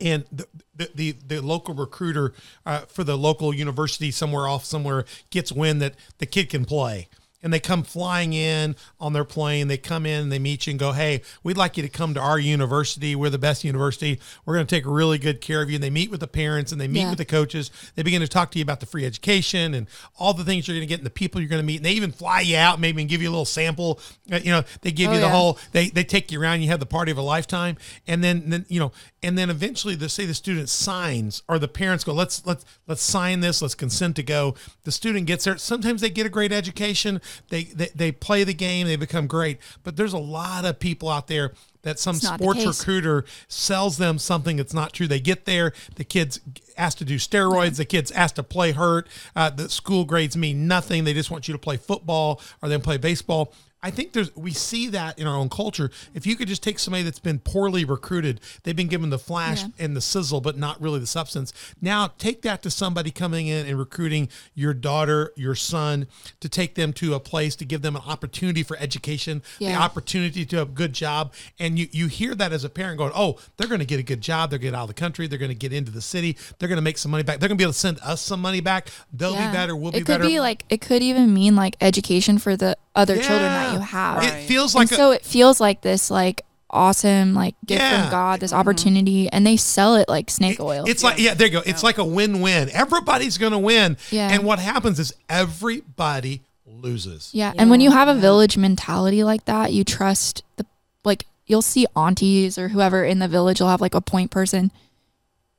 and 0.00 0.24
the 0.32 0.46
the 0.94 1.14
the, 1.26 1.40
local 1.40 1.74
recruiter 1.74 2.32
uh, 2.66 2.80
for 2.80 3.04
the 3.04 3.16
local 3.16 3.54
university 3.54 4.10
somewhere 4.10 4.48
off 4.48 4.64
somewhere 4.64 5.04
gets 5.30 5.52
wind 5.52 5.80
that 5.82 5.94
the 6.18 6.26
kid 6.26 6.48
can 6.48 6.64
play 6.64 7.08
and 7.42 7.52
they 7.52 7.60
come 7.60 7.82
flying 7.82 8.32
in 8.32 8.76
on 8.98 9.12
their 9.12 9.24
plane. 9.24 9.68
They 9.68 9.78
come 9.78 10.04
in, 10.04 10.28
they 10.28 10.38
meet 10.38 10.66
you 10.66 10.72
and 10.72 10.78
go, 10.80 10.92
Hey, 10.92 11.22
we'd 11.42 11.56
like 11.56 11.76
you 11.76 11.82
to 11.82 11.88
come 11.88 12.12
to 12.14 12.20
our 12.20 12.38
university. 12.38 13.16
We're 13.16 13.30
the 13.30 13.38
best 13.38 13.64
university. 13.64 14.20
We're 14.44 14.54
going 14.54 14.66
to 14.66 14.74
take 14.74 14.84
really 14.86 15.18
good 15.18 15.40
care 15.40 15.62
of 15.62 15.70
you. 15.70 15.76
And 15.76 15.82
they 15.82 15.90
meet 15.90 16.10
with 16.10 16.20
the 16.20 16.26
parents 16.26 16.70
and 16.72 16.80
they 16.80 16.88
meet 16.88 17.00
Yeah. 17.00 17.08
with 17.10 17.18
the 17.18 17.24
coaches. 17.24 17.70
They 17.94 18.02
begin 18.02 18.20
to 18.20 18.28
talk 18.28 18.50
to 18.52 18.58
you 18.58 18.62
about 18.62 18.80
the 18.80 18.86
free 18.86 19.06
education 19.06 19.74
and 19.74 19.86
all 20.18 20.34
the 20.34 20.44
things 20.44 20.68
you're 20.68 20.76
going 20.76 20.86
to 20.86 20.86
get 20.86 20.98
and 21.00 21.06
the 21.06 21.10
people 21.10 21.40
you're 21.40 21.48
going 21.48 21.62
to 21.62 21.66
meet. 21.66 21.76
And 21.76 21.84
they 21.86 21.92
even 21.92 22.12
fly 22.12 22.40
you 22.42 22.56
out 22.56 22.78
maybe 22.78 23.00
and 23.00 23.08
give 23.08 23.22
you 23.22 23.28
a 23.28 23.32
little 23.32 23.44
sample. 23.46 24.00
Uh, 24.30 24.36
You 24.42 24.50
know, 24.50 24.62
they 24.82 24.92
give 24.92 25.08
Oh, 25.10 25.14
you 25.14 25.20
the 25.20 25.26
yeah. 25.26 25.32
whole, 25.32 25.58
they, 25.72 25.88
they 25.88 26.04
take 26.04 26.30
you 26.30 26.40
around. 26.40 26.60
You 26.60 26.68
have 26.68 26.80
the 26.80 26.86
party 26.86 27.10
of 27.10 27.16
a 27.18 27.22
lifetime. 27.22 27.76
And 28.06 28.22
then, 28.22 28.50
then, 28.50 28.66
you 28.68 28.80
know, 28.80 28.92
and 29.22 29.36
then 29.36 29.50
eventually 29.50 29.94
they 29.94 30.08
say 30.08 30.24
the 30.24 30.34
student 30.34 30.68
signs 30.68 31.42
or 31.48 31.58
the 31.58 31.68
parents 31.68 32.04
go, 32.04 32.12
let's, 32.12 32.44
let's, 32.46 32.64
let's 32.86 33.02
sign 33.02 33.40
this. 33.40 33.60
Let's 33.60 33.74
consent 33.74 34.16
to 34.16 34.22
go. 34.22 34.54
The 34.84 34.92
student 34.92 35.26
gets 35.26 35.44
there. 35.44 35.58
Sometimes 35.58 36.00
they 36.00 36.10
get 36.10 36.26
a 36.26 36.30
great 36.30 36.52
education. 36.52 37.20
They, 37.48 37.64
they, 37.64 37.88
they 37.94 38.12
play 38.12 38.44
the 38.44 38.54
game. 38.54 38.86
They 38.86 38.96
become 38.96 39.26
great. 39.26 39.58
But 39.82 39.96
there's 39.96 40.14
a 40.14 40.18
lot 40.18 40.64
of 40.64 40.78
people 40.78 41.08
out 41.08 41.26
there 41.26 41.52
that 41.82 41.98
some 41.98 42.16
It's 42.16 42.24
not 42.24 42.38
the 42.38 42.44
sports 42.44 42.66
recruiter 42.66 43.24
sells 43.48 43.98
them 43.98 44.18
something 44.18 44.56
that's 44.56 44.74
not 44.74 44.92
true. 44.92 45.06
They 45.06 45.20
get 45.20 45.44
there, 45.44 45.72
the 45.96 46.04
kids 46.04 46.40
asked 46.76 46.98
to 46.98 47.04
do 47.04 47.16
steroids, 47.16 47.76
the 47.76 47.84
kids 47.84 48.10
asked 48.12 48.36
to 48.36 48.42
play 48.42 48.72
hurt. 48.72 49.08
Uh, 49.34 49.50
the 49.50 49.68
school 49.68 50.04
grades 50.04 50.36
mean 50.36 50.66
nothing. 50.66 51.04
They 51.04 51.14
just 51.14 51.30
want 51.30 51.48
you 51.48 51.52
to 51.52 51.58
play 51.58 51.76
football 51.76 52.40
or 52.62 52.68
then 52.68 52.80
play 52.80 52.96
baseball. 52.98 53.54
I 53.82 53.90
think 53.90 54.12
there's 54.12 54.34
we 54.36 54.52
see 54.52 54.88
that 54.88 55.18
in 55.18 55.26
our 55.26 55.36
own 55.36 55.48
culture. 55.48 55.90
If 56.14 56.26
you 56.26 56.36
could 56.36 56.48
just 56.48 56.62
take 56.62 56.78
somebody 56.78 57.02
that's 57.02 57.18
been 57.18 57.38
poorly 57.38 57.84
recruited, 57.84 58.40
they've 58.62 58.76
been 58.76 58.88
given 58.88 59.10
the 59.10 59.18
flash 59.18 59.62
Yeah. 59.62 59.68
and 59.78 59.96
the 59.96 60.00
sizzle, 60.00 60.40
but 60.40 60.58
not 60.58 60.80
really 60.80 60.98
the 61.00 61.06
substance. 61.06 61.52
Now 61.80 62.08
take 62.18 62.42
that 62.42 62.62
to 62.64 62.70
somebody 62.70 63.10
coming 63.10 63.46
in 63.46 63.66
and 63.66 63.78
recruiting 63.78 64.28
your 64.54 64.74
daughter, 64.74 65.32
your 65.36 65.54
son, 65.54 66.06
to 66.40 66.48
take 66.48 66.74
them 66.74 66.92
to 66.94 67.14
a 67.14 67.20
place 67.20 67.56
to 67.56 67.64
give 67.64 67.82
them 67.82 67.96
an 67.96 68.02
opportunity 68.06 68.62
for 68.62 68.76
education, 68.78 69.42
the 69.58 69.74
opportunity 69.74 70.44
to 70.44 70.56
have 70.58 70.68
a 70.68 70.72
good 70.72 70.92
job. 70.92 71.32
And 71.58 71.78
you, 71.78 71.88
you 71.90 72.06
hear 72.08 72.34
that 72.34 72.52
as 72.52 72.64
a 72.64 72.68
parent 72.68 72.98
going, 72.98 73.12
oh, 73.14 73.38
they're 73.56 73.68
going 73.68 73.80
to 73.80 73.86
get 73.86 73.98
a 74.00 74.02
good 74.02 74.20
job. 74.20 74.50
They're 74.50 74.58
going 74.58 74.72
to 74.72 74.76
get 74.76 74.78
out 74.78 74.82
of 74.82 74.88
the 74.88 74.94
country. 74.94 75.26
They're 75.26 75.38
going 75.38 75.50
to 75.50 75.54
get 75.54 75.72
into 75.72 75.90
the 75.90 76.00
city. 76.02 76.36
They're 76.58 76.68
going 76.68 76.76
to 76.76 76.82
make 76.82 76.98
some 76.98 77.10
money 77.10 77.22
back. 77.22 77.40
They're 77.40 77.48
going 77.48 77.56
to 77.56 77.62
be 77.62 77.64
able 77.64 77.72
to 77.72 77.78
send 77.78 77.98
us 78.00 78.20
some 78.20 78.40
money 78.40 78.60
back. 78.60 78.88
They'll 79.12 79.32
Yeah. 79.32 79.50
be 79.50 79.56
better. 79.56 79.74
We'll 79.76 79.90
it 79.90 79.92
be 79.92 79.98
could 80.00 80.06
better. 80.06 80.24
be 80.26 80.38
like 80.40 80.64
it 80.68 80.80
could 80.80 81.02
even 81.02 81.32
mean 81.32 81.56
like 81.56 81.76
education 81.80 82.38
for 82.38 82.56
the 82.56 82.76
other 82.94 83.16
children 83.16 83.42
that 83.42 83.72
you 83.72 83.78
have. 83.80 84.24
It 84.24 84.46
feels 84.46 84.74
and 84.74 84.80
like 84.80 84.92
a, 84.92 84.94
so 84.96 85.10
it 85.12 85.24
feels 85.24 85.60
like 85.60 85.80
this 85.82 86.10
like 86.10 86.44
awesome 86.72 87.34
like 87.34 87.54
gift 87.66 87.80
Yeah. 87.80 88.02
from 88.02 88.10
God, 88.10 88.40
this 88.40 88.52
opportunity, 88.52 89.28
and 89.28 89.46
they 89.46 89.56
sell 89.56 89.96
it 89.96 90.08
like 90.08 90.30
snake 90.30 90.60
oil. 90.60 90.84
It's 90.86 91.02
like 91.02 91.18
yeah, 91.18 91.34
there 91.34 91.46
you 91.48 91.52
go. 91.54 91.62
It's 91.66 91.82
like 91.82 91.98
a 91.98 92.04
win-win. 92.04 92.70
Everybody's 92.72 93.38
going 93.38 93.52
to 93.52 93.58
win. 93.58 93.96
Yeah. 94.10 94.28
And 94.30 94.44
what 94.44 94.58
happens 94.58 94.98
is 94.98 95.12
everybody 95.28 96.42
loses. 96.66 97.30
yeah. 97.34 97.52
and 97.58 97.68
when 97.70 97.80
you 97.80 97.90
have 97.90 98.08
a 98.08 98.14
village 98.14 98.56
mentality 98.56 99.22
like 99.22 99.44
that, 99.44 99.72
you 99.72 99.84
trust 99.84 100.42
the 100.56 100.64
like 101.04 101.26
you'll 101.46 101.60
see 101.62 101.86
aunties 101.96 102.56
or 102.56 102.68
whoever 102.68 103.04
in 103.04 103.18
the 103.18 103.28
village 103.28 103.60
will 103.60 103.68
have 103.68 103.80
like 103.80 103.94
a 103.94 104.00
point 104.00 104.30
person. 104.30 104.70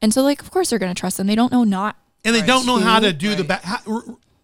And 0.02 0.14
so 0.14 0.22
like 0.24 0.42
of 0.42 0.50
course 0.50 0.70
they're 0.70 0.80
gonna 0.80 0.96
trust 0.96 1.18
them. 1.18 1.28
They 1.28 1.36
don't 1.36 1.52
know 1.52 1.64
not 1.64 1.96
And 2.26 2.34
they 2.36 2.40
Right. 2.40 2.48
don't 2.48 2.66
know 2.66 2.80
how 2.80 3.00
to 3.00 3.12
do 3.14 3.36
the 3.36 3.44
Right. 3.44 3.62
back. 3.62 3.84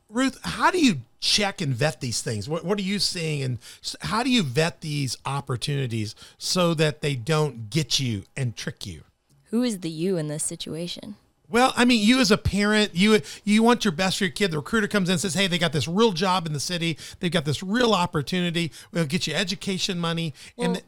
How, 0.09 0.15
Ru- 0.15 0.23
Ruth, 0.23 0.39
how 0.43 0.71
do 0.71 0.79
you 0.79 1.01
check 1.19 1.61
and 1.61 1.73
vet 1.73 2.01
these 2.01 2.21
things? 2.21 2.47
What, 2.47 2.63
what 2.63 2.77
are 2.79 2.83
you 2.83 2.99
seeing, 2.99 3.41
and 3.41 3.57
how 4.01 4.23
do 4.23 4.29
you 4.29 4.43
vet 4.43 4.81
these 4.81 5.17
opportunities 5.25 6.15
so 6.37 6.73
that 6.75 7.01
they 7.01 7.15
don't 7.15 7.69
get 7.69 7.99
you 7.99 8.23
and 8.35 8.55
trick 8.55 8.85
you? 8.85 9.01
Who 9.49 9.63
is 9.63 9.79
the 9.79 9.89
you 9.89 10.17
in 10.17 10.27
this 10.27 10.43
situation? 10.43 11.15
Well, 11.49 11.71
I 11.77 11.85
mean, 11.85 12.05
you 12.05 12.19
as 12.19 12.29
a 12.29 12.37
parent, 12.37 12.93
you 12.93 13.21
you 13.45 13.63
want 13.63 13.85
your 13.85 13.93
best 13.93 14.17
for 14.17 14.25
your 14.25 14.31
kid. 14.31 14.51
The 14.51 14.57
recruiter 14.57 14.87
comes 14.87 15.07
in 15.07 15.13
and 15.13 15.21
says, 15.21 15.33
"Hey, 15.33 15.47
they 15.47 15.57
got 15.57 15.71
this 15.71 15.87
real 15.87 16.11
job 16.11 16.45
in 16.45 16.51
the 16.51 16.59
city. 16.59 16.97
They've 17.21 17.31
got 17.31 17.45
this 17.45 17.63
real 17.63 17.93
opportunity. 17.93 18.71
We'll 18.91 19.05
get 19.05 19.27
you 19.27 19.33
education 19.33 19.97
money." 19.97 20.33
and 20.57 20.81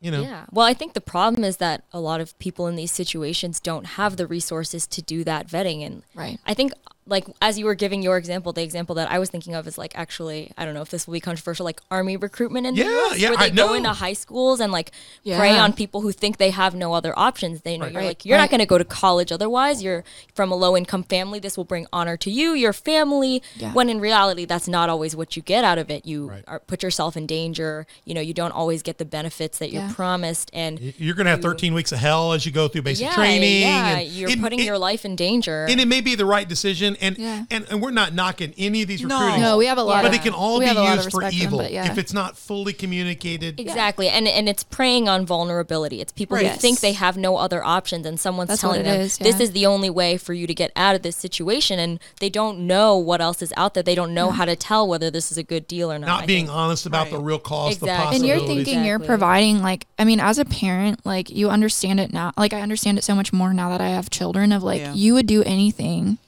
you 0.00 0.10
know, 0.10 0.22
Yeah. 0.22 0.46
Well, 0.50 0.64
I 0.64 0.72
think 0.72 0.94
the 0.94 1.00
problem 1.02 1.44
is 1.44 1.58
that 1.58 1.84
a 1.92 2.00
lot 2.00 2.22
of 2.22 2.38
people 2.38 2.66
in 2.66 2.74
these 2.76 2.90
situations 2.90 3.60
don't 3.60 3.84
have 3.84 4.16
the 4.16 4.26
resources 4.26 4.86
to 4.86 5.02
do 5.02 5.22
that 5.24 5.46
vetting. 5.46 5.84
And 5.84 6.02
Right. 6.14 6.38
I 6.46 6.54
think, 6.54 6.72
like, 7.10 7.26
as 7.42 7.58
you 7.58 7.64
were 7.66 7.74
giving 7.74 8.02
your 8.02 8.16
example, 8.16 8.52
the 8.52 8.62
example 8.62 8.94
that 8.94 9.10
I 9.10 9.18
was 9.18 9.28
thinking 9.30 9.54
of 9.54 9.66
is 9.66 9.76
like 9.76 9.92
actually, 9.98 10.52
I 10.56 10.64
don't 10.64 10.74
know 10.74 10.80
if 10.82 10.90
this 10.90 11.06
will 11.06 11.12
be 11.14 11.20
controversial, 11.20 11.64
like 11.64 11.80
army 11.90 12.16
recruitment 12.16 12.66
in 12.66 12.74
the 12.76 12.82
Yeah, 12.84 13.06
US, 13.10 13.18
yeah, 13.18 13.28
where 13.30 13.38
they 13.38 13.44
I 13.46 13.50
go 13.50 13.66
know. 13.68 13.74
into 13.74 13.90
high 13.90 14.12
schools 14.14 14.60
and 14.60 14.72
like 14.72 14.92
Yeah. 15.24 15.38
prey 15.38 15.58
on 15.58 15.72
people 15.72 16.00
who 16.00 16.12
think 16.12 16.38
they 16.38 16.50
have 16.50 16.74
no 16.74 16.94
other 16.94 17.12
options. 17.18 17.62
They 17.62 17.76
know 17.76 17.84
Right. 17.86 17.92
you're 17.92 18.00
Right, 18.02 18.06
like, 18.08 18.24
you're 18.24 18.38
right. 18.38 18.44
not 18.44 18.50
going 18.50 18.60
to 18.60 18.66
go 18.66 18.78
to 18.78 18.84
college 18.84 19.32
otherwise. 19.32 19.82
You're 19.82 20.04
from 20.34 20.52
a 20.52 20.54
low 20.56 20.76
income 20.76 21.02
family. 21.02 21.38
This 21.40 21.56
will 21.56 21.64
bring 21.64 21.86
honor 21.92 22.16
to 22.18 22.30
you, 22.30 22.54
your 22.54 22.72
family. 22.72 23.42
Yeah. 23.56 23.72
When 23.72 23.88
in 23.90 24.00
reality, 24.00 24.44
that's 24.44 24.68
not 24.68 24.88
always 24.88 25.16
what 25.16 25.36
you 25.36 25.42
get 25.42 25.64
out 25.64 25.78
of 25.78 25.90
it. 25.90 26.06
You 26.06 26.28
Right. 26.28 26.44
are, 26.46 26.60
put 26.60 26.82
yourself 26.82 27.16
in 27.16 27.26
danger. 27.26 27.86
You 28.04 28.14
know, 28.14 28.20
you 28.20 28.32
don't 28.34 28.52
always 28.52 28.82
get 28.82 28.98
the 28.98 29.04
benefits 29.04 29.58
that 29.58 29.70
you're 29.72 29.88
promised. 29.90 30.50
And 30.52 30.94
you're 30.98 31.14
going 31.14 31.24
to 31.26 31.30
have 31.30 31.42
13 31.42 31.74
weeks 31.74 31.92
of 31.92 31.98
hell 31.98 32.32
as 32.32 32.46
you 32.46 32.52
go 32.52 32.68
through 32.68 32.82
basic 32.82 33.06
yeah, 33.06 33.14
training. 33.14 33.62
Yeah, 33.62 33.98
and 33.98 34.08
you're 34.10 34.30
it- 34.30 34.40
putting 34.40 34.60
it- 34.60 34.64
your 34.66 34.78
life 34.78 35.04
in 35.04 35.16
danger. 35.16 35.66
and 35.68 35.80
it 35.80 35.88
may 35.88 36.00
be 36.00 36.14
the 36.14 36.24
right 36.24 36.48
decision 36.48 36.96
and 37.00 37.18
Yeah. 37.18 37.44
and, 37.50 37.66
and 37.70 37.80
we're 37.82 37.90
not 37.90 38.14
knocking 38.14 38.52
any 38.58 38.82
of 38.82 38.88
these 38.88 39.02
No. 39.02 39.14
recruiting 39.18 39.40
No, 39.42 39.50
no 39.52 39.56
we 39.58 39.66
have 39.66 39.78
a 39.78 39.82
lot 39.82 40.02
but 40.02 40.08
of 40.12 40.14
it 40.14 40.22
can 40.22 40.32
all 40.32 40.60
be 40.60 40.66
have 40.66 40.76
a 40.76 40.80
lot 40.82 40.98
of 40.98 41.04
used 41.04 41.10
for 41.10 41.18
respect 41.20 41.38
them, 41.38 41.54
evil 41.54 41.62
yeah. 41.68 41.90
if 41.90 41.98
it's 41.98 42.12
not 42.12 42.36
fully 42.36 42.72
communicated 42.72 43.58
exactly, 43.58 44.08
and 44.08 44.26
and 44.28 44.48
it's 44.48 44.62
preying 44.62 45.08
on 45.08 45.24
vulnerability. 45.26 46.00
It's 46.00 46.12
people 46.12 46.36
who 46.36 46.44
Right. 46.46 46.60
think 46.60 46.80
they 46.80 46.92
have 46.92 47.16
no 47.16 47.36
other 47.36 47.64
options, 47.64 48.06
and 48.06 48.18
someone's 48.20 48.48
That's 48.48 48.60
telling 48.60 48.82
them 48.84 49.00
is, 49.00 49.18
this 49.18 49.40
is 49.40 49.52
the 49.52 49.66
only 49.66 49.90
way 49.90 50.16
for 50.16 50.32
you 50.34 50.46
to 50.46 50.54
get 50.54 50.70
out 50.76 50.94
of 50.94 51.02
this 51.02 51.16
situation, 51.16 51.78
and 51.78 51.98
they 52.20 52.30
don't 52.30 52.60
know 52.66 52.96
what 52.96 53.20
else 53.20 53.42
is 53.42 53.52
out 53.56 53.74
there. 53.74 53.82
They 53.82 53.94
don't 53.94 54.14
know 54.14 54.30
how 54.30 54.44
to 54.44 54.56
tell 54.56 54.86
whether 54.86 55.10
this 55.10 55.30
is 55.32 55.38
a 55.38 55.42
good 55.42 55.66
deal 55.66 55.90
or 55.92 55.98
not. 55.98 56.06
not 56.06 56.22
I 56.24 56.26
being 56.26 56.46
think. 56.46 56.56
honest 56.56 56.86
about 56.86 57.10
the 57.10 57.18
real 57.18 57.38
cost 57.38 57.78
Exactly. 57.78 58.18
the 58.18 58.24
and 58.24 58.26
you're 58.26 58.46
thinking 58.46 58.84
you're 58.84 58.98
providing 58.98 59.62
like 59.62 59.86
i 59.98 60.04
mean 60.04 60.20
as 60.20 60.38
a 60.38 60.44
parent 60.44 61.04
like 61.04 61.30
you 61.30 61.48
understand 61.50 62.00
it 62.00 62.12
now 62.12 62.32
like 62.36 62.52
i 62.52 62.60
understand 62.60 62.98
it 62.98 63.04
so 63.04 63.14
much 63.14 63.32
more 63.32 63.52
now 63.52 63.68
that 63.70 63.80
i 63.80 63.88
have 63.88 64.10
children 64.10 64.52
of 64.52 64.62
like 64.62 64.80
Yeah. 64.80 64.94
you 64.94 65.14
would 65.14 65.26
do 65.26 65.42
anything 65.44 66.18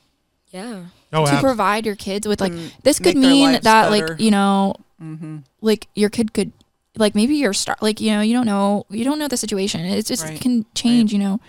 Yeah. 0.53 0.85
oh, 1.13 1.25
to 1.27 1.33
ab- 1.33 1.41
provide 1.43 1.87
your 1.87 1.97
kids 1.97 2.29
with 2.29 2.41
like 2.41 2.53
Mm, 2.53 2.71
this 2.83 2.99
could 2.99 3.17
mean 3.17 3.53
that 3.53 3.63
better. 3.63 3.91
like 4.09 4.21
you 4.21 4.31
know 4.31 4.75
Mm-hmm. 5.03 5.39
like 5.61 5.89
your 5.97 6.11
kid 6.11 6.33
could 6.33 6.53
like 6.97 7.15
maybe 7.17 7.35
you're 7.35 7.53
star 7.53 7.77
like 7.81 8.01
you 8.01 8.13
know 8.13 8.21
you 8.21 8.35
don't 8.35 8.47
know 8.47 8.87
you 8.91 9.03
don't 9.05 9.19
know 9.19 9.27
the 9.27 9.37
situation 9.37 9.81
it's 9.81 10.07
just 10.09 10.25
Right. 10.25 10.35
it 10.35 10.41
can 10.41 10.65
change 10.75 11.13
you 11.13 11.19
know 11.19 11.41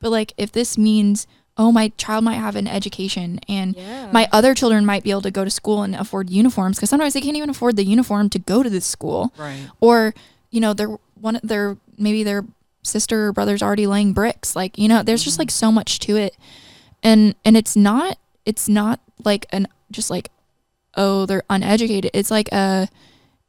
but 0.00 0.10
like 0.10 0.32
if 0.38 0.52
this 0.52 0.78
means 0.78 1.26
oh 1.58 1.70
my 1.70 1.88
child 1.98 2.24
might 2.24 2.36
have 2.36 2.56
an 2.56 2.66
education 2.66 3.38
and 3.50 3.76
Yeah. 3.76 4.08
my 4.12 4.28
other 4.32 4.54
children 4.54 4.86
might 4.86 5.02
be 5.04 5.10
able 5.10 5.20
to 5.22 5.30
go 5.30 5.44
to 5.44 5.50
school 5.50 5.82
and 5.82 5.94
afford 5.94 6.30
uniforms 6.30 6.78
because 6.78 6.88
sometimes 6.88 7.12
they 7.12 7.20
can't 7.20 7.36
even 7.36 7.50
afford 7.50 7.76
the 7.76 7.84
uniform 7.84 8.30
to 8.30 8.38
go 8.38 8.62
to 8.62 8.70
this 8.70 8.86
school 8.86 9.32
Right. 9.36 9.68
or 9.80 10.14
you 10.50 10.60
know 10.60 10.72
they're 10.72 10.96
one 11.20 11.36
of 11.36 11.42
their 11.42 11.76
maybe 11.98 12.22
their 12.22 12.44
sister 12.82 13.26
or 13.26 13.32
brother's 13.32 13.62
already 13.62 13.86
laying 13.86 14.14
bricks 14.14 14.56
like 14.56 14.78
you 14.78 14.88
know 14.88 15.02
there's 15.02 15.22
just 15.22 15.38
like 15.38 15.50
so 15.50 15.70
much 15.70 15.98
to 15.98 16.16
it 16.16 16.34
and 17.02 17.34
and 17.44 17.56
it's 17.58 17.76
not 17.76 18.16
it's 18.44 18.68
not 18.68 19.00
like 19.24 19.46
an 19.50 19.66
just 19.90 20.10
like 20.10 20.30
oh 20.96 21.26
they're 21.26 21.42
uneducated 21.50 22.10
it's 22.14 22.30
like 22.30 22.48
a 22.52 22.88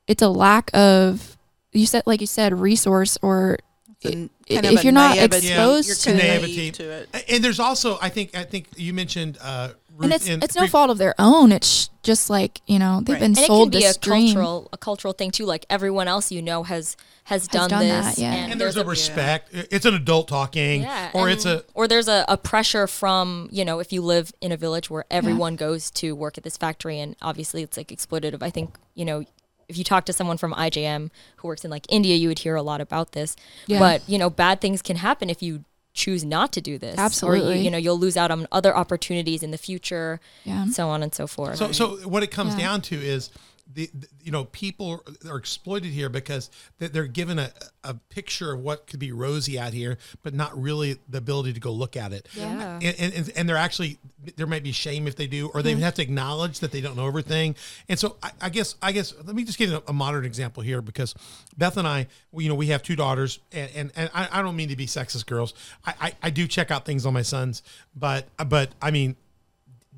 it's 0.07 0.21
a 0.21 0.29
lack 0.29 0.69
of 0.73 1.37
you 1.71 1.85
said 1.85 2.03
like 2.05 2.21
you 2.21 2.27
said 2.27 2.57
resource 2.59 3.17
or 3.21 3.57
It's 4.01 4.05
a 4.05 4.09
i- 4.09 4.11
n- 4.13 4.29
if 4.47 4.61
kind 4.61 4.65
of 4.75 4.79
a 4.79 4.83
you're 4.83 4.91
not 4.93 5.15
naivety. 5.15 5.47
exposed 5.47 5.87
You're 5.87 5.95
to 5.95 6.09
kind 6.09 6.19
it 6.19 6.27
Naivety. 6.41 6.57
naive 6.57 6.73
to 6.73 6.89
it. 6.91 7.25
and 7.29 7.43
there's 7.43 7.59
also 7.59 7.97
i 8.01 8.09
think 8.09 8.35
i 8.37 8.43
think 8.43 8.67
you 8.75 8.93
mentioned 8.93 9.37
uh 9.41 9.69
Ruth 9.69 9.82
and 10.01 10.11
it's 10.13 10.27
in 10.27 10.41
it's 10.41 10.55
no 10.55 10.61
pre- 10.61 10.67
fault 10.69 10.89
of 10.89 10.97
their 10.97 11.13
own 11.19 11.51
it's 11.51 11.89
just 12.01 12.29
like 12.29 12.61
you 12.67 12.79
know 12.79 12.99
they've 13.01 13.13
Right. 13.13 13.19
been 13.21 13.31
and 13.31 13.37
it 13.37 13.45
sold 13.47 13.71
can 13.71 13.79
be 13.79 13.85
this 13.85 13.95
a 13.95 13.99
dream 13.99 14.33
cultural 14.33 14.69
a 14.73 14.77
cultural 14.77 15.13
thing 15.13 15.31
too. 15.31 15.45
Like 15.45 15.65
everyone 15.69 16.07
else 16.07 16.31
you 16.31 16.41
know 16.41 16.63
has 16.63 16.97
has, 17.25 17.47
done, 17.47 17.69
done 17.69 17.79
this, 17.87 18.15
that, 18.15 18.17
yeah. 18.21 18.33
and 18.33 18.59
there's 18.59 18.75
a 18.75 18.83
respect 18.83 19.49
it's 19.53 19.85
an 19.85 19.93
adult 19.93 20.27
talking 20.27 20.81
Yeah, 20.81 21.11
or 21.13 21.29
and- 21.29 21.31
it's 21.37 21.45
a 21.45 21.63
or 21.73 21.87
there's 21.87 22.07
a, 22.09 22.25
a 22.27 22.35
pressure 22.37 22.87
from 22.87 23.47
you 23.51 23.63
know 23.63 23.79
if 23.79 23.93
you 23.93 24.01
live 24.01 24.33
in 24.41 24.51
a 24.51 24.57
village 24.57 24.89
where 24.89 25.05
everyone 25.09 25.55
goes 25.55 25.89
to 25.91 26.13
work 26.15 26.37
at 26.37 26.43
this 26.43 26.57
factory 26.57 26.99
and 26.99 27.15
obviously 27.21 27.61
it's 27.63 27.77
like 27.77 27.87
exploitative. 27.89 28.41
I 28.43 28.49
think 28.49 28.75
you 28.95 29.05
know 29.05 29.23
if 29.69 29.77
you 29.77 29.85
talk 29.85 30.03
to 30.05 30.11
someone 30.13 30.37
from 30.37 30.53
IJM 30.53 31.09
who 31.37 31.47
works 31.47 31.63
in 31.63 31.71
like 31.71 31.85
India, 31.89 32.15
you 32.17 32.27
would 32.27 32.39
hear 32.39 32.55
a 32.55 32.61
lot 32.61 32.81
about 32.81 33.13
this. 33.13 33.37
Yeah. 33.67 33.79
But 33.79 34.01
you 34.09 34.17
know 34.17 34.29
bad 34.29 34.59
things 34.59 34.81
can 34.81 34.97
happen 34.97 35.29
if 35.29 35.41
you 35.41 35.63
choose 35.93 36.23
not 36.23 36.51
to 36.53 36.61
do 36.61 36.77
this. 36.77 36.97
or 36.97 37.01
Absolutely. 37.01 37.57
you, 37.59 37.65
you 37.65 37.71
know 37.71 37.77
you'll 37.77 37.99
lose 37.99 38.17
out 38.17 38.31
on 38.31 38.47
other 38.51 38.75
opportunities 38.75 39.43
in 39.43 39.51
the 39.51 39.57
future, 39.57 40.19
yeah 40.43 40.65
so 40.65 40.89
on 40.89 41.03
and 41.03 41.13
so 41.13 41.27
forth. 41.27 41.57
So, 41.57 41.71
so 41.71 41.97
what 42.07 42.23
it 42.23 42.31
comes 42.31 42.53
Yeah. 42.53 42.59
down 42.61 42.81
to 42.83 42.95
is 42.95 43.29
the, 43.73 43.89
the- 43.93 44.07
you 44.21 44.31
know 44.31 44.45
people 44.45 45.03
are 45.29 45.37
exploited 45.37 45.91
here 45.91 46.09
because 46.09 46.49
they- 46.79 46.87
they're 46.87 47.07
given 47.07 47.39
a, 47.39 47.51
a 47.83 47.93
picture 47.93 48.53
of 48.53 48.59
what 48.59 48.87
could 48.87 48.99
be 48.99 49.11
rosy 49.11 49.59
out 49.59 49.73
here, 49.73 49.97
but 50.21 50.33
not 50.33 50.59
really 50.59 50.97
the 51.09 51.17
ability 51.17 51.53
to 51.53 51.59
go 51.59 51.71
look 51.71 51.97
at 51.97 52.13
it. 52.13 52.27
Yeah. 52.33 52.79
And, 52.81 53.13
and, 53.13 53.31
and 53.35 53.49
they're 53.49 53.57
actually 53.57 53.97
there 54.37 54.47
might 54.47 54.63
be 54.63 54.71
shame 54.71 55.05
if 55.07 55.15
they 55.17 55.27
do, 55.27 55.49
or 55.53 55.61
they 55.61 55.73
have 55.75 55.95
to 55.95 56.01
acknowledge 56.01 56.59
that 56.59 56.71
they 56.71 56.79
don't 56.79 56.95
know 56.95 57.07
everything. 57.07 57.55
And 57.89 57.99
so 57.99 58.15
I, 58.23 58.31
I 58.41 58.49
guess 58.49 58.75
I 58.81 58.91
guess 58.91 59.13
let 59.23 59.35
me 59.35 59.43
just 59.43 59.57
give 59.57 59.69
you 59.69 59.77
a, 59.77 59.83
a 59.89 59.93
modern 59.93 60.23
example 60.25 60.63
here 60.63 60.81
because 60.81 61.13
Beth 61.57 61.75
and 61.77 61.87
I, 61.87 62.07
we, 62.31 62.43
you 62.45 62.49
know, 62.49 62.55
we 62.55 62.67
have 62.67 62.83
two 62.83 62.95
daughters, 62.95 63.39
and 63.51 63.69
and, 63.75 63.91
and 63.95 64.09
I, 64.13 64.29
I 64.31 64.41
don't 64.41 64.55
mean 64.55 64.69
to 64.69 64.75
be 64.75 64.85
sexist, 64.85 65.25
girls. 65.25 65.53
I, 65.85 65.93
I 66.01 66.13
I 66.23 66.29
do 66.29 66.47
check 66.47 66.71
out 66.71 66.85
things 66.85 67.05
on 67.05 67.13
my 67.13 67.21
sons, 67.21 67.63
but 67.95 68.27
but 68.47 68.69
I 68.81 68.91
mean 68.91 69.15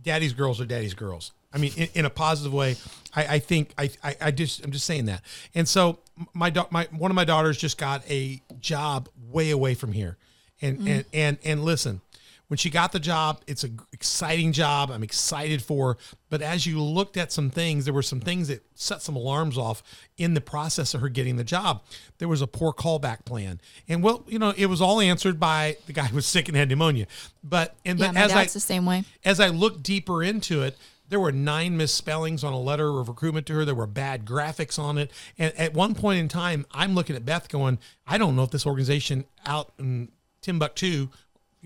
daddy's 0.01 0.33
girls 0.33 0.59
are 0.61 0.65
daddy's 0.65 0.93
girls. 0.93 1.31
I 1.55 1.57
mean, 1.57 1.71
in, 1.77 1.87
in 1.95 2.05
a 2.05 2.09
positive 2.09 2.53
way. 2.53 2.75
I, 3.15 3.35
I 3.35 3.39
think 3.39 3.73
I, 3.77 3.89
I, 4.03 4.15
I 4.21 4.31
just 4.31 4.63
I'm 4.63 4.71
just 4.71 4.85
saying 4.85 5.05
that. 5.05 5.23
And 5.55 5.67
so 5.67 5.99
my 6.33 6.49
da- 6.49 6.67
my 6.69 6.87
one 6.91 7.09
of 7.09 7.15
my 7.15 7.23
daughters 7.23 7.57
just 7.57 7.77
got 7.77 8.03
a 8.09 8.41
job 8.59 9.09
way 9.31 9.51
away 9.51 9.73
from 9.73 9.93
here, 9.93 10.17
and 10.61 10.77
mm-hmm. 10.77 10.87
and 10.87 11.05
and 11.13 11.37
and 11.45 11.63
listen, 11.63 12.01
when 12.47 12.57
she 12.57 12.69
got 12.69 12.91
the 12.91 12.99
job, 12.99 13.41
it's 13.47 13.63
an 13.63 13.79
exciting 13.91 14.51
job. 14.51 14.91
I'm 14.91 15.01
excited 15.01 15.61
for. 15.61 15.93
her. 15.93 15.97
But 16.29 16.41
as 16.41 16.67
you 16.67 16.81
looked 16.81 17.15
at 17.15 17.31
some 17.31 17.49
things, 17.49 17.85
there 17.85 17.93
were 17.93 18.03
some 18.03 18.19
things 18.19 18.49
that 18.49 18.65
set 18.75 19.01
some 19.01 19.15
alarms 19.15 19.57
off 19.57 19.81
in 20.17 20.33
the 20.33 20.41
process 20.41 20.93
of 20.93 21.01
her 21.01 21.09
getting 21.09 21.37
the 21.37 21.43
job. 21.43 21.83
There 22.17 22.27
was 22.27 22.41
a 22.41 22.47
poor 22.47 22.73
callback 22.73 23.25
plan, 23.25 23.61
and 23.87 24.03
well, 24.03 24.25
you 24.27 24.39
know, 24.39 24.53
it 24.57 24.65
was 24.65 24.81
all 24.81 24.99
answered 24.99 25.39
by 25.39 25.77
the 25.85 25.93
guy 25.93 26.03
who 26.05 26.15
was 26.15 26.25
sick 26.25 26.49
and 26.49 26.57
had 26.57 26.67
pneumonia. 26.67 27.07
But 27.43 27.75
and 27.85 27.97
Yeah, 27.97 28.11
but 28.11 28.17
as 28.17 28.33
I 28.33 28.45
the 28.45 28.59
same 28.59 28.85
way. 28.85 29.05
as 29.23 29.39
I 29.39 29.47
looked 29.47 29.83
deeper 29.83 30.21
into 30.21 30.63
it, 30.63 30.77
there 31.09 31.19
were 31.19 31.31
nine 31.31 31.77
misspellings 31.77 32.43
on 32.43 32.53
a 32.53 32.59
letter 32.59 32.99
of 32.99 33.07
recruitment 33.07 33.45
to 33.47 33.53
her. 33.53 33.65
There 33.65 33.75
were 33.75 33.87
bad 33.87 34.25
graphics 34.25 34.79
on 34.79 34.97
it. 34.97 35.11
And 35.37 35.53
at 35.57 35.73
one 35.73 35.95
point 35.95 36.19
in 36.19 36.27
time, 36.27 36.65
I'm 36.71 36.95
looking 36.95 37.15
at 37.15 37.25
Beth 37.25 37.49
going, 37.49 37.79
I 38.07 38.17
don't 38.17 38.35
know 38.35 38.43
if 38.43 38.51
this 38.51 38.65
organization 38.65 39.25
out 39.45 39.73
in 39.77 40.11
Timbuktu, 40.41 41.09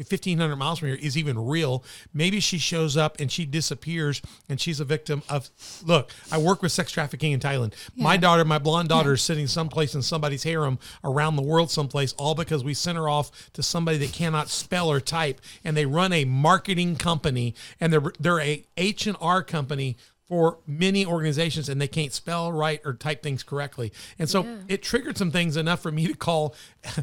1,500 0.03 0.55
miles 0.55 0.79
from 0.79 0.89
here, 0.89 0.97
is 1.01 1.17
even 1.17 1.37
real. 1.45 1.83
Maybe 2.13 2.39
she 2.39 2.57
shows 2.57 2.97
up 2.97 3.19
and 3.19 3.31
she 3.31 3.45
disappears 3.45 4.21
and 4.47 4.59
she's 4.59 4.79
a 4.79 4.85
victim 4.85 5.23
of. 5.29 5.49
Look, 5.83 6.11
I 6.31 6.37
work 6.37 6.61
with 6.61 6.71
sex 6.71 6.91
trafficking 6.91 7.31
in 7.31 7.39
Thailand. 7.39 7.73
My 7.95 8.17
daughter, 8.17 8.45
my 8.45 8.59
blonde 8.59 8.89
daughter, 8.89 9.13
is 9.13 9.21
sitting 9.21 9.47
someplace 9.47 9.95
in 9.95 10.01
somebody's 10.01 10.43
harem 10.43 10.79
around 11.03 11.35
the 11.35 11.41
world, 11.41 11.69
someplace, 11.71 12.13
all 12.13 12.35
because 12.35 12.63
we 12.63 12.73
sent 12.73 12.97
her 12.97 13.09
off 13.09 13.51
to 13.53 13.63
somebody 13.63 13.97
that 13.97 14.13
cannot 14.13 14.49
spell 14.49 14.89
or 14.89 14.99
type, 14.99 15.41
and 15.63 15.75
they 15.75 15.85
run 15.85 16.13
a 16.13 16.25
marketing 16.25 16.95
company, 16.95 17.55
and 17.79 17.91
they're 17.91 18.13
they're 18.19 18.39
a 18.39 18.65
H 18.77 19.07
and 19.07 19.17
R 19.19 19.43
company 19.43 19.97
for 20.27 20.59
many 20.67 21.05
organizations, 21.05 21.69
and 21.69 21.81
they 21.81 21.87
can't 21.87 22.13
spell 22.13 22.51
right 22.51 22.79
or 22.85 22.93
type 22.93 23.23
things 23.23 23.43
correctly, 23.43 23.91
and 24.17 24.29
so 24.29 24.45
it 24.67 24.83
triggered 24.83 25.17
some 25.17 25.31
things 25.31 25.57
enough 25.57 25.81
for 25.81 25.91
me 25.91 26.07
to 26.07 26.15
call. 26.15 26.55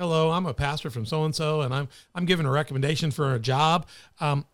Hello, 0.00 0.30
I'm 0.30 0.46
a 0.46 0.54
pastor 0.54 0.88
from 0.88 1.04
so 1.04 1.26
and 1.26 1.34
so, 1.34 1.60
and 1.60 1.74
I'm 1.74 1.86
I'm 2.14 2.24
giving 2.24 2.46
a 2.46 2.50
recommendation 2.50 3.10
for 3.10 3.34
a 3.34 3.38
job. 3.38 3.86
Um, 4.18 4.46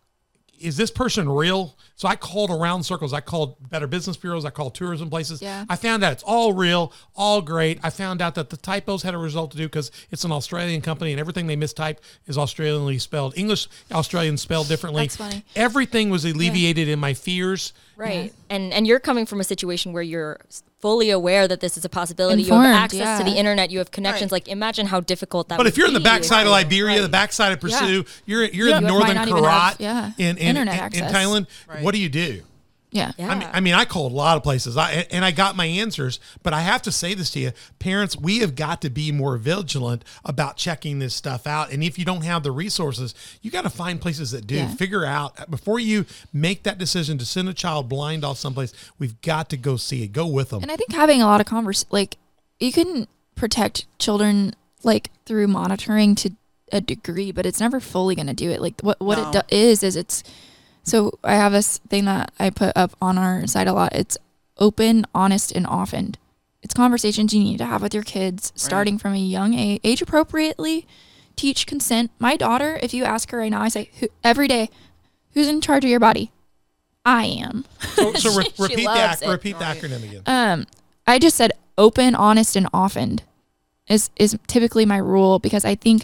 is 0.59 0.75
this 0.75 0.91
person 0.91 1.29
real? 1.29 1.77
So 1.95 2.05
I 2.05 2.17
called 2.17 2.51
around 2.51 2.83
circles. 2.83 3.13
I 3.13 3.21
called 3.21 3.69
Better 3.69 3.87
Business 3.87 4.17
Bureaus. 4.17 4.43
I 4.43 4.49
called 4.49 4.75
tourism 4.75 5.09
places. 5.09 5.41
Yeah. 5.41 5.63
I 5.69 5.77
found 5.77 6.03
out 6.03 6.11
it's 6.11 6.23
all 6.23 6.51
real, 6.51 6.91
all 7.15 7.41
great. 7.41 7.79
I 7.81 7.91
found 7.91 8.21
out 8.21 8.35
that 8.35 8.49
the 8.49 8.57
typos 8.57 9.03
had 9.03 9.13
a 9.13 9.17
result 9.17 9.51
to 9.51 9.57
do 9.57 9.67
because 9.67 9.89
it's 10.11 10.25
an 10.25 10.33
Australian 10.33 10.81
company 10.81 11.13
and 11.13 11.19
everything 11.19 11.47
they 11.47 11.55
mistype 11.55 11.99
is 12.25 12.35
Australianly 12.35 12.99
spelled. 12.99 13.37
English, 13.37 13.69
Australian 13.93 14.35
spelled 14.35 14.67
differently. 14.67 15.03
That's 15.03 15.15
funny. 15.15 15.45
Everything 15.55 16.09
was 16.09 16.25
alleviated 16.25 16.89
in 16.89 16.99
my 16.99 17.13
fears. 17.13 17.71
Right. 17.95 18.33
And 18.49 18.73
and 18.73 18.85
you're 18.85 18.99
coming 18.99 19.25
from 19.25 19.39
a 19.39 19.45
situation 19.45 19.93
where 19.93 20.03
you're 20.03 20.41
fully 20.79 21.09
aware 21.09 21.47
that 21.47 21.59
this 21.59 21.77
is 21.77 21.85
a 21.85 21.89
possibility. 21.89 22.43
you 22.43 22.53
have 22.53 22.65
access 22.75 23.17
to 23.19 23.23
the 23.25 23.35
internet. 23.37 23.71
You 23.71 23.79
have 23.79 23.91
connections. 23.91 24.31
Right. 24.31 24.43
Like 24.43 24.47
imagine 24.47 24.85
how 24.87 24.99
difficult 24.99 25.49
that. 25.49 25.57
But 25.57 25.65
would 25.65 25.73
if 25.73 25.77
you're 25.77 25.87
in 25.87 25.93
the 25.93 25.99
backside 25.99 26.45
of 26.45 26.53
for 26.53 26.59
you. 26.59 26.63
Liberia, 26.63 27.01
the 27.01 27.09
backside 27.09 27.51
of 27.53 27.59
Pursuit, 27.59 28.07
you're 28.25 28.45
you're 28.45 28.69
Yeah. 28.69 28.77
in 28.77 28.83
You 28.83 28.89
northern 28.89 29.15
might 29.15 29.27
Karat 29.27 29.43
have- 29.43 29.75
yeah, 29.79 30.11
in, 30.17 30.37
in, 30.37 30.57
in, 30.57 30.67
in. 30.67 30.67
Thailand. 30.69 31.47
Right. 31.67 31.81
What 31.83 31.93
do 31.93 31.99
you 31.99 32.09
do? 32.09 32.43
Yeah. 32.89 33.11
Yeah. 33.17 33.29
I 33.29 33.35
mean, 33.35 33.49
I 33.53 33.59
mean, 33.59 33.73
I 33.73 33.83
called 33.85 34.13
a 34.13 34.15
lot 34.15 34.37
of 34.37 34.43
places, 34.43 34.77
I, 34.77 35.05
and 35.11 35.25
I 35.25 35.31
got 35.31 35.55
my 35.57 35.65
answers. 35.65 36.19
But 36.41 36.53
I 36.53 36.61
have 36.61 36.81
to 36.83 36.91
say 36.91 37.13
this 37.13 37.29
to 37.31 37.39
you, 37.39 37.51
parents, 37.79 38.15
we 38.17 38.39
have 38.39 38.55
got 38.55 38.81
to 38.83 38.89
be 38.89 39.11
more 39.11 39.35
vigilant 39.37 40.05
about 40.23 40.55
checking 40.55 40.99
this 40.99 41.13
stuff 41.13 41.45
out. 41.45 41.71
And 41.71 41.83
if 41.83 41.99
you 41.99 42.05
don't 42.05 42.23
have 42.23 42.43
the 42.43 42.51
resources, 42.51 43.13
you 43.41 43.51
got 43.51 43.63
to 43.63 43.69
find 43.69 43.99
places 43.99 44.31
that 44.31 44.47
do. 44.47 44.55
Yeah. 44.55 44.67
Figure 44.69 45.03
out 45.05 45.51
before 45.51 45.79
you 45.79 46.05
make 46.31 46.63
that 46.63 46.77
decision 46.77 47.17
to 47.17 47.25
send 47.25 47.49
a 47.49 47.53
child 47.53 47.89
blind 47.89 48.23
off 48.23 48.37
someplace. 48.37 48.73
We've 48.97 49.19
got 49.21 49.49
to 49.49 49.57
go 49.57 49.75
see 49.75 50.03
it. 50.03 50.13
Go 50.13 50.25
with 50.25 50.49
them. 50.51 50.61
And 50.63 50.71
I 50.71 50.77
think 50.77 50.93
having 50.93 51.21
a 51.21 51.25
lot 51.25 51.41
of 51.41 51.45
converse, 51.47 51.85
like 51.91 52.15
you 52.59 52.71
can 52.71 53.07
protect 53.35 53.85
children 53.99 54.55
like 54.83 55.11
through 55.25 55.47
monitoring 55.47 56.15
to 56.15 56.31
a 56.71 56.79
degree, 56.79 57.31
but 57.33 57.45
it's 57.45 57.59
never 57.59 57.79
fully 57.81 58.15
going 58.15 58.27
to 58.27 58.33
do 58.33 58.49
it. 58.49 58.61
Like 58.61 58.79
what 58.79 58.99
what 59.01 59.17
No. 59.17 59.29
it 59.29 59.33
do- 59.49 59.55
is 59.57 59.83
is 59.83 59.97
it's. 59.97 60.23
So 60.87 61.19
I 61.23 61.35
have 61.35 61.51
this 61.51 61.79
thing 61.89 62.05
that 62.05 62.31
I 62.39 62.49
put 62.49 62.71
up 62.77 62.95
on 63.01 63.17
our 63.17 63.45
site 63.45 63.67
a 63.67 63.73
lot. 63.73 63.93
It's 63.93 64.17
open, 64.57 65.05
honest, 65.13 65.51
and 65.51 65.67
often. 65.67 66.15
It's 66.63 66.73
conversations 66.73 67.33
you 67.33 67.43
need 67.43 67.57
to 67.57 67.65
have 67.65 67.81
with 67.81 67.93
your 67.93 68.03
kids 68.03 68.53
starting 68.55 68.97
from 68.97 69.13
a 69.13 69.17
young 69.17 69.53
age, 69.53 69.81
age 69.83 70.01
appropriately. 70.01 70.87
Teach 71.35 71.67
consent. 71.67 72.09
My 72.19 72.35
daughter, 72.37 72.79
if 72.81 72.93
you 72.93 73.03
ask 73.03 73.29
her 73.31 73.37
right 73.39 73.51
now, 73.51 73.61
I 73.61 73.67
say 73.69 73.89
Who, 73.99 74.07
every 74.23 74.47
day, 74.47 74.69
"Who's 75.33 75.47
in 75.49 75.61
charge 75.61 75.83
of 75.83 75.89
your 75.91 75.99
body?" 75.99 76.31
I 77.05 77.25
am. 77.25 77.65
So, 77.95 78.13
so 78.13 78.33
re- 78.37 78.45
She 78.45 78.61
repeat 78.63 78.85
the 78.85 79.11
ac- 79.11 79.25
it. 79.25 79.29
repeat 79.29 79.59
the 79.59 79.65
Right. 79.65 79.81
acronym 79.81 80.03
again. 80.03 80.21
Um, 80.25 80.65
I 81.05 81.19
just 81.19 81.35
said 81.35 81.51
open, 81.77 82.15
honest, 82.15 82.55
and 82.55 82.67
often 82.73 83.19
is 83.89 84.09
is 84.15 84.37
typically 84.47 84.85
my 84.85 84.97
rule 84.97 85.37
because 85.39 85.63
I 85.65 85.75
think 85.75 86.03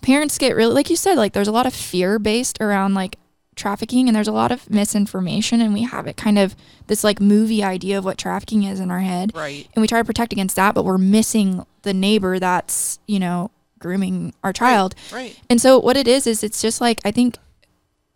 parents 0.00 0.36
get 0.38 0.56
really 0.56 0.74
like 0.74 0.90
you 0.90 0.96
said 0.96 1.16
like 1.16 1.32
there's 1.32 1.48
a 1.48 1.52
lot 1.52 1.64
of 1.66 1.72
fear 1.72 2.18
based 2.18 2.58
around 2.60 2.94
like 2.94 3.16
trafficking 3.54 4.08
and 4.08 4.16
there's 4.16 4.28
a 4.28 4.32
lot 4.32 4.50
of 4.50 4.68
misinformation 4.70 5.60
and 5.60 5.74
we 5.74 5.82
have 5.82 6.06
it 6.06 6.16
kind 6.16 6.38
of 6.38 6.56
this 6.86 7.04
like 7.04 7.20
movie 7.20 7.62
idea 7.62 7.98
of 7.98 8.04
what 8.04 8.16
trafficking 8.16 8.62
is 8.62 8.80
in 8.80 8.90
our 8.90 9.00
head 9.00 9.30
Right. 9.34 9.68
and 9.74 9.82
we 9.82 9.86
try 9.86 9.98
to 10.00 10.04
protect 10.04 10.32
against 10.32 10.56
that 10.56 10.74
but 10.74 10.84
we're 10.84 10.96
missing 10.98 11.64
the 11.82 11.92
neighbor 11.92 12.38
that's 12.38 12.98
you 13.06 13.18
know 13.18 13.50
grooming 13.78 14.32
our 14.42 14.52
child 14.54 14.94
Right. 15.12 15.36
and 15.50 15.60
so 15.60 15.78
what 15.78 15.96
it 15.98 16.08
is 16.08 16.26
is 16.26 16.42
it's 16.42 16.62
just 16.62 16.80
like 16.80 17.00
I 17.04 17.10
think 17.10 17.36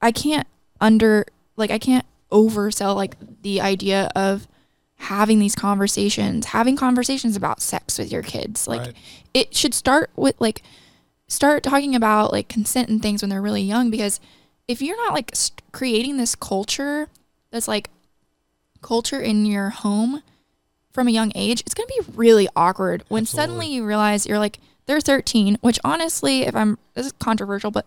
I 0.01 0.11
can't 0.12 0.47
under 0.80 1.26
like 1.57 1.70
I 1.70 1.78
can't 1.78 2.07
oversell 2.32 2.95
like 2.95 3.16
the 3.43 3.61
idea 3.61 4.11
of 4.16 4.47
having 4.99 5.39
these 5.39 5.55
conversations, 5.55 6.47
having 6.47 6.74
conversations 6.76 7.37
about 7.37 7.61
sex 7.61 7.99
with 7.99 8.11
your 8.11 8.22
kids. 8.22 8.66
Like 8.66 8.80
Right. 8.80 8.95
it 9.34 9.55
should 9.55 9.74
start 9.74 10.11
with 10.16 10.34
like 10.41 10.62
start 11.28 11.62
talking 11.62 11.95
about 11.95 12.32
like 12.32 12.49
consent 12.49 12.89
and 12.89 13.03
things 13.03 13.22
when 13.22 13.28
they're 13.28 13.43
really 13.43 13.62
young 13.62 13.91
because 13.91 14.20
if 14.69 14.83
you're 14.83 14.97
not 14.97 15.14
like 15.14 15.31
st- 15.35 15.62
creating 15.73 16.17
this 16.17 16.35
culture 16.35 17.09
that's 17.51 17.69
like 17.69 17.91
culture 18.83 19.21
in 19.21 19.47
your 19.47 19.71
home 19.71 20.23
from 20.93 21.09
a 21.09 21.11
young 21.11 21.33
age, 21.35 21.61
it's 21.62 21.75
going 21.75 21.87
to 21.89 22.03
be 22.03 22.12
really 22.17 22.49
awkward 22.57 23.05
when 23.09 23.23
Absolutely. 23.23 23.43
suddenly 23.47 23.67
you 23.75 23.85
realize 23.85 24.27
you're 24.27 24.39
like 24.39 24.59
they're 24.87 25.01
13, 25.01 25.59
which 25.62 25.79
honestly, 25.85 26.43
if 26.43 26.55
I'm 26.55 26.79
this 26.95 27.07
is 27.07 27.12
controversial, 27.12 27.71
but 27.71 27.87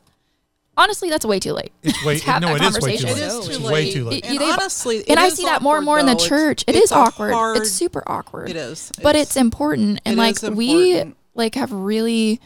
honestly, 0.77 1.09
that's 1.09 1.25
way 1.25 1.39
too 1.39 1.53
late. 1.53 1.71
It's 1.83 2.03
way 2.05 2.17
to 2.19 2.39
no, 2.39 2.55
it 2.55 2.61
is 2.61 2.79
way 2.81 2.97
too 2.97 3.05
conversation. 3.05 3.09
late. 3.09 3.17
It 3.17 3.23
is 3.25 3.47
It's 3.47 3.57
too 3.57 3.63
way 3.71 3.91
too 3.91 4.05
late. 4.05 4.25
It- 4.25 4.29
And 4.31 4.39
they- 4.39 4.51
honestly, 4.51 4.97
it 4.97 5.09
and 5.09 5.19
I 5.19 5.27
is 5.27 5.35
see 5.35 5.45
that 5.45 5.61
more 5.61 5.77
and 5.77 5.85
more 5.85 5.99
in 5.99 6.05
the 6.05 6.15
church. 6.15 6.63
It 6.67 6.75
It's 6.75 6.85
is 6.85 6.91
awkward. 6.91 7.33
hard- 7.33 7.57
it's 7.57 7.71
super 7.71 8.03
awkward. 8.07 8.49
It 8.49 8.55
is. 8.55 8.91
but 9.01 9.15
it's 9.15 9.35
important 9.37 10.01
and 10.05 10.13
it 10.15 10.17
like 10.17 10.43
is 10.43 10.49
we 10.49 11.13
like 11.35 11.55
have 11.55 11.71
really 11.71 12.39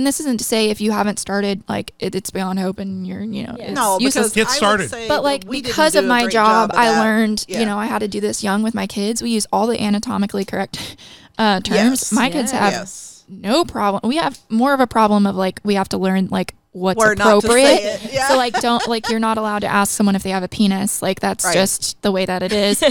and 0.00 0.06
this 0.06 0.18
isn't 0.18 0.38
to 0.38 0.44
say 0.44 0.70
if 0.70 0.80
you 0.80 0.92
haven't 0.92 1.18
started 1.18 1.62
like 1.68 1.92
it, 1.98 2.14
it's 2.14 2.30
beyond 2.30 2.58
hope 2.58 2.78
and 2.78 3.06
you're 3.06 3.20
you 3.22 3.42
know 3.46 3.54
Yeah. 3.58 3.64
it's 3.66 3.74
no, 3.74 3.98
useless. 3.98 4.30
because 4.30 4.48
Get 4.48 4.48
started. 4.48 4.90
but 5.08 5.22
like 5.22 5.46
because 5.46 5.94
of 5.94 6.06
my 6.06 6.22
great 6.22 6.32
job, 6.32 6.70
of 6.70 6.78
I 6.78 6.86
that. 6.86 7.00
learned 7.04 7.44
Yeah. 7.46 7.60
you 7.60 7.66
know 7.66 7.78
I 7.78 7.84
had 7.84 7.98
to 7.98 8.08
do 8.08 8.18
this 8.20 8.42
young 8.42 8.62
with 8.62 8.74
my 8.74 8.86
kids. 8.86 9.20
We 9.22 9.28
use 9.30 9.46
all 9.52 9.66
the 9.66 9.78
anatomically 9.78 10.46
correct 10.46 10.96
uh, 11.38 11.60
terms. 11.60 11.76
Yes. 12.10 12.12
My 12.12 12.30
kids 12.30 12.50
have 12.52 12.72
yes. 12.72 13.24
no 13.28 13.66
problem. 13.66 14.08
We 14.08 14.16
have 14.16 14.38
more 14.48 14.72
of 14.72 14.80
a 14.80 14.86
problem 14.86 15.26
of 15.26 15.36
like 15.36 15.60
we 15.64 15.74
have 15.74 15.90
to 15.90 15.98
learn 15.98 16.28
like 16.30 16.54
what's 16.72 16.96
Where 16.98 17.14
not 17.14 17.42
to 17.42 17.48
say 17.48 17.64
appropriate. 17.76 18.04
it, 18.04 18.12
yeah. 18.14 18.28
So 18.28 18.36
like 18.38 18.54
don't 18.60 18.88
like 18.88 19.10
you're 19.10 19.20
not 19.20 19.36
allowed 19.36 19.58
to 19.60 19.66
ask 19.68 19.92
someone 19.94 20.16
if 20.16 20.22
they 20.22 20.30
have 20.30 20.42
a 20.42 20.48
penis. 20.48 21.02
Like 21.02 21.20
that's 21.20 21.44
Right. 21.44 21.52
just 21.54 22.00
the 22.00 22.10
way 22.12 22.24
that 22.24 22.42
it 22.42 22.52
is. 22.52 22.82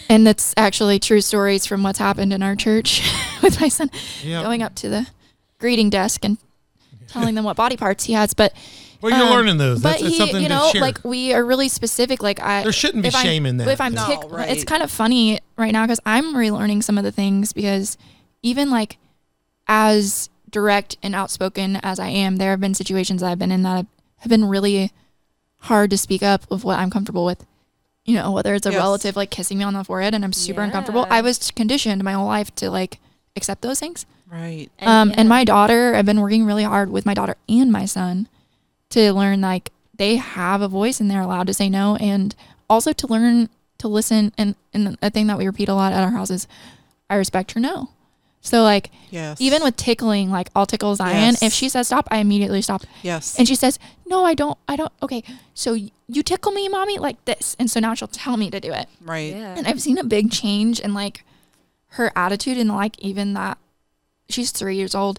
and 0.08 0.24
that's 0.26 0.54
actually 0.56 1.00
true 1.00 1.20
stories 1.20 1.66
from 1.66 1.82
what's 1.82 1.98
happened 1.98 2.32
in 2.32 2.42
our 2.42 2.54
church 2.54 3.02
with 3.42 3.60
my 3.60 3.68
son 3.68 3.90
Yeah. 4.22 4.42
going 4.42 4.62
up 4.62 4.74
to 4.76 4.88
the 4.88 5.06
greeting 5.58 5.88
desk 5.90 6.24
and 6.24 6.38
telling 7.12 7.34
them 7.34 7.44
what 7.44 7.56
body 7.56 7.76
parts 7.76 8.04
he 8.04 8.12
has. 8.14 8.34
But 8.34 8.52
Well, 9.00 9.16
you're 9.16 9.26
um, 9.28 9.32
learning 9.34 9.58
those. 9.58 9.80
But 9.82 9.90
That's, 9.90 10.02
that's 10.02 10.12
he, 10.14 10.18
something 10.18 10.42
you 10.42 10.48
to 10.48 10.54
know, 10.54 10.70
share. 10.72 10.80
like 10.80 11.04
we 11.04 11.32
are 11.34 11.44
really 11.44 11.68
specific. 11.68 12.22
Like 12.22 12.40
I, 12.40 12.62
There 12.62 12.72
shouldn't 12.72 13.02
be 13.02 13.08
if 13.08 13.14
I'm- 13.14 13.24
shame 13.24 13.46
in 13.46 13.56
that. 13.58 13.68
If 13.68 13.80
I'm 13.80 13.94
No, 13.94 14.06
tick, 14.06 14.18
right. 14.30 14.48
it's 14.50 14.64
kind 14.64 14.82
of 14.82 14.90
funny 14.90 15.38
right 15.56 15.72
now 15.72 15.84
because 15.84 16.00
I'm 16.06 16.34
relearning 16.34 16.82
some 16.82 16.98
of 16.98 17.04
the 17.04 17.12
things 17.12 17.52
because 17.52 17.96
even 18.42 18.70
like 18.70 18.96
as 19.68 20.28
direct 20.50 20.96
and 21.02 21.14
outspoken 21.14 21.76
as 21.76 21.98
I 21.98 22.08
am, 22.08 22.36
there 22.36 22.50
have 22.50 22.60
been 22.60 22.74
situations 22.74 23.22
I've 23.22 23.38
been 23.38 23.52
in 23.52 23.62
that 23.62 23.86
have 24.18 24.28
been 24.30 24.44
really 24.44 24.92
hard 25.60 25.90
to 25.90 25.98
speak 25.98 26.22
up 26.22 26.44
of 26.50 26.64
what 26.64 26.78
I'm 26.78 26.90
comfortable 26.90 27.24
with. 27.24 27.46
You 28.04 28.16
know, 28.16 28.32
whether 28.32 28.54
it's 28.54 28.66
a 28.66 28.70
Yes. 28.72 28.78
relative 28.78 29.16
like 29.16 29.30
kissing 29.30 29.58
me 29.58 29.64
on 29.64 29.74
the 29.74 29.84
forehead 29.84 30.12
and 30.12 30.24
I'm 30.24 30.32
super 30.32 30.60
uncomfortable. 30.60 31.06
I 31.08 31.20
was 31.20 31.50
conditioned 31.52 32.02
my 32.02 32.12
whole 32.14 32.26
life 32.26 32.52
to 32.56 32.70
like 32.70 32.98
accept 33.36 33.62
those 33.62 33.78
things. 33.78 34.04
Right. 34.32 34.70
um, 34.80 35.10
yeah. 35.10 35.14
and 35.18 35.28
my 35.28 35.44
daughter, 35.44 35.94
I've 35.94 36.06
been 36.06 36.20
working 36.20 36.44
really 36.46 36.64
hard 36.64 36.90
with 36.90 37.04
my 37.04 37.12
daughter 37.14 37.36
and 37.48 37.70
my 37.70 37.84
son 37.84 38.28
to 38.90 39.12
learn 39.12 39.40
like 39.42 39.70
they 39.96 40.16
have 40.16 40.62
a 40.62 40.68
voice 40.68 41.00
and 41.00 41.10
they're 41.10 41.20
allowed 41.20 41.46
to 41.48 41.54
say 41.54 41.68
no, 41.68 41.96
and 41.96 42.34
also 42.70 42.92
to 42.94 43.06
learn 43.06 43.48
to 43.78 43.88
listen. 43.88 44.32
And 44.38 44.54
and 44.72 44.96
a 45.02 45.10
thing 45.10 45.26
that 45.26 45.36
we 45.38 45.46
repeat 45.46 45.68
a 45.68 45.74
lot 45.74 45.92
at 45.92 46.02
our 46.02 46.10
house 46.10 46.30
is, 46.30 46.48
I 47.10 47.16
respect 47.16 47.54
your 47.54 47.60
no. 47.62 47.90
So 48.40 48.62
like 48.62 48.90
Yes. 49.10 49.38
even 49.40 49.62
with 49.62 49.76
tickling, 49.76 50.30
like 50.30 50.48
I'll 50.56 50.66
tickle 50.66 50.94
Zion. 50.96 51.32
Yes. 51.34 51.42
If 51.42 51.52
she 51.52 51.68
says 51.68 51.86
stop, 51.88 52.08
I 52.10 52.18
immediately 52.18 52.62
stop. 52.62 52.82
yes. 53.02 53.38
And 53.38 53.46
she 53.46 53.54
says, 53.54 53.78
"No, 54.06 54.24
I 54.24 54.32
don't. 54.34 54.56
I 54.66 54.74
don't. 54.76 54.90
Okay, 55.02 55.22
so 55.54 55.74
y- 55.74 55.90
you 56.08 56.22
tickle 56.22 56.50
me, 56.52 56.68
mommy, 56.68 56.98
like 56.98 57.22
this." 57.26 57.54
And 57.60 57.70
so 57.70 57.78
now 57.80 57.92
she'll 57.94 58.08
tell 58.08 58.36
me 58.38 58.50
to 58.50 58.58
do 58.60 58.72
it. 58.72 58.88
right. 59.04 59.32
Yeah. 59.34 59.54
And 59.56 59.66
I've 59.66 59.80
seen 59.82 59.98
a 59.98 60.04
big 60.04 60.30
change 60.32 60.80
in 60.80 60.92
like 60.94 61.22
her 61.96 62.10
attitude 62.16 62.56
and 62.58 62.70
like 62.70 62.98
even 62.98 63.34
that 63.34 63.58
she's 64.32 64.50
three 64.50 64.76
years 64.76 64.94
old. 64.94 65.18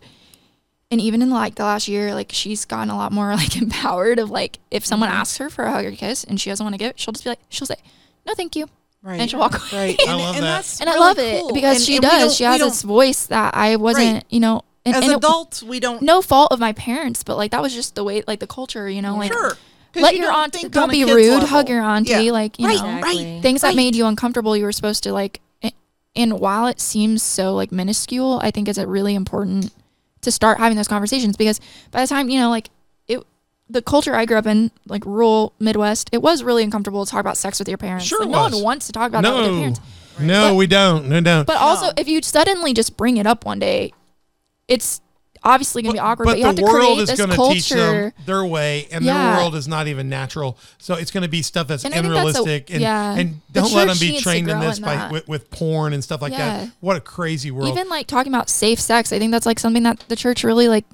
And 0.92 1.02
even 1.02 1.22
in 1.24 1.30
like 1.32 1.56
the 1.56 1.64
last 1.64 1.88
year, 1.88 2.14
like 2.14 2.32
she's 2.34 2.66
gotten 2.66 2.90
a 2.90 2.96
lot 2.96 3.12
more 3.12 3.34
like 3.36 3.56
empowered 3.58 4.20
of 4.20 4.30
like 4.30 4.60
if 4.72 4.86
someone 4.86 5.10
Mm-hmm. 5.10 5.18
asks 5.20 5.38
her 5.38 5.50
for 5.50 5.64
a 5.66 5.72
hug 5.72 5.86
or 5.86 5.92
kiss 5.92 6.24
and 6.24 6.40
she 6.40 6.50
doesn't 6.50 6.64
want 6.64 6.74
to 6.74 6.78
give 6.78 6.92
it, 6.92 7.00
she'll 7.00 7.12
just 7.14 7.24
be 7.24 7.30
like, 7.32 7.40
she'll 7.50 7.68
say, 7.68 7.78
No, 8.26 8.34
thank 8.36 8.56
you. 8.56 8.68
Right. 9.02 9.20
And 9.20 9.30
she'll 9.30 9.40
walk 9.40 9.56
away. 9.56 9.88
Right. 9.98 10.00
I 10.08 10.12
And, 10.12 10.22
love 10.22 10.36
and 10.36 10.44
that. 10.46 10.56
that's 10.58 10.80
And 10.82 10.90
I 10.90 10.98
love 10.98 11.18
cool. 11.18 11.50
it 11.50 11.54
because 11.54 11.78
And- 11.78 11.86
she 11.86 11.96
and 11.98 12.04
does. 12.04 12.36
She 12.36 12.44
has 12.46 12.62
this 12.62 12.84
voice 12.84 13.26
that 13.28 13.54
I 13.56 13.76
wasn't, 13.76 14.24
you 14.30 14.40
know, 14.40 14.62
and, 14.86 14.96
as 14.96 15.04
and 15.04 15.12
it- 15.14 15.18
adults, 15.18 15.62
we 15.64 15.80
don't. 15.80 16.02
no 16.02 16.22
fault 16.22 16.52
of 16.52 16.60
my 16.60 16.74
parents, 16.74 17.24
but 17.24 17.38
like 17.38 17.52
that 17.52 17.62
was 17.62 17.74
just 17.74 17.96
the 17.96 18.04
way, 18.04 18.24
like 18.28 18.40
the 18.40 18.48
culture, 18.48 18.88
you 18.90 19.02
know, 19.02 19.16
like 19.18 19.32
Sure. 19.34 19.58
'Cause 19.94 20.02
let 20.02 20.14
you 20.16 20.22
your 20.24 20.32
don't 20.32 20.56
aunt, 20.56 20.72
don't 20.72 20.90
be 20.92 21.04
rude, 21.06 21.30
level. 21.30 21.48
hug 21.48 21.70
your 21.70 21.82
auntie, 21.84 22.12
Yeah. 22.12 22.32
like 22.32 22.58
you 22.60 22.66
Right, 22.68 22.80
know, 22.82 22.98
Exactly. 22.98 23.42
things 23.42 23.62
that 23.62 23.76
made 23.76 23.96
you 23.96 24.06
uncomfortable. 24.08 24.56
You 24.58 24.64
were 24.64 24.72
supposed 24.72 25.04
to 25.04 25.12
like, 25.14 25.40
a- 25.40 25.53
and 26.16 26.40
while 26.40 26.68
it 26.68 26.80
seems 26.80 27.24
so 27.24 27.54
like 27.56 27.72
minuscule, 27.72 28.40
I 28.44 28.52
think 28.52 28.68
it's 28.68 28.78
a 28.78 28.88
really 28.88 29.16
important 29.16 29.74
to 30.22 30.32
start 30.32 30.58
having 30.60 30.78
those 30.78 30.88
conversations 30.88 31.36
because 31.36 31.60
by 31.92 32.02
the 32.02 32.08
time 32.08 32.30
you 32.30 32.40
know, 32.40 32.50
like 32.50 32.70
it, 33.08 33.22
the 33.70 33.82
culture 33.82 34.16
I 34.16 34.26
grew 34.26 34.38
up 34.38 34.46
in, 34.46 34.72
like 34.88 35.06
rural 35.06 35.54
Midwest, 35.60 36.10
it 36.14 36.22
was 36.22 36.44
really 36.44 36.64
uncomfortable 36.64 37.06
to 37.06 37.12
talk 37.12 37.20
about 37.20 37.38
sex 37.38 37.60
with 37.60 37.68
your 37.68 37.78
parents. 37.78 38.06
Sure 38.06 38.20
Like, 38.22 38.30
no 38.30 38.42
one 38.44 38.64
wants 38.64 38.86
to 38.88 38.94
talk 38.94 39.10
about 39.10 39.24
that 39.24 39.34
with 39.34 39.44
their 39.44 39.52
No, 39.52 39.58
parents. 39.60 39.80
no, 40.20 40.50
But- 40.52 40.56
we 40.56 40.68
don't. 40.68 41.10
No, 41.10 41.20
don't. 41.22 41.46
But 41.48 41.58
also, 41.58 41.88
No. 41.88 41.94
if 41.98 42.08
you 42.08 42.22
suddenly 42.22 42.74
just 42.74 42.96
bring 42.96 43.18
it 43.18 43.26
up 43.28 43.46
one 43.46 43.60
day, 43.60 43.92
it's 44.68 45.02
obviously 45.44 45.82
gonna 45.82 45.94
be 45.94 46.00
awkward. 46.00 46.26
But, 46.26 46.38
you 46.38 46.44
the 46.44 46.48
have 46.48 46.56
to 46.56 46.64
world 46.64 46.96
create 46.98 47.10
is 47.10 47.18
going 47.18 47.30
to 47.30 47.54
teach 47.54 47.70
them 47.70 48.12
their 48.26 48.46
way, 48.46 48.88
and 48.92 49.04
Yeah. 49.04 49.32
their 49.36 49.38
world 49.42 49.56
is 49.56 49.68
not 49.68 49.88
even 49.88 50.10
natural. 50.10 50.58
So 50.78 50.96
it's 50.96 51.12
going 51.12 51.24
to 51.24 51.30
be 51.30 51.42
stuff 51.42 51.68
that's 51.68 51.84
And 51.86 51.94
I 51.94 52.02
think 52.02 52.14
that's 52.14 52.16
a- 52.16 52.20
unrealistic, 52.42 52.72
and 52.72 52.82
yeah. 52.82 53.16
and 53.16 53.42
don't 53.52 53.72
let 53.74 53.88
them 53.88 53.98
be 54.00 54.20
trained 54.20 54.50
in 54.50 54.60
this 54.60 54.78
in 54.78 54.84
by 54.86 55.10
with, 55.12 55.28
with 55.28 55.50
porn 55.52 55.94
and 55.94 56.04
stuff 56.04 56.22
like 56.22 56.32
Yeah. 56.34 56.60
that. 56.66 56.70
What 56.80 56.96
a 56.96 57.02
crazy 57.02 57.52
world! 57.52 57.70
even 57.70 57.90
like 57.90 58.08
talking 58.08 58.32
about 58.34 58.50
safe 58.50 58.80
sex 58.80 59.12
i 59.14 59.20
think 59.20 59.32
that's 59.32 59.46
like 59.46 59.60
something 59.60 59.84
that 59.84 60.00
the 60.08 60.16
church 60.16 60.44
really 60.44 60.68
like 60.68 60.86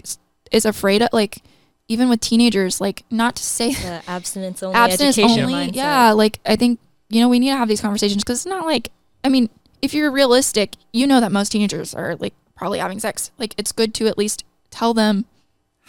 is 0.52 0.66
afraid 0.66 1.02
of 1.02 1.10
like 1.14 1.40
even 1.88 2.10
with 2.10 2.20
teenagers 2.22 2.80
like 2.82 3.04
not 3.10 3.36
to 3.36 3.44
say 3.44 3.74
The 3.74 4.02
abstinence 4.08 4.62
only 4.64 4.76
abstinence 4.76 5.18
education 5.18 5.46
only 5.46 5.68
mindset. 5.70 5.76
yeah 5.76 6.12
like 6.12 6.40
i 6.46 6.56
think 6.56 6.80
you 7.10 7.22
know 7.22 7.30
we 7.30 7.40
need 7.40 7.50
to 7.52 7.58
have 7.58 7.68
these 7.68 7.82
conversations 7.82 8.24
because 8.24 8.40
it's 8.40 8.46
not 8.46 8.66
like 8.66 8.90
i 9.24 9.30
mean 9.30 9.50
if 9.82 9.94
you're 9.94 10.12
realistic 10.12 10.74
you 10.94 11.06
know 11.08 11.20
that 11.20 11.32
most 11.32 11.52
teenagers 11.52 11.94
are 11.94 12.16
like 12.18 12.34
probably 12.60 12.78
having 12.80 13.00
sex 13.00 13.32
like 13.38 13.56
it's 13.58 13.72
good 13.72 13.94
to 13.94 14.06
at 14.08 14.18
least 14.18 14.44
tell 14.70 14.94
them 14.94 15.26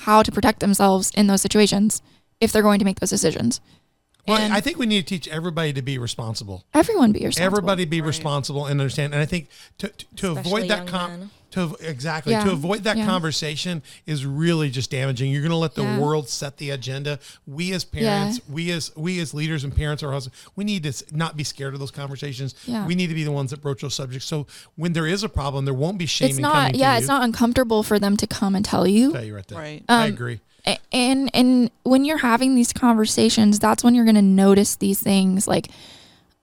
how 0.07 0.23
to 0.23 0.31
protect 0.31 0.61
themselves 0.61 1.11
in 1.17 1.27
those 1.27 1.43
situations 1.43 2.01
if 2.41 2.53
they're 2.53 2.63
going 2.63 2.79
to 2.79 2.85
make 2.85 3.01
those 3.01 3.11
decisions 3.11 3.61
well, 4.29 4.37
and- 4.39 4.53
I 4.53 4.61
think 4.61 4.79
we 4.79 4.87
need 4.87 5.01
to 5.07 5.07
teach 5.19 5.27
everybody 5.29 5.73
to 5.73 5.83
be 5.83 5.99
responsible. 5.99 6.65
everyone 6.75 7.11
be 7.11 7.25
responsible 7.27 7.47
Everybody 7.47 7.85
be 7.87 8.01
responsible 8.01 8.67
and 8.67 8.81
understand. 8.81 9.15
And 9.15 9.23
I 9.23 9.27
think 9.27 9.49
to 9.79 9.89
to, 9.89 10.07
to 10.17 10.31
avoid 10.33 10.69
that 10.69 10.79
young 10.79 10.87
com- 10.87 11.11
men. 11.11 11.31
To 11.53 11.75
exactly 11.81 12.33
Yeah. 12.33 12.45
to 12.45 12.53
avoid 12.53 12.85
that 12.85 12.97
Yeah. 12.97 13.07
conversation 13.07 13.83
is 14.07 14.25
really 14.25 14.71
just 14.71 14.91
damaging. 14.91 15.31
You're 15.33 15.43
going 15.43 15.51
to 15.51 15.57
let 15.57 15.75
the 15.75 15.83
Yeah. 15.83 15.99
world 15.99 16.29
set 16.29 16.59
the 16.59 16.71
agenda. 16.71 17.19
We 17.47 17.73
as 17.73 17.85
parents, 17.85 18.41
we 18.49 18.71
as 18.71 18.93
we 18.97 19.19
as 19.21 19.35
leaders 19.35 19.65
and 19.65 19.75
parents 19.75 20.03
or 20.03 20.13
husbands, 20.13 20.39
we 20.57 20.65
need 20.65 20.83
to 20.85 20.93
not 21.13 21.37
be 21.37 21.45
scared 21.45 21.75
of 21.75 21.81
those 21.81 21.91
conversations. 21.91 22.55
Yeah. 22.67 22.87
We 22.87 22.95
need 22.95 23.09
to 23.09 23.15
be 23.15 23.25
the 23.25 23.33
ones 23.33 23.51
that 23.51 23.61
broach 23.61 23.83
those 23.83 23.95
subjects. 23.95 24.27
So 24.27 24.47
when 24.77 24.93
there 24.93 25.07
is 25.07 25.23
a 25.23 25.29
problem, 25.29 25.65
there 25.65 25.75
won't 25.75 25.99
be 25.99 26.07
shame. 26.07 26.31
it's 26.31 26.39
not 26.39 26.53
coming 26.55 26.75
yeah 26.77 26.93
to 26.93 26.97
it's 26.99 27.05
you. 27.05 27.09
not 27.09 27.23
uncomfortable 27.25 27.83
for 27.83 27.99
them 27.99 28.17
to 28.17 28.27
come 28.27 28.55
and 28.55 28.65
tell 28.65 28.87
you 28.87 29.13
Tell 29.13 29.25
you 29.25 29.35
right 29.35 29.47
there. 29.49 29.59
Right. 29.59 29.85
I 29.89 30.05
Um, 30.05 30.09
agree. 30.13 30.41
And 30.93 31.31
and 31.35 31.71
when 31.85 32.05
you're 32.05 32.19
having 32.19 32.55
these 32.55 32.73
conversations 32.73 33.59
that's 33.59 33.83
when 33.83 33.95
you're 33.95 34.05
going 34.05 34.15
to 34.15 34.23
notice 34.23 34.77
these 34.77 35.01
things 35.01 35.49
like 35.49 35.69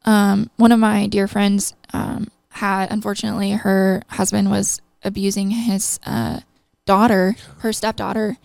um 0.05 0.49
one 0.57 0.71
of 0.71 0.79
my 0.79 1.07
dear 1.07 1.27
friends 1.27 1.73
um 1.93 2.27
had 2.49 2.91
unfortunately 2.91 3.51
her 3.51 4.01
husband 4.09 4.49
was 4.49 4.81
abusing 5.03 5.51
his 5.51 5.99
uh 6.05 6.39
daughter 6.85 7.35
her 7.59 7.71
stepdaughter. 7.73 8.37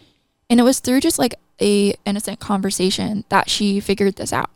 And 0.51 0.61
it 0.61 0.65
was 0.65 0.81
through 0.81 1.01
just 1.01 1.19
like 1.19 1.35
a 1.61 1.95
innocent 2.05 2.41
conversation 2.41 3.25
that 3.31 3.49
she 3.49 3.81
figured 3.81 4.17
this 4.17 4.33
out. 4.33 4.51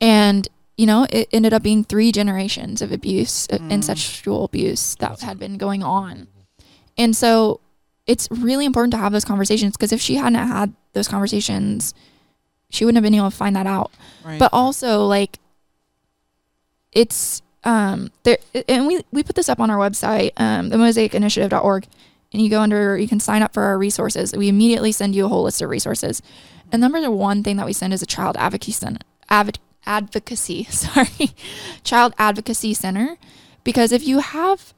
And 0.00 0.48
you 0.76 0.86
know 0.86 1.06
it 1.10 1.28
ended 1.32 1.52
up 1.52 1.62
being 1.62 1.84
three 1.84 2.12
generations 2.12 2.82
of 2.82 2.92
abuse 2.92 3.46
uh, 3.50 3.58
and 3.70 3.84
sexual 3.84 4.44
abuse 4.44 4.94
that 4.96 5.20
had 5.20 5.38
been 5.38 5.58
going 5.58 5.82
on. 5.82 6.28
And 6.96 7.14
so 7.14 7.60
it's 8.06 8.26
really 8.30 8.64
important 8.64 8.92
to 8.92 8.98
have 8.98 9.12
those 9.12 9.24
conversations 9.24 9.76
because 9.76 9.92
if 9.92 10.00
she 10.00 10.16
hadn't 10.16 10.34
had 10.48 10.72
those 10.94 11.08
conversations, 11.08 11.94
she 12.70 12.84
wouldn't 12.84 12.96
have 12.96 13.04
been 13.04 13.14
able 13.14 13.30
to 13.30 13.36
find 13.36 13.54
that 13.54 13.66
out. 13.66 13.92
Right. 14.24 14.38
But 14.38 14.50
also 14.52 15.04
like 15.06 15.38
it's 16.92 17.42
um 17.68 18.10
there 18.24 18.38
and 18.68 18.86
we 18.86 18.94
we 19.12 19.22
put 19.22 19.36
this 19.36 19.48
up 19.48 19.60
on 19.60 19.70
our 19.70 19.78
website, 19.78 20.32
um 20.36 20.70
the 20.70 20.76
mosaicinitiative.org 20.76 21.86
and 22.32 22.42
you 22.42 22.50
go 22.50 22.60
under 22.60 22.96
you 22.98 23.08
can 23.08 23.20
sign 23.20 23.42
up 23.42 23.52
for 23.54 23.62
our 23.64 23.78
resources. 23.78 24.34
We 24.34 24.48
immediately 24.48 24.92
send 24.92 25.14
you 25.14 25.26
a 25.26 25.28
whole 25.28 25.44
list 25.44 25.62
of 25.62 25.68
resources. 25.70 26.22
And 26.70 26.80
number 26.80 27.00
one 27.10 27.42
thing 27.44 27.56
that 27.56 27.66
we 27.66 27.72
send 27.72 27.92
is 27.94 28.02
a 28.02 28.06
child 28.06 28.36
advocacy 28.38 28.72
center 28.72 29.00
adv- 29.28 29.60
advocacy, 29.86 30.64
sorry. 30.70 31.30
child 31.84 32.14
advocacy 32.18 32.74
center 32.74 33.16
because 33.64 33.92
if 33.92 34.06
you 34.06 34.18
have 34.20 34.74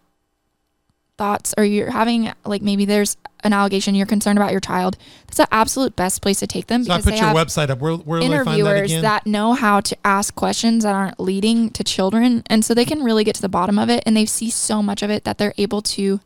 thoughts 1.21 1.53
or 1.59 1.65
you're 1.65 1.91
having 1.91 2.33
like 2.47 2.63
maybe 2.63 2.87
there's 2.87 3.19
an 3.45 3.53
allegation 3.53 3.95
you're 3.95 4.07
concerned 4.07 4.39
about 4.39 4.53
your 4.53 4.61
child 4.61 4.97
that's 5.27 5.37
the 5.37 5.47
absolute 5.53 5.95
best 5.95 6.23
place 6.23 6.39
to 6.39 6.47
take 6.47 6.67
them 6.67 6.83
So 6.83 6.93
I 6.93 6.97
because 6.97 7.05
put 7.05 7.11
they 7.11 7.17
your 7.19 7.27
have 7.27 7.37
website 7.37 7.69
up. 7.69 7.79
Where 7.79 7.95
where 7.95 8.21
will 8.21 8.33
I 8.33 8.43
find 8.43 8.47
that 8.47 8.55
interviewers 8.55 8.91
again? 8.91 9.03
that, 9.03 9.27
know 9.27 9.53
how 9.53 9.81
to 9.81 9.97
ask 10.03 10.35
questions 10.35 10.85
that 10.85 10.95
aren't 10.95 11.21
leading 11.21 11.69
to 11.71 11.85
children 11.85 12.43
and 12.47 12.65
so 12.65 12.73
they 12.73 12.87
can 12.87 13.05
really 13.05 13.23
get 13.23 13.35
to 13.35 13.43
the 13.43 13.51
bottom 13.51 13.79
of 13.79 13.91
it 13.91 14.03
and 14.07 14.17
they 14.17 14.25
see 14.25 14.49
so 14.49 14.83
much 14.83 15.03
of 15.03 15.11
it 15.11 15.25
that 15.25 15.37
they're 15.37 15.55
able 15.59 15.83
to 15.83 16.21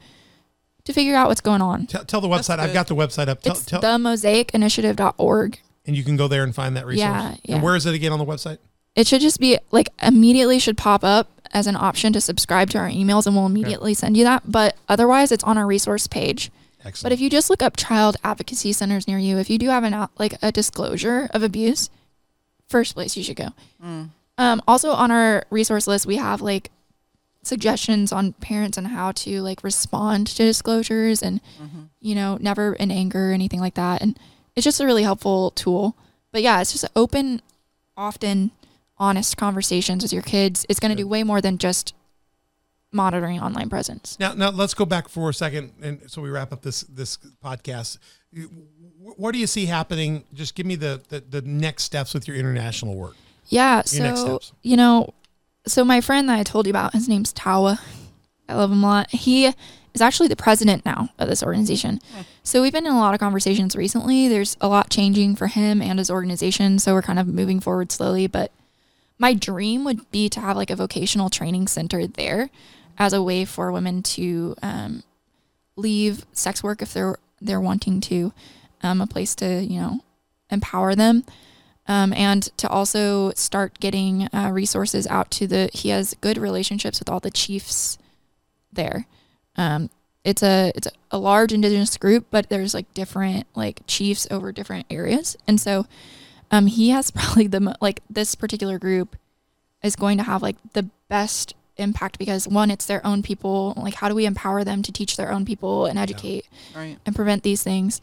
to 0.85 0.93
figure 0.93 1.17
out 1.17 1.27
what's 1.29 1.41
going 1.41 1.61
on 1.61 1.87
tell, 1.87 2.05
tell 2.05 2.21
the 2.21 2.29
website. 2.29 2.61
I've 2.61 2.75
got 2.75 2.87
the 2.87 2.95
website 2.95 3.27
up. 3.27 3.43
Tell, 3.43 3.55
it's 3.55 3.65
tell, 3.65 3.81
the 3.81 3.99
mosaicinitiative.org 3.99 5.59
and 5.87 5.97
you 5.97 6.05
can 6.05 6.17
go 6.17 6.29
there 6.29 6.45
and 6.45 6.55
find 6.55 6.77
that 6.77 6.87
resource. 6.87 7.01
Yeah, 7.01 7.35
yeah. 7.43 7.55
And 7.57 7.65
where 7.65 7.75
is 7.75 7.85
it 7.85 7.95
again 7.95 8.13
on 8.13 8.19
the 8.21 8.25
website? 8.25 8.59
it 8.97 9.07
should 9.09 9.21
just 9.21 9.41
be 9.41 9.59
like 9.73 9.89
immediately 10.01 10.59
should 10.59 10.77
pop 10.77 11.03
up 11.03 11.29
as 11.55 11.67
an 11.67 11.77
option 11.77 12.13
to 12.13 12.21
subscribe 12.21 12.69
to 12.71 12.79
our 12.79 12.89
emails 12.89 13.27
and 13.27 13.35
we'll 13.37 13.47
immediately 13.47 13.95
send 13.95 14.17
you 14.17 14.25
that 14.25 14.43
but 14.51 14.77
otherwise 14.89 15.31
it's 15.33 15.45
on 15.45 15.57
our 15.57 15.67
resource 15.67 16.07
page 16.07 16.51
Excellent. 16.87 17.03
But 17.05 17.13
if 17.13 17.21
you 17.23 17.31
just 17.31 17.49
look 17.49 17.63
up 17.63 17.79
child 17.79 18.19
advocacy 18.23 18.73
centers 18.73 19.09
near 19.09 19.17
you, 19.17 19.39
if 19.39 19.49
you 19.49 19.57
do 19.57 19.71
have 19.71 19.85
an 19.85 20.07
like 20.19 20.35
a 20.43 20.53
disclosure 20.53 21.31
of 21.33 21.43
abuse, 21.43 21.89
first 22.69 22.93
place 22.93 23.17
you 23.17 23.23
should 23.23 23.37
go. 23.37 23.55
Um, 24.37 24.61
also 24.69 24.91
on 24.91 25.11
our 25.11 25.45
resource 25.49 25.87
list, 25.87 26.05
we 26.05 26.17
have 26.17 26.43
like 26.43 26.71
suggestions 27.43 28.13
on 28.13 28.35
parents 28.35 28.77
and 28.77 28.89
how 28.89 29.13
to 29.13 29.41
like 29.41 29.65
respond 29.65 30.27
to 30.27 30.45
disclosures 30.45 31.23
and 31.23 31.41
you 32.01 32.15
know 32.15 32.37
never 32.41 32.75
in 32.75 32.91
anger 32.91 33.31
or 33.31 33.33
anything 33.33 33.61
like 33.61 33.75
that. 33.75 34.03
And 34.03 34.19
it's 34.55 34.65
just 34.65 34.81
a 34.81 34.85
really 34.85 35.05
helpful 35.05 35.53
tool. 35.53 35.97
But 36.33 36.43
yeah, 36.43 36.61
it's 36.61 36.73
just 36.73 36.85
open, 36.95 37.41
often 37.97 38.51
honest 38.99 39.37
conversations 39.37 40.03
with 40.03 40.13
your 40.13 40.23
kids. 40.23 40.65
It's 40.69 40.81
going 40.81 40.91
to 40.91 40.97
do 40.97 41.07
way 41.09 41.23
more 41.23 41.41
than 41.41 41.59
just 41.59 41.95
monitoring 42.93 43.41
online 43.41 43.69
presence. 43.69 44.17
Now, 44.21 44.35
now 44.35 44.51
let's 44.51 44.75
go 44.75 44.85
back 44.85 45.09
for 45.09 45.29
a 45.31 45.35
second, 45.35 45.73
and 45.83 46.01
so 46.11 46.23
we 46.23 46.31
wrap 46.31 46.53
up 46.53 46.63
this 46.63 46.83
this 46.83 47.19
podcast. 47.45 47.99
What 49.17 49.33
do 49.33 49.39
you 49.39 49.47
see 49.47 49.67
happening? 49.67 50.25
Just 50.33 50.55
give 50.55 50.67
me 50.67 50.77
the 50.77 51.03
the, 51.09 51.21
the 51.21 51.43
next 51.43 51.85
steps 51.85 52.15
with 52.15 52.27
your 52.29 52.37
international 52.37 52.95
work. 52.97 53.15
Yeah. 53.49 53.83
Your 53.91 54.05
next 54.05 54.21
So 54.21 54.39
steps. 54.39 54.53
you 54.63 54.77
know, 54.77 55.13
so 55.67 55.85
my 55.85 56.01
friend 56.01 56.29
that 56.29 56.39
I 56.39 56.43
told 56.43 56.67
you 56.67 56.71
about, 56.71 56.93
his 56.95 57.09
name's 57.09 57.33
Tawa. 57.33 57.79
I 58.49 58.55
love 58.55 58.71
him 58.71 58.83
a 58.83 58.87
lot. 58.87 59.11
He 59.11 59.47
is 59.47 60.01
actually 60.01 60.29
the 60.29 60.37
president 60.37 60.85
now 60.85 61.09
of 61.19 61.29
this 61.29 61.43
organization. 61.43 62.01
Hmm. 62.15 62.23
So 62.43 62.63
we've 62.63 62.73
been 62.73 62.87
in 62.87 62.93
a 62.93 62.99
lot 62.99 63.15
of 63.15 63.21
conversations 63.21 63.75
recently. 63.77 64.29
There's 64.29 64.57
a 64.61 64.69
lot 64.69 64.91
changing 64.91 65.37
for 65.37 65.47
him 65.47 65.81
and 65.83 65.99
his 65.99 66.11
organization. 66.11 66.79
So 66.79 66.93
we're 66.95 67.03
kind 67.03 67.19
of 67.19 67.27
moving 67.27 67.61
forward 67.61 67.91
slowly. 67.93 68.27
But 68.27 68.51
my 69.19 69.35
dream 69.35 69.85
would 69.85 70.11
be 70.11 70.29
to 70.29 70.41
have 70.41 70.57
like 70.57 70.71
a 70.71 70.77
vocational 70.77 71.31
training 71.31 71.69
center 71.69 72.07
there 72.07 72.51
as 72.99 73.13
a 73.13 73.23
way 73.23 73.45
for 73.45 73.73
women 73.73 74.03
to 74.03 74.55
um, 74.63 75.03
leave 75.77 76.27
sex 76.33 76.63
work 76.63 76.83
if 76.83 76.93
they're 76.93 77.17
they're 77.41 77.61
wanting 77.61 78.01
to, 78.01 78.33
um, 78.83 79.01
a 79.01 79.07
place 79.07 79.35
to 79.37 79.63
you 79.63 79.81
know 79.81 80.01
empower 80.51 80.95
them. 80.95 81.25
Um, 81.87 82.15
and 82.15 82.45
to 82.57 82.69
also 82.69 83.33
start 83.33 83.79
getting 83.79 84.29
uh, 84.33 84.51
resources 84.53 85.07
out 85.07 85.31
to 85.33 85.47
the 85.47 85.69
he 85.75 85.91
has 85.91 86.15
good 86.21 86.39
relationships 86.39 86.99
with 86.99 87.11
all 87.11 87.21
the 87.21 87.31
chiefs 87.31 87.99
there. 88.73 89.07
Um, 89.57 89.91
it's 90.25 90.43
a 90.43 90.73
it's 90.75 90.89
a 91.11 91.19
large 91.19 91.53
indigenous 91.53 91.99
group 91.99 92.27
but 92.31 92.49
there's 92.49 92.73
like 92.73 92.93
different 92.95 93.47
like 93.55 93.83
chiefs 93.87 94.27
over 94.31 94.51
different 94.51 94.87
areas. 94.91 95.37
And 95.47 95.61
so 95.61 95.87
um, 96.51 96.67
he 96.67 96.91
has 96.91 97.11
probably 97.11 97.47
the 97.47 97.61
mo- 97.61 97.75
like 97.81 98.01
this 98.11 98.35
particular 98.35 98.79
group 98.79 99.17
is 99.83 99.97
going 99.97 100.17
to 100.19 100.25
have 100.25 100.43
like 100.43 100.57
the 100.73 100.89
best 101.09 101.55
impact 101.77 102.19
because 102.19 102.47
one, 102.49 102.71
it's 102.71 102.87
their 102.87 103.05
own 103.07 103.23
people. 103.23 103.75
Like, 103.77 103.95
how 103.95 104.09
do 104.09 104.15
we 104.15 104.27
empower 104.27 104.63
them 104.65 104.83
to 104.83 104.93
teach 104.93 105.17
their 105.17 105.33
own 105.33 105.45
people 105.45 105.87
and 105.87 105.99
educate 105.99 106.47
Right. 106.75 106.99
and 107.05 107.15
prevent 107.17 107.43
these 107.43 107.63
things? 107.63 108.01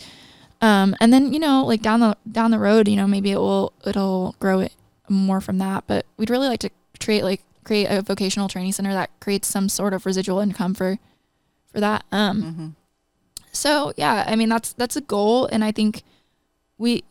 Um, 0.62 0.96
and 1.00 1.12
then 1.12 1.34
you 1.34 1.40
know, 1.40 1.64
like 1.66 1.82
down 1.82 2.02
the 2.02 2.18
down 2.32 2.52
the 2.52 2.60
road, 2.60 2.88
you 2.88 2.96
know, 2.96 3.08
maybe 3.08 3.32
it 3.32 3.38
will 3.38 3.74
it'll 3.86 4.36
grow 4.40 4.60
it 4.60 4.74
more 5.10 5.42
from 5.42 5.58
that. 5.58 5.86
But 5.88 6.06
we'd 6.18 6.30
really 6.30 6.48
like 6.48 6.60
to 6.60 6.70
create 7.00 7.24
like 7.24 7.42
create 7.64 7.86
a 7.88 8.02
vocational 8.02 8.48
training 8.48 8.72
center 8.74 8.94
that 8.94 9.10
creates 9.20 9.48
some 9.48 9.70
sort 9.70 9.94
of 9.94 10.06
residual 10.06 10.40
income 10.40 10.74
for 10.76 11.00
for 11.72 11.80
that. 11.80 12.04
Um, 12.12 12.44
Mm-hmm. 12.44 12.68
so 13.52 13.94
yeah, 13.98 14.24
I 14.28 14.36
mean 14.36 14.50
that's 14.50 14.74
that's 14.74 14.96
a 14.96 15.02
goal, 15.02 15.46
and 15.48 15.64
I 15.64 15.72
think 15.72 16.04
we 16.78 17.04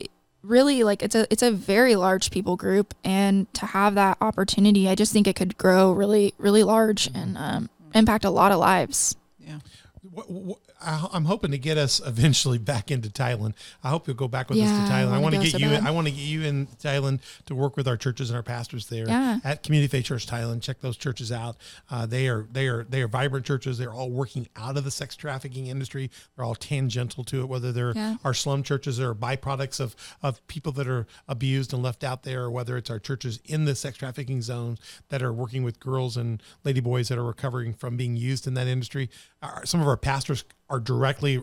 really 0.43 0.83
like 0.85 1.03
it's 1.03 1.15
a 1.15 1.27
it's 1.31 1.43
a 1.43 1.51
very 1.51 1.97
large 1.97 2.31
people 2.31 2.57
group, 2.57 2.95
and 3.05 3.53
to 3.55 3.67
have 3.67 3.95
that 3.95 4.19
opportunity, 4.21 4.89
I 4.89 4.95
just 4.95 5.13
think 5.13 5.27
it 5.27 5.37
could 5.37 5.59
grow 5.59 5.93
really 5.93 6.35
really 6.39 6.63
large 6.63 7.11
and 7.15 7.37
um, 7.37 7.71
impact 7.95 8.25
a 8.25 8.31
lot 8.31 8.53
of 8.53 8.59
lives. 8.59 9.17
Yeah. 9.39 9.59
What, 10.03 10.31
what, 10.31 10.59
I, 10.83 11.07
I'm 11.13 11.25
hoping 11.27 11.51
to 11.51 11.59
get 11.59 11.77
us 11.79 12.01
eventually 12.07 12.59
back 12.59 12.91
into 12.91 13.09
Thailand. 13.09 13.55
I 13.85 13.91
hope 13.91 14.07
you'll 14.07 14.17
go 14.17 14.29
back 14.29 14.49
with 14.51 14.59
us 14.59 14.69
to 14.69 14.93
Thailand. 14.93 15.13
I, 15.13 15.19
want 15.19 15.35
to 15.35 15.41
get 15.41 15.53
so 15.53 15.59
you. 15.59 15.69
bad. 15.71 15.87
I 15.87 15.91
want 15.91 16.07
to 16.07 16.13
get 16.13 16.21
you 16.23 16.43
in 16.43 16.67
Thailand 16.83 17.21
to 17.47 17.55
work 17.55 17.77
with 17.77 17.87
our 17.89 17.97
churches 17.97 18.31
and 18.31 18.37
our 18.37 18.43
pastors 18.43 18.87
there 18.89 19.07
Yeah. 19.09 19.39
at 19.45 19.63
Community 19.63 19.89
Faith 19.89 20.07
Church 20.07 20.27
Thailand. 20.27 20.63
Check 20.63 20.81
those 20.81 20.97
churches 20.97 21.31
out. 21.33 21.57
Uh, 21.91 22.07
they 22.07 22.29
are 22.29 22.47
they 22.53 22.69
are 22.69 22.85
they 22.85 23.03
are 23.03 23.09
vibrant 23.09 23.47
churches. 23.47 23.79
They're 23.79 23.93
all 23.93 24.11
working 24.11 24.49
out 24.57 24.77
of 24.77 24.85
the 24.85 24.91
sex 24.91 25.17
trafficking 25.17 25.67
industry. 25.67 26.11
They're 26.37 26.45
all 26.45 26.55
tangential 26.55 27.25
to 27.25 27.41
it. 27.41 27.49
Whether 27.49 27.73
they're 27.73 27.93
Yeah. 27.95 28.17
our 28.25 28.35
slum 28.35 28.63
churches 28.63 28.97
that 28.99 29.07
are 29.07 29.15
byproducts 29.15 29.81
of 29.81 29.95
of 30.23 30.47
people 30.47 30.73
that 30.73 30.89
are 30.89 31.07
abused 31.29 31.73
and 31.73 31.83
left 31.83 32.05
out 32.05 32.23
there, 32.23 32.45
or 32.45 32.51
whether 32.51 32.77
it's 32.77 32.91
our 32.91 32.99
churches 32.99 33.41
in 33.45 33.65
the 33.65 33.75
sex 33.75 33.99
trafficking 33.99 34.43
zones 34.43 34.79
that 35.09 35.23
are 35.23 35.33
working 35.33 35.63
with 35.63 35.79
girls 35.81 36.17
and 36.17 36.43
lady 36.65 36.81
boys 36.81 37.09
that 37.09 37.19
are 37.19 37.25
recovering 37.25 37.75
from 37.75 37.97
being 37.97 38.17
used 38.17 38.47
in 38.47 38.55
that 38.55 38.67
industry. 38.67 39.11
Our, 39.43 39.65
some 39.67 39.81
of 39.81 39.87
our 39.89 39.97
pastors 39.97 40.45
are 40.71 40.81
directly 40.81 41.43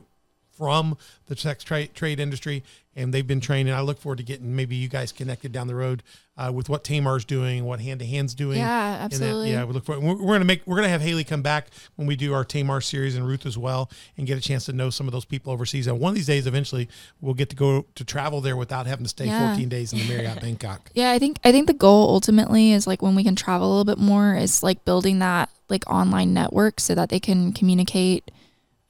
from 0.52 0.98
the 1.28 1.36
sex 1.36 1.64
trade 1.64 1.94
trade 1.94 2.20
industry, 2.20 2.64
and 2.96 3.14
they've 3.14 3.28
been 3.28 3.40
trained. 3.40 3.70
And 3.70 3.78
I 3.78 3.82
look 3.82 4.00
forward 4.00 4.18
to 4.18 4.24
getting 4.24 4.56
maybe 4.56 4.76
you 4.76 4.88
guys 4.88 5.12
connected 5.12 5.52
down 5.52 5.68
the 5.68 5.76
road 5.76 6.02
uh, 6.36 6.52
with 6.52 6.68
what 6.68 6.84
Tamar's 6.84 7.26
doing, 7.26 7.64
what 7.64 7.80
Hand 7.80 8.00
to 8.00 8.08
Hand's 8.08 8.34
doing. 8.34 8.58
Yeah, 8.58 8.94
And 8.94 8.96
that- 9.02 9.06
absolutely. 9.06 9.52
yeah, 9.52 9.66
we 9.66 9.74
look 9.74 9.86
forward. 9.86 10.04
We're, 10.04 10.16
we're 10.16 10.34
gonna 10.34 10.46
make 10.46 10.66
we're 10.66 10.78
gonna 10.78 10.90
have 10.90 11.02
Haley 11.02 11.24
come 11.24 11.44
back 11.44 11.68
when 11.96 12.08
we 12.08 12.16
do 12.16 12.34
our 12.34 12.44
Tamar 12.44 12.82
series 12.82 13.16
and 13.16 13.28
Ruth 13.28 13.46
as 13.46 13.56
well, 13.56 13.92
and 14.18 14.26
get 14.26 14.36
a 14.36 14.42
chance 14.42 14.66
to 14.66 14.74
know 14.74 14.90
some 14.90 15.06
of 15.08 15.12
those 15.14 15.26
people 15.26 15.54
overseas. 15.54 15.86
And 15.86 16.00
one 16.00 16.10
of 16.10 16.16
these 16.16 16.26
days, 16.26 16.48
eventually, 16.48 16.90
we'll 17.22 17.36
get 17.36 17.52
to 17.52 17.56
go 17.56 17.86
to 17.94 18.04
travel 18.04 18.42
there 18.42 18.58
without 18.58 18.88
having 18.88 19.04
to 19.06 19.10
stay 19.10 19.26
Yeah. 19.28 19.50
14 19.50 19.70
days 19.70 19.94
in 19.94 20.00
the 20.00 20.08
Marriott 20.08 20.42
Bangkok. 20.42 20.90
Yeah, 20.96 21.12
I 21.12 21.20
think 21.20 21.38
I 21.44 21.52
think 21.52 21.68
the 21.68 21.74
goal 21.76 22.10
ultimately 22.10 22.72
is 22.72 22.88
like 22.88 23.04
when 23.04 23.14
we 23.14 23.24
can 23.24 23.36
travel 23.36 23.68
a 23.68 23.70
little 23.70 23.86
bit 23.86 24.00
more 24.00 24.36
is 24.36 24.64
like 24.64 24.86
building 24.86 25.20
that 25.20 25.52
like 25.70 25.88
online 25.88 26.34
network 26.34 26.80
so 26.80 26.96
that 26.96 27.10
they 27.10 27.20
can 27.20 27.52
communicate 27.54 28.32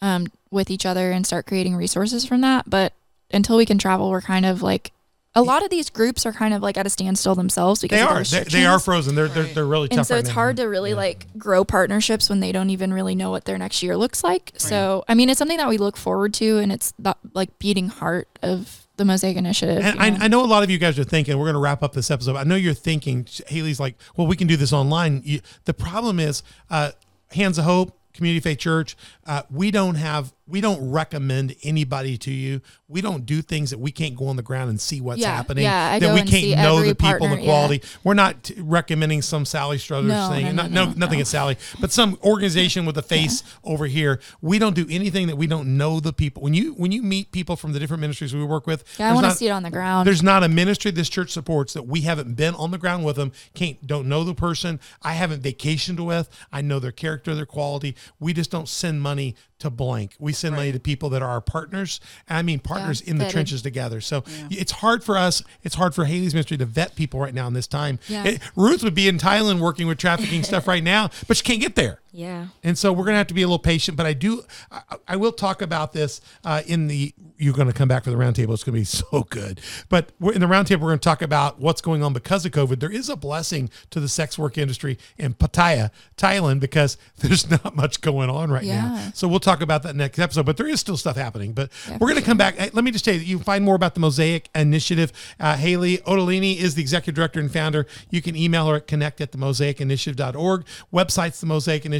um, 0.01 0.27
with 0.51 0.69
each 0.69 0.85
other 0.85 1.11
and 1.11 1.25
start 1.25 1.45
creating 1.45 1.75
resources 1.75 2.25
from 2.25 2.41
that. 2.41 2.69
But 2.69 2.93
until 3.31 3.57
we 3.57 3.65
can 3.65 3.77
travel, 3.77 4.09
we're 4.09 4.21
kind 4.21 4.45
of 4.45 4.61
like 4.61 4.91
a 5.35 5.41
lot 5.43 5.63
of 5.63 5.69
these 5.69 5.89
groups 5.91 6.25
are 6.25 6.31
kind 6.33 6.53
of 6.53 6.63
like 6.63 6.77
at 6.77 6.87
a 6.87 6.89
standstill 6.89 7.35
themselves 7.35 7.79
because 7.81 7.99
They 7.99 8.05
the 8.05 8.09
are 8.11 8.23
they, 8.23 8.49
they 8.49 8.65
are 8.65 8.79
frozen. 8.79 9.13
They're 9.13 9.27
they're, 9.27 9.43
they're 9.43 9.65
really 9.65 9.87
tough. 9.87 9.97
and 9.99 10.07
so 10.07 10.15
right 10.15 10.19
it's 10.21 10.29
now. 10.29 10.33
hard 10.35 10.57
to 10.57 10.63
really 10.65 10.91
Yeah. 10.91 10.95
like 10.95 11.27
grow 11.37 11.63
partnerships 11.63 12.29
when 12.29 12.39
they 12.39 12.51
don't 12.51 12.71
even 12.71 12.91
really 12.93 13.13
know 13.13 13.29
what 13.29 13.45
their 13.45 13.57
next 13.57 13.83
year 13.83 13.95
looks 13.97 14.23
like. 14.23 14.51
So 14.57 15.03
I 15.07 15.13
mean, 15.13 15.29
it's 15.29 15.37
something 15.37 15.57
that 15.57 15.69
we 15.69 15.77
look 15.77 15.95
forward 15.97 16.33
to, 16.35 16.57
and 16.57 16.71
it's 16.71 16.93
that 16.99 17.17
like 17.33 17.59
beating 17.59 17.89
heart 17.89 18.27
of 18.41 18.87
the 18.95 19.05
Mosaic 19.05 19.37
Initiative. 19.37 19.83
And 19.85 19.99
I, 19.99 20.09
know? 20.09 20.17
I 20.21 20.27
know 20.27 20.43
a 20.43 20.47
lot 20.47 20.63
of 20.63 20.71
you 20.71 20.79
guys 20.79 20.97
are 20.97 21.03
thinking 21.03 21.37
we're 21.37 21.45
going 21.45 21.53
to 21.53 21.59
wrap 21.59 21.83
up 21.83 21.93
this 21.93 22.09
episode. 22.09 22.35
I 22.35 22.43
know 22.43 22.55
you're 22.55 22.73
thinking 22.73 23.27
Haley's 23.45 23.79
like, 23.79 23.95
well, 24.15 24.25
we 24.25 24.35
can 24.35 24.47
do 24.47 24.57
this 24.57 24.73
online. 24.73 25.21
You, 25.23 25.41
the 25.65 25.73
problem 25.75 26.19
is, 26.19 26.41
uh, 26.71 26.93
Hands 27.29 27.55
of 27.59 27.65
Hope, 27.65 27.95
Community 28.17 28.41
Faith 28.41 28.59
Church, 28.59 28.97
uh, 29.25 29.43
we 29.49 29.71
don't 29.71 29.95
have, 29.95 30.33
we 30.47 30.61
don't 30.61 30.89
recommend 30.91 31.55
anybody 31.63 32.17
to 32.19 32.31
you. 32.31 32.61
We 32.87 33.01
don't 33.01 33.25
do 33.25 33.41
things 33.41 33.69
that 33.71 33.79
we 33.79 33.91
can't 33.91 34.15
go 34.15 34.27
on 34.27 34.37
the 34.37 34.41
ground 34.41 34.69
and 34.69 34.79
see 34.79 35.01
what's 35.01 35.19
Yeah, 35.19 35.35
happening. 35.35 35.65
yeah, 35.65 35.91
I 35.91 35.99
that 35.99 36.13
we 36.13 36.21
can't 36.23 36.61
know 36.61 36.79
the 36.81 36.95
people, 36.95 37.09
partner, 37.19 37.35
the 37.35 37.43
quality. 37.43 37.81
yeah. 37.83 37.89
We're 38.03 38.13
not 38.13 38.43
t- 38.43 38.55
recommending 38.57 39.21
some 39.21 39.43
Sally 39.45 39.77
Struthers 39.77 40.07
No, 40.09 40.29
thing. 40.29 40.45
no, 40.45 40.51
no, 40.51 40.61
not, 40.63 40.71
no, 40.71 40.85
no, 40.85 40.91
nothing 40.91 40.99
no. 40.99 41.13
against 41.17 41.31
Sally, 41.31 41.57
but 41.81 41.91
some 41.91 42.17
organization 42.23 42.85
with 42.85 42.97
a 42.97 43.01
face 43.01 43.43
over 43.65 43.87
here. 43.87 44.19
We 44.41 44.57
don't 44.57 44.73
do 44.75 44.85
anything 44.89 45.27
that 45.27 45.35
we 45.35 45.47
don't 45.47 45.77
know 45.77 45.99
the 45.99 46.13
people. 46.13 46.41
When 46.43 46.53
you 46.53 46.73
when 46.75 46.91
you 46.93 47.03
meet 47.03 47.31
people 47.33 47.55
from 47.57 47.73
the 47.73 47.79
different 47.79 48.01
ministries 48.01 48.33
we 48.33 48.43
work 48.43 48.65
with, 48.67 48.83
yeah, 48.97 49.07
I 49.07 49.09
there's 49.09 49.15
want 49.15 49.23
to 49.25 49.27
not- 49.29 49.37
see 49.37 49.47
it 49.47 49.51
on 49.51 49.63
the 49.63 49.69
ground. 49.71 50.07
there's 50.07 50.23
not 50.23 50.43
a 50.43 50.47
ministry 50.49 50.91
this 50.91 51.09
church 51.09 51.31
supports 51.31 51.73
that 51.73 51.87
we 51.87 52.01
haven't 52.01 52.35
been 52.35 52.55
on 52.55 52.71
the 52.71 52.77
ground 52.77 53.03
with 53.03 53.17
them. 53.17 53.31
Can't 53.53 53.85
don't 53.85 54.07
know 54.07 54.23
the 54.23 54.33
person. 54.33 54.79
I 55.01 55.13
haven't 55.13 55.43
vacationed 55.43 55.99
with. 55.99 56.29
I 56.53 56.61
know 56.61 56.79
their 56.79 56.91
character, 56.93 57.35
their 57.35 57.45
quality. 57.45 57.95
We 58.19 58.31
just 58.33 58.49
don't 58.49 58.69
send 58.69 59.01
money 59.01 59.35
to 59.59 59.69
blank. 59.69 60.15
We 60.19 60.33
send 60.37 60.55
money 60.55 60.71
to 60.71 60.79
people 60.79 61.09
that 61.09 61.21
are 61.21 61.29
our 61.29 61.41
partners. 61.41 61.99
And 62.29 62.37
I 62.37 62.41
mean 62.41 62.59
partners 62.59 63.01
in 63.01 63.17
the 63.17 63.25
vetted. 63.25 63.31
trenches 63.31 63.61
together. 63.61 64.01
So 64.01 64.23
it's 64.49 64.71
hard 64.71 65.03
for 65.03 65.17
us. 65.17 65.43
It's 65.63 65.75
hard 65.75 65.93
for 65.95 66.05
Haley's 66.05 66.33
ministry 66.33 66.57
to 66.57 66.65
vet 66.65 66.95
people 66.95 67.19
right 67.19 67.33
now 67.33 67.47
in 67.47 67.53
this 67.53 67.67
time. 67.67 67.99
Yeah. 68.07 68.23
It- 68.25 68.41
Ruth 68.55 68.83
would 68.83 68.95
be 68.95 69.07
in 69.07 69.17
Thailand 69.17 69.59
working 69.59 69.87
with 69.87 69.97
trafficking 69.97 70.43
stuff 70.43 70.67
right 70.67 70.83
now, 70.83 71.09
but 71.27 71.37
she 71.37 71.43
can't 71.43 71.61
get 71.61 71.75
there. 71.75 71.99
Yeah. 72.17 72.47
And 72.63 72.75
so 72.75 72.91
we're 72.91 73.03
going 73.03 73.13
to 73.13 73.19
have 73.19 73.27
to 73.27 73.35
be 73.35 73.43
a 73.43 73.47
little 73.47 73.59
patient, 73.59 73.95
but 73.95 74.07
I 74.07 74.13
do, 74.13 74.41
I, 74.71 74.81
I 75.09 75.15
will 75.17 75.31
talk 75.31 75.61
about 75.61 75.93
this 75.93 76.19
uh, 76.43 76.63
in 76.65 76.87
the, 76.87 77.13
you're 77.37 77.53
going 77.53 77.67
to 77.67 77.73
come 77.73 77.87
back 77.87 78.03
for 78.03 78.09
the 78.09 78.15
roundtable. 78.15 78.53
It's 78.53 78.63
going 78.63 78.73
to 78.73 78.79
be 78.79 78.83
so 78.85 79.27
good. 79.29 79.61
But 79.87 80.09
we're, 80.19 80.33
in 80.33 80.41
the 80.41 80.47
roundtable, 80.47 80.79
we're 80.79 80.89
going 80.89 80.99
to 80.99 81.03
talk 81.03 81.21
about 81.21 81.59
what's 81.59 81.79
going 81.79 82.01
on 82.01 82.13
because 82.13 82.43
of 82.43 82.53
COVID. 82.53 82.79
There 82.79 82.91
is 82.91 83.07
a 83.07 83.15
blessing 83.15 83.69
to 83.91 83.99
the 83.99 84.09
sex 84.09 84.35
work 84.35 84.57
industry 84.57 84.97
in 85.19 85.35
Pattaya, 85.35 85.91
Thailand, 86.17 86.59
because 86.59 86.97
there's 87.19 87.51
not 87.51 87.75
much 87.75 88.01
going 88.01 88.31
on 88.31 88.49
right 88.49 88.65
now. 88.65 88.95
Yeah. 88.95 89.11
So 89.11 89.27
we'll 89.27 89.39
talk 89.39 89.61
about 89.61 89.83
that 89.83 89.95
next 89.95 90.17
episode, 90.17 90.47
but 90.47 90.57
there 90.57 90.67
is 90.67 90.79
still 90.79 90.97
stuff 90.97 91.17
happening. 91.17 91.53
But 91.53 91.69
Yeah, 91.87 91.99
we're 92.01 92.07
going 92.07 92.19
to 92.19 92.25
come 92.25 92.37
back. 92.37 92.55
Hey, 92.55 92.71
Let 92.73 92.83
me 92.83 92.89
just 92.89 93.05
tell 93.05 93.13
you, 93.13 93.19
you 93.19 93.35
can 93.37 93.43
find 93.43 93.63
more 93.63 93.75
about 93.75 93.93
the 93.93 93.99
Mosaic 93.99 94.49
Initiative. 94.55 95.13
Uh, 95.39 95.55
Haley 95.55 95.99
Ottolini 95.99 96.57
is 96.57 96.73
the 96.73 96.81
executive 96.81 97.13
director 97.13 97.39
and 97.39 97.53
founder. 97.53 97.85
You 98.09 98.23
can 98.23 98.35
email 98.35 98.67
her 98.69 98.77
at 98.77 98.87
connect 98.87 99.21
at 99.21 99.33
the 99.33 99.37
mosaicinitiative.org. 99.37 100.65
Website's 100.91 101.41
the 101.41 101.45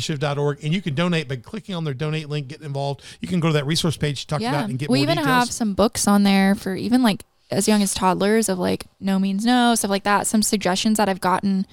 mosaicinitiative.org. 0.08 0.64
And 0.64 0.74
you 0.74 0.82
can 0.82 0.96
donate 0.96 1.28
by 1.28 1.38
clicking 1.38 1.76
on 1.76 1.84
their 1.84 1.94
donate 1.94 2.30
link, 2.30 2.48
get 2.48 2.62
involved. 2.62 3.04
You 3.22 3.28
can 3.28 3.40
go 3.40 3.48
to 3.48 3.54
that 3.54 3.66
resource 3.66 3.98
page 3.98 4.22
to 4.22 4.28
talk 4.28 4.42
yeah, 4.42 4.52
about 4.52 4.70
and 4.70 4.80
get 4.80 4.90
we 4.90 5.00
more 5.00 5.04
even 5.04 5.18
details. 5.18 5.28
have 5.28 5.52
some 5.52 5.74
books 5.74 6.08
on 6.08 6.24
there 6.24 6.56
for 6.56 6.76
even 6.76 7.04
like 7.04 7.24
as 7.50 7.68
young 7.68 7.82
as 7.82 7.94
toddlers 7.94 8.50
of 8.50 8.60
like 8.60 8.86
no 9.00 9.20
means 9.20 9.46
no 9.46 9.76
stuff 9.76 9.92
like 9.92 10.04
that. 10.04 10.28
Some 10.28 10.42
suggestions 10.42 10.98
that 10.98 11.08
I've 11.10 11.22
gotten 11.22 11.66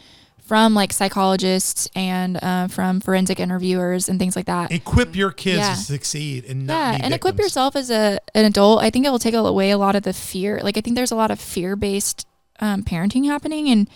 from 0.46 0.74
like 0.74 0.92
psychologists 0.92 1.88
and 1.96 2.38
uh, 2.42 2.68
from 2.68 3.00
forensic 3.00 3.40
interviewers 3.40 4.10
and 4.10 4.18
things 4.18 4.36
like 4.36 4.44
that. 4.44 4.70
Equip 4.70 5.16
your 5.16 5.30
kids 5.30 5.58
Yeah. 5.60 5.74
to 5.74 5.80
succeed 5.80 6.44
and 6.44 6.66
not 6.66 6.74
yeah, 6.74 6.98
be 6.98 7.04
and 7.04 7.14
equip 7.14 7.38
yourself 7.38 7.74
as 7.76 7.90
a 7.90 8.18
an 8.34 8.44
adult. 8.44 8.82
I 8.82 8.90
think 8.90 9.06
it 9.06 9.10
will 9.10 9.18
take 9.18 9.34
away 9.34 9.70
a 9.70 9.78
lot 9.78 9.96
of 9.96 10.02
the 10.02 10.12
fear. 10.12 10.60
Like 10.62 10.76
I 10.76 10.80
think 10.82 10.96
there's 10.96 11.10
a 11.12 11.16
lot 11.16 11.30
of 11.30 11.40
fear 11.40 11.76
based 11.76 12.26
um, 12.60 12.82
parenting 12.82 13.24
happening, 13.24 13.68
and 13.68 13.88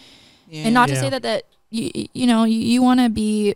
Yeah. 0.48 0.64
and 0.64 0.74
not 0.74 0.88
to 0.88 0.96
say 0.96 1.10
that 1.10 1.22
that 1.22 1.44
you 1.70 1.90
you 2.14 2.26
know 2.26 2.44
you, 2.44 2.58
you 2.58 2.82
want 2.82 3.00
to 3.00 3.10
be 3.10 3.54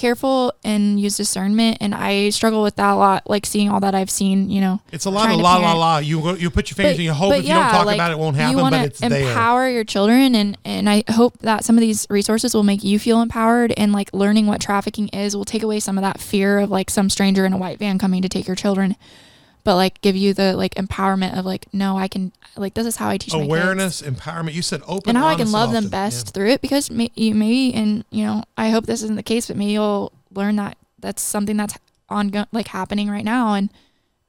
careful 0.00 0.52
and 0.64 0.98
use 0.98 1.16
discernment 1.16 1.76
and 1.80 1.94
i 1.94 2.30
struggle 2.30 2.62
with 2.62 2.74
that 2.76 2.92
a 2.92 2.96
lot 2.96 3.28
like 3.28 3.44
seeing 3.44 3.68
all 3.68 3.80
that 3.80 3.94
i've 3.94 4.10
seen 4.10 4.48
you 4.50 4.60
know 4.60 4.80
It's 4.92 5.04
a 5.04 5.10
lot 5.10 5.30
of 5.30 5.38
la 5.38 5.56
la 5.58 5.74
la. 5.74 5.98
You 5.98 6.36
you 6.36 6.48
put 6.50 6.70
your 6.70 6.76
fingers 6.76 6.98
in 6.98 7.04
your 7.04 7.14
hope 7.14 7.34
if 7.34 7.42
you 7.44 7.52
don't 7.54 7.70
talk 7.70 7.82
about 7.94 8.10
it, 8.10 8.14
it 8.14 8.18
won't 8.18 8.36
happen, 8.36 8.56
you 8.58 8.70
but 8.70 8.72
it's 8.86 9.00
there. 9.00 9.28
empower 9.28 9.68
your 9.68 9.84
children 9.84 10.34
and 10.34 10.56
and 10.64 10.88
i 10.88 11.04
hope 11.10 11.38
that 11.40 11.64
some 11.64 11.76
of 11.76 11.80
these 11.82 12.06
resources 12.08 12.54
will 12.54 12.62
make 12.62 12.82
you 12.82 12.98
feel 12.98 13.20
empowered 13.20 13.72
and 13.76 13.92
like 13.92 14.12
learning 14.14 14.46
what 14.46 14.60
trafficking 14.60 15.08
is 15.08 15.36
will 15.36 15.44
take 15.44 15.62
away 15.62 15.78
some 15.80 15.98
of 15.98 16.02
that 16.02 16.18
fear 16.18 16.58
of 16.60 16.70
like 16.70 16.88
some 16.90 17.10
stranger 17.10 17.44
in 17.44 17.52
a 17.52 17.58
white 17.58 17.78
van 17.78 17.98
coming 17.98 18.22
to 18.22 18.28
take 18.28 18.46
your 18.46 18.56
children 18.56 18.96
but 19.64 19.76
like 19.76 20.00
give 20.00 20.16
you 20.16 20.32
the 20.34 20.56
like 20.56 20.74
empowerment 20.74 21.36
of 21.38 21.44
like 21.44 21.66
no 21.72 21.96
i 21.98 22.08
can 22.08 22.32
like 22.56 22.74
this 22.74 22.86
is 22.86 22.96
how 22.96 23.08
i 23.08 23.16
teach 23.16 23.32
my 23.32 23.40
kids 23.40 23.48
Awareness, 23.48 24.02
empowerment. 24.02 24.54
You 24.54 24.62
said 24.62 24.82
open 24.86 25.10
and 25.10 25.18
how 25.18 25.28
I 25.28 25.34
can 25.36 25.52
love 25.52 25.72
them 25.72 25.88
best 25.88 26.34
through 26.34 26.48
it 26.48 26.60
because 26.60 26.90
may, 26.90 27.10
you 27.14 27.34
maybe 27.34 27.72
and 27.74 28.04
you 28.10 28.24
know 28.24 28.42
I 28.56 28.70
hope 28.70 28.86
this 28.86 29.02
isn't 29.02 29.16
the 29.16 29.22
case, 29.22 29.46
but 29.48 29.56
maybe 29.56 29.72
you'll 29.72 30.12
learn 30.34 30.56
that 30.56 30.76
that's 30.98 31.22
something 31.22 31.56
that's 31.56 31.78
ongoing, 32.08 32.46
like 32.52 32.68
happening 32.68 33.08
right 33.10 33.24
now, 33.24 33.54
and 33.54 33.70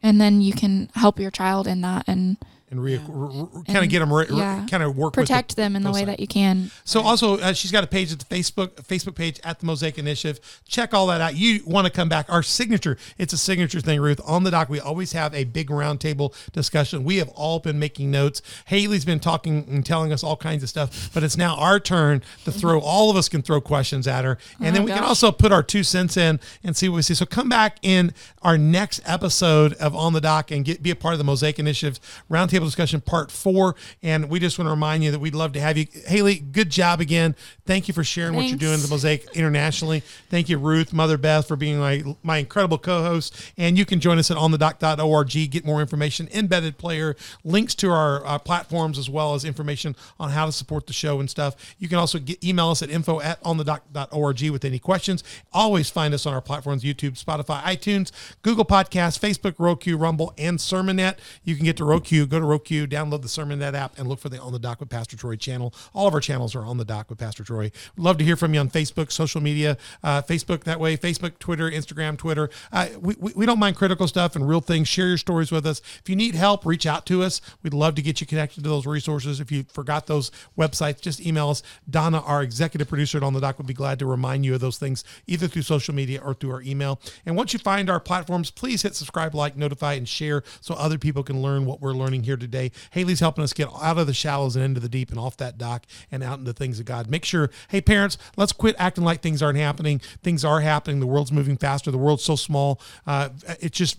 and 0.03 0.19
then 0.21 0.41
you 0.41 0.53
can 0.53 0.89
help 0.95 1.19
your 1.19 1.31
child 1.31 1.67
in 1.67 1.81
that 1.81 2.05
and 2.07 2.37
and 2.71 2.81
re- 2.83 2.93
Yeah. 2.93 3.45
kind 3.67 3.83
of 3.83 3.89
get 3.89 3.99
them, 3.99 4.11
re- 4.11 4.25
yeah. 4.31 4.65
kind 4.69 4.81
of 4.81 4.97
work 4.97 5.13
protect 5.13 5.49
the, 5.49 5.55
them 5.61 5.75
in 5.75 5.83
the 5.83 5.91
way 5.91 6.05
that 6.05 6.19
you 6.19 6.27
can. 6.27 6.71
So 6.85 7.01
also, 7.01 7.37
uh, 7.37 7.53
she's 7.53 7.71
got 7.71 7.83
a 7.83 7.87
page 7.87 8.11
at 8.11 8.19
the 8.19 8.25
Facebook 8.25 8.69
Facebook 8.83 9.15
page 9.15 9.39
at 9.43 9.59
the 9.59 9.65
Mosaic 9.65 9.97
Initiative. 9.99 10.39
Check 10.67 10.93
all 10.93 11.05
that 11.07 11.21
out. 11.21 11.35
You 11.35 11.61
want 11.65 11.85
to 11.85 11.91
come 11.91 12.09
back? 12.09 12.25
Our 12.29 12.41
signature. 12.41 12.97
It's 13.17 13.33
a 13.33 13.37
signature 13.37 13.81
thing, 13.81 13.99
Ruth. 14.01 14.21
On 14.25 14.43
the 14.43 14.51
dock, 14.51 14.69
we 14.69 14.79
always 14.79 15.11
have 15.11 15.33
a 15.35 15.43
big 15.43 15.69
roundtable 15.69 16.33
discussion. 16.53 17.03
We 17.03 17.17
have 17.17 17.29
all 17.29 17.59
been 17.59 17.77
making 17.77 18.09
notes. 18.09 18.41
Haley's 18.65 19.05
been 19.05 19.19
talking 19.19 19.65
and 19.69 19.85
telling 19.85 20.11
us 20.13 20.23
all 20.23 20.37
kinds 20.37 20.63
of 20.63 20.69
stuff, 20.69 21.09
but 21.13 21.23
it's 21.23 21.37
now 21.37 21.55
our 21.57 21.79
turn 21.79 22.23
to 22.45 22.51
throw. 22.51 22.79
All 22.79 23.09
of 23.11 23.17
us 23.17 23.27
can 23.27 23.41
throw 23.41 23.59
questions 23.61 24.07
at 24.07 24.23
her, 24.25 24.37
and 24.59 24.75
then 24.75 24.83
Oh, 24.83 24.85
we 24.85 24.91
can 24.91 25.03
also 25.03 25.31
put 25.31 25.51
our 25.51 25.61
two 25.63 25.83
cents 25.83 26.15
in 26.15 26.39
and 26.63 26.75
see 26.75 26.87
what 26.89 26.95
we 26.95 27.01
see. 27.01 27.13
So 27.13 27.25
come 27.25 27.49
back 27.49 27.77
in 27.81 28.13
our 28.41 28.57
next 28.57 29.01
episode 29.05 29.73
of 29.73 29.95
On 29.95 30.13
the 30.13 30.21
Dock 30.21 30.51
and 30.51 30.63
get 30.63 30.81
be 30.81 30.89
a 30.91 30.95
part 30.95 31.13
of 31.13 31.17
the 31.17 31.23
Mosaic 31.23 31.59
Initiative 31.59 31.99
roundtable 32.31 32.60
Roundtable 32.61 32.65
Discussion 32.65 33.01
Part 33.01 33.31
4. 33.31 33.75
And 34.03 34.29
we 34.29 34.39
just 34.39 34.57
want 34.57 34.67
to 34.67 34.71
remind 34.71 35.03
you 35.03 35.11
that 35.11 35.19
we'd 35.19 35.35
love 35.35 35.53
to 35.53 35.59
have 35.59 35.77
you. 35.77 35.87
Haley, 36.05 36.39
good 36.39 36.69
job 36.69 37.01
again. 37.01 37.35
Thank 37.65 37.87
you 37.87 37.93
for 37.93 38.03
sharing 38.03 38.35
what 38.35 38.45
you're 38.45 38.57
doing 38.57 38.75
at 38.75 38.79
the 38.79 38.87
Mosaic 38.87 39.25
internationally. 39.35 40.01
Thank 40.29 40.49
you, 40.49 40.57
Ruth, 40.57 40.93
Mother 40.93 41.17
Beth, 41.17 41.47
for 41.47 41.55
being 41.55 41.79
my, 41.79 42.03
my 42.23 42.37
incredible 42.37 42.77
co 42.77 43.03
host. 43.03 43.35
And 43.57 43.77
you 43.77 43.85
can 43.85 43.99
join 43.99 44.17
us 44.17 44.31
at 44.31 44.37
onthedoc.org, 44.37 45.51
get 45.51 45.65
more 45.65 45.81
information, 45.81 46.27
embedded 46.33 46.77
player, 46.77 47.15
links 47.43 47.75
to 47.75 47.91
our 47.91 48.25
uh, 48.25 48.37
platforms, 48.39 48.97
as 48.97 49.09
well 49.09 49.33
as 49.33 49.45
information 49.45 49.95
on 50.19 50.31
how 50.31 50.45
to 50.45 50.51
support 50.51 50.87
the 50.87 50.93
show 50.93 51.19
and 51.19 51.29
stuff. 51.29 51.75
You 51.79 51.87
can 51.87 51.97
also 51.97 52.19
get, 52.19 52.43
email 52.43 52.69
us 52.69 52.81
at 52.81 52.89
info 52.89 53.21
at 53.21 53.41
onthedoc.org 53.43 54.49
with 54.49 54.65
any 54.65 54.79
questions. 54.79 55.23
Always 55.53 55.89
find 55.89 56.13
us 56.13 56.25
on 56.25 56.33
our 56.33 56.41
platforms 56.41 56.83
YouTube, 56.83 57.21
Spotify, 57.21 57.61
iTunes, 57.61 58.11
Google 58.41 58.65
Podcasts, 58.65 59.19
Facebook, 59.19 59.55
Roku, 59.57 59.97
Rumble, 59.97 60.33
and 60.37 60.57
Sermonet. 60.59 61.17
You 61.43 61.55
can 61.55 61.65
get 61.65 61.77
to 61.77 61.85
Roku, 61.85 62.25
go 62.25 62.39
to 62.39 62.45
Roku, 62.51 62.85
download 62.85 63.21
the 63.21 63.29
Sermonet 63.29 63.73
app, 63.73 63.97
and 63.97 64.09
look 64.09 64.19
for 64.19 64.27
the 64.27 64.37
On 64.37 64.51
the 64.51 64.59
Dock 64.59 64.81
with 64.81 64.89
Pastor 64.89 65.15
Troy 65.15 65.37
channel. 65.37 65.73
All 65.93 66.05
of 66.07 66.13
our 66.13 66.19
channels 66.19 66.53
are 66.53 66.65
on 66.65 66.77
the 66.77 66.83
Dock 66.83 67.09
with 67.09 67.17
Pastor 67.17 67.45
Troy. 67.45 67.71
Love 67.95 68.17
to 68.17 68.25
hear 68.25 68.35
from 68.35 68.53
you 68.53 68.59
on 68.59 68.69
Facebook, 68.69 69.09
social 69.09 69.39
media, 69.39 69.77
uh, 70.03 70.21
Facebook 70.21 70.65
that 70.65 70.77
way, 70.77 70.97
Facebook, 70.97 71.39
Twitter, 71.39 71.71
Instagram, 71.71 72.17
Twitter. 72.17 72.49
Uh, 72.73 72.87
we, 72.99 73.15
we, 73.17 73.31
we 73.37 73.45
don't 73.45 73.57
mind 73.57 73.77
critical 73.77 74.05
stuff 74.05 74.35
and 74.35 74.49
real 74.49 74.59
things. 74.59 74.89
Share 74.89 75.07
your 75.07 75.17
stories 75.17 75.49
with 75.49 75.65
us. 75.65 75.81
If 76.01 76.09
you 76.09 76.17
need 76.17 76.35
help, 76.35 76.65
reach 76.65 76.85
out 76.85 77.05
to 77.05 77.23
us. 77.23 77.39
We'd 77.63 77.73
love 77.73 77.95
to 77.95 78.01
get 78.01 78.19
you 78.19 78.27
connected 78.27 78.63
to 78.63 78.69
those 78.69 78.85
resources. 78.85 79.39
If 79.39 79.49
you 79.49 79.63
forgot 79.63 80.07
those 80.07 80.29
websites, 80.57 80.99
just 80.99 81.25
email 81.25 81.49
us. 81.49 81.63
Donna, 81.89 82.19
our 82.19 82.43
executive 82.43 82.89
producer 82.89 83.17
at 83.17 83.23
On 83.23 83.33
the 83.33 83.39
Dock, 83.39 83.59
would 83.59 83.67
be 83.67 83.73
glad 83.73 83.97
to 83.99 84.05
remind 84.05 84.43
you 84.43 84.55
of 84.55 84.59
those 84.59 84.77
things 84.77 85.05
either 85.25 85.47
through 85.47 85.61
social 85.61 85.95
media 85.95 86.19
or 86.21 86.33
through 86.33 86.51
our 86.51 86.61
email. 86.63 86.99
And 87.25 87.37
once 87.37 87.53
you 87.53 87.59
find 87.59 87.89
our 87.89 88.01
platforms, 88.01 88.51
please 88.51 88.81
hit 88.81 88.93
subscribe, 88.95 89.33
like, 89.33 89.55
notify, 89.55 89.93
and 89.93 90.07
share 90.07 90.43
so 90.59 90.75
other 90.75 90.97
people 90.97 91.23
can 91.23 91.41
learn 91.41 91.65
what 91.65 91.79
we're 91.79 91.93
learning 91.93 92.23
here 92.23 92.35
today. 92.41 92.71
Haley's 92.91 93.19
helping 93.21 93.43
us 93.43 93.53
get 93.53 93.69
out 93.81 93.97
of 93.97 94.07
the 94.07 94.13
shallows 94.13 94.55
and 94.55 94.65
into 94.65 94.79
the 94.79 94.89
deep 94.89 95.09
and 95.09 95.19
off 95.19 95.37
that 95.37 95.57
dock 95.57 95.85
and 96.11 96.23
out 96.23 96.39
into 96.39 96.53
things 96.53 96.79
of 96.79 96.85
God. 96.85 97.09
Make 97.09 97.23
sure, 97.23 97.49
hey, 97.69 97.81
parents, 97.81 98.17
let's 98.35 98.51
quit 98.51 98.75
acting 98.77 99.03
like 99.03 99.21
things 99.21 99.41
aren't 99.41 99.57
happening. 99.57 99.99
Things 100.23 100.43
are 100.43 100.61
happening. 100.61 100.99
The 100.99 101.07
world's 101.07 101.31
moving 101.31 101.57
faster. 101.57 101.91
The 101.91 101.97
world's 101.97 102.23
so 102.23 102.35
small. 102.35 102.81
Uh, 103.07 103.29
it's 103.59 103.77
just 103.77 103.97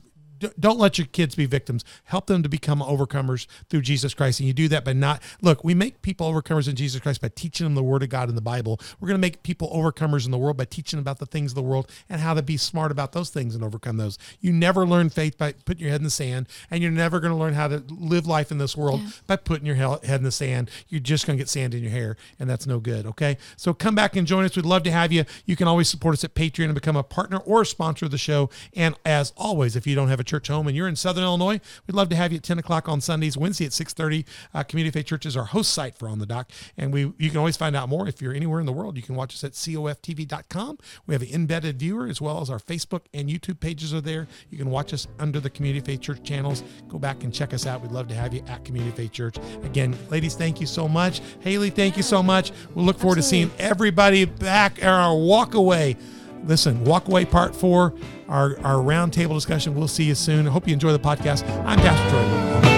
don't 0.59 0.79
let 0.79 0.99
your 0.99 1.07
kids 1.07 1.35
be 1.35 1.47
victims. 1.47 1.85
Help 2.05 2.27
them 2.27 2.43
to 2.43 2.49
become 2.49 2.81
overcomers 2.81 3.47
through 3.69 3.83
Jesus 3.83 4.15
Christ. 4.15 4.41
And 4.41 4.47
you 4.47 4.53
do 4.53 4.69
that 4.69 4.85
by 4.85 4.93
not, 4.93 5.23
look, 5.41 5.65
we 5.65 5.75
make 5.75 6.03
people 6.03 6.31
overcomers 6.33 6.69
in 6.69 6.77
Jesus 6.77 7.01
Christ 7.01 7.21
by 7.21 7.29
teaching 7.29 7.65
them 7.65 7.75
the 7.75 7.83
word 7.83 8.03
of 8.03 8.09
God 8.09 8.29
in 8.29 8.35
the 8.35 8.41
Bible. 8.41 8.81
We're 9.01 9.09
going 9.09 9.19
to 9.19 9.23
make 9.23 9.43
people 9.43 9.71
overcomers 9.71 10.25
in 10.25 10.31
the 10.31 10.39
world 10.39 10.57
by 10.57 10.65
teaching 10.65 10.99
about 10.99 11.19
the 11.19 11.27
things 11.27 11.53
of 11.53 11.57
the 11.57 11.63
world 11.63 11.91
and 12.09 12.21
how 12.21 12.35
to 12.35 12.43
be 12.43 12.57
smart 12.57 12.91
about 12.91 13.13
those 13.13 13.31
things 13.31 13.55
and 13.55 13.65
overcome 13.65 13.97
those. 13.97 14.19
You 14.41 14.53
never 14.53 14.87
learn 14.87 15.11
faith 15.11 15.39
by 15.39 15.53
putting 15.53 15.83
your 15.83 15.91
head 15.91 16.01
in 16.01 16.05
the 16.05 16.11
sand, 16.11 16.49
and 16.71 16.83
you're 16.83 16.93
never 16.93 17.21
going 17.21 17.33
to 17.33 17.39
learn 17.39 17.55
how 17.55 17.69
to 17.69 17.83
live 17.89 18.27
life 18.27 18.51
in 18.51 18.59
this 18.59 18.77
world 18.77 19.01
yeah. 19.01 19.11
by 19.27 19.37
putting 19.37 19.67
your 19.67 19.77
head 19.77 20.03
in 20.05 20.23
the 20.23 20.33
sand. 20.33 20.71
You're 20.89 21.01
just 21.01 21.27
going 21.27 21.37
to 21.37 21.41
get 21.41 21.49
sand 21.49 21.75
in 21.75 21.83
your 21.83 21.93
hair, 21.93 22.17
and 22.39 22.49
that's 22.49 22.67
no 22.67 22.79
good. 22.79 23.07
Okay. 23.07 23.39
So 23.57 23.75
come 23.75 23.95
back 23.95 24.17
and 24.17 24.27
join 24.27 24.45
us. 24.45 24.57
We'd 24.57 24.65
love 24.65 24.83
to 24.85 24.91
have 24.91 25.13
you. 25.13 25.25
You 25.47 25.57
can 25.57 25.69
always 25.69 25.89
support 25.89 26.15
us 26.15 26.25
at 26.25 26.35
Patreon 26.35 26.67
and 26.67 26.75
become 26.75 26.97
a 26.97 27.03
partner 27.03 27.39
or 27.39 27.63
a 27.63 27.67
sponsor 27.67 28.07
of 28.07 28.11
the 28.11 28.19
show. 28.19 28.51
And 28.75 28.95
as 29.05 29.33
always, 29.37 29.77
if 29.77 29.87
you 29.87 29.95
don't 29.95 30.09
have 30.09 30.21
a 30.21 30.25
church 30.33 30.49
home 30.49 30.67
and 30.67 30.75
you're 30.75 30.89
in 30.89 30.97
Southern 30.97 31.25
Illinois, 31.25 31.61
we'd 31.87 31.95
love 31.95 32.09
to 32.09 32.17
have 32.17 32.33
you 32.33 32.39
at 32.39 32.43
10 32.43 32.59
o'clock 32.59 32.89
on 32.89 33.01
Sundays. 33.01 33.37
Wednesday 33.37 33.67
at 33.67 33.73
6.30, 33.73 34.25
uh, 34.55 34.63
Community 34.63 34.99
Faith 34.99 35.07
Church 35.07 35.27
is 35.27 35.37
our 35.37 35.45
host 35.45 35.73
site 35.75 35.95
for 35.95 36.09
On 36.09 36.19
the 36.19 36.27
Dock, 36.27 36.51
And 36.79 36.93
we 36.93 37.13
you 37.19 37.29
can 37.29 37.37
always 37.37 37.57
find 37.57 37.77
out 37.77 37.89
more 37.89 38.09
if 38.09 38.23
you're 38.23 38.33
anywhere 38.33 38.61
in 38.61 38.67
the 38.67 38.73
world. 38.73 38.97
You 38.97 39.03
can 39.03 39.15
watch 39.15 39.35
us 39.35 39.45
at 39.45 39.53
coftv.com. 39.53 40.79
We 41.07 41.15
have 41.15 41.23
an 41.23 41.29
embedded 41.29 41.79
viewer 41.79 42.07
as 42.07 42.21
well 42.21 42.41
as 42.41 42.49
our 42.49 42.59
Facebook 42.59 43.03
and 43.13 43.29
YouTube 43.29 43.61
pages 43.61 43.93
are 43.93 44.01
there. 44.01 44.27
You 44.51 44.57
can 44.57 44.71
watch 44.71 44.95
us 44.95 45.07
under 45.19 45.39
the 45.39 45.51
Community 45.51 45.85
Faith 45.85 46.01
Church 46.01 46.23
channels. 46.23 46.65
Go 46.89 46.99
back 46.99 47.25
and 47.25 47.35
check 47.35 47.53
us 47.53 47.67
out. 47.67 47.83
We'd 47.83 47.93
love 47.93 48.09
to 48.09 48.15
have 48.15 48.33
you 48.33 48.43
at 48.49 48.65
Community 48.65 48.97
Faith 48.97 49.13
Church. 49.13 49.37
Again, 49.65 49.97
ladies, 50.09 50.35
thank 50.35 50.61
you 50.61 50.67
so 50.67 50.89
much. 50.89 51.21
Haley, 51.41 51.71
thank 51.71 51.97
you 51.99 52.03
so 52.03 52.23
much. 52.23 52.53
We'll 52.75 52.87
look 52.87 52.99
forward 52.99 53.19
Absolutely. 53.19 53.51
to 53.51 53.57
seeing 53.59 53.71
everybody 53.71 54.25
back 54.25 54.83
at 54.83 54.89
our 54.89 55.15
walk 55.15 55.55
away 55.55 55.97
listen, 56.45 56.85
walk 56.85 57.09
away 57.09 57.25
part 57.25 57.55
four, 57.55 57.95
our, 58.29 58.59
our 58.61 58.77
roundtable 58.77 59.35
discussion. 59.35 59.75
We'll 59.75 59.89
see 59.89 60.05
you 60.05 60.15
soon. 60.15 60.47
I 60.47 60.51
hope 60.51 60.67
you 60.67 60.73
enjoy 60.73 60.93
the 60.93 60.99
podcast. 60.99 61.47
I'm 61.65 61.79
Pastor 61.79 62.11
Troy. 62.11 62.72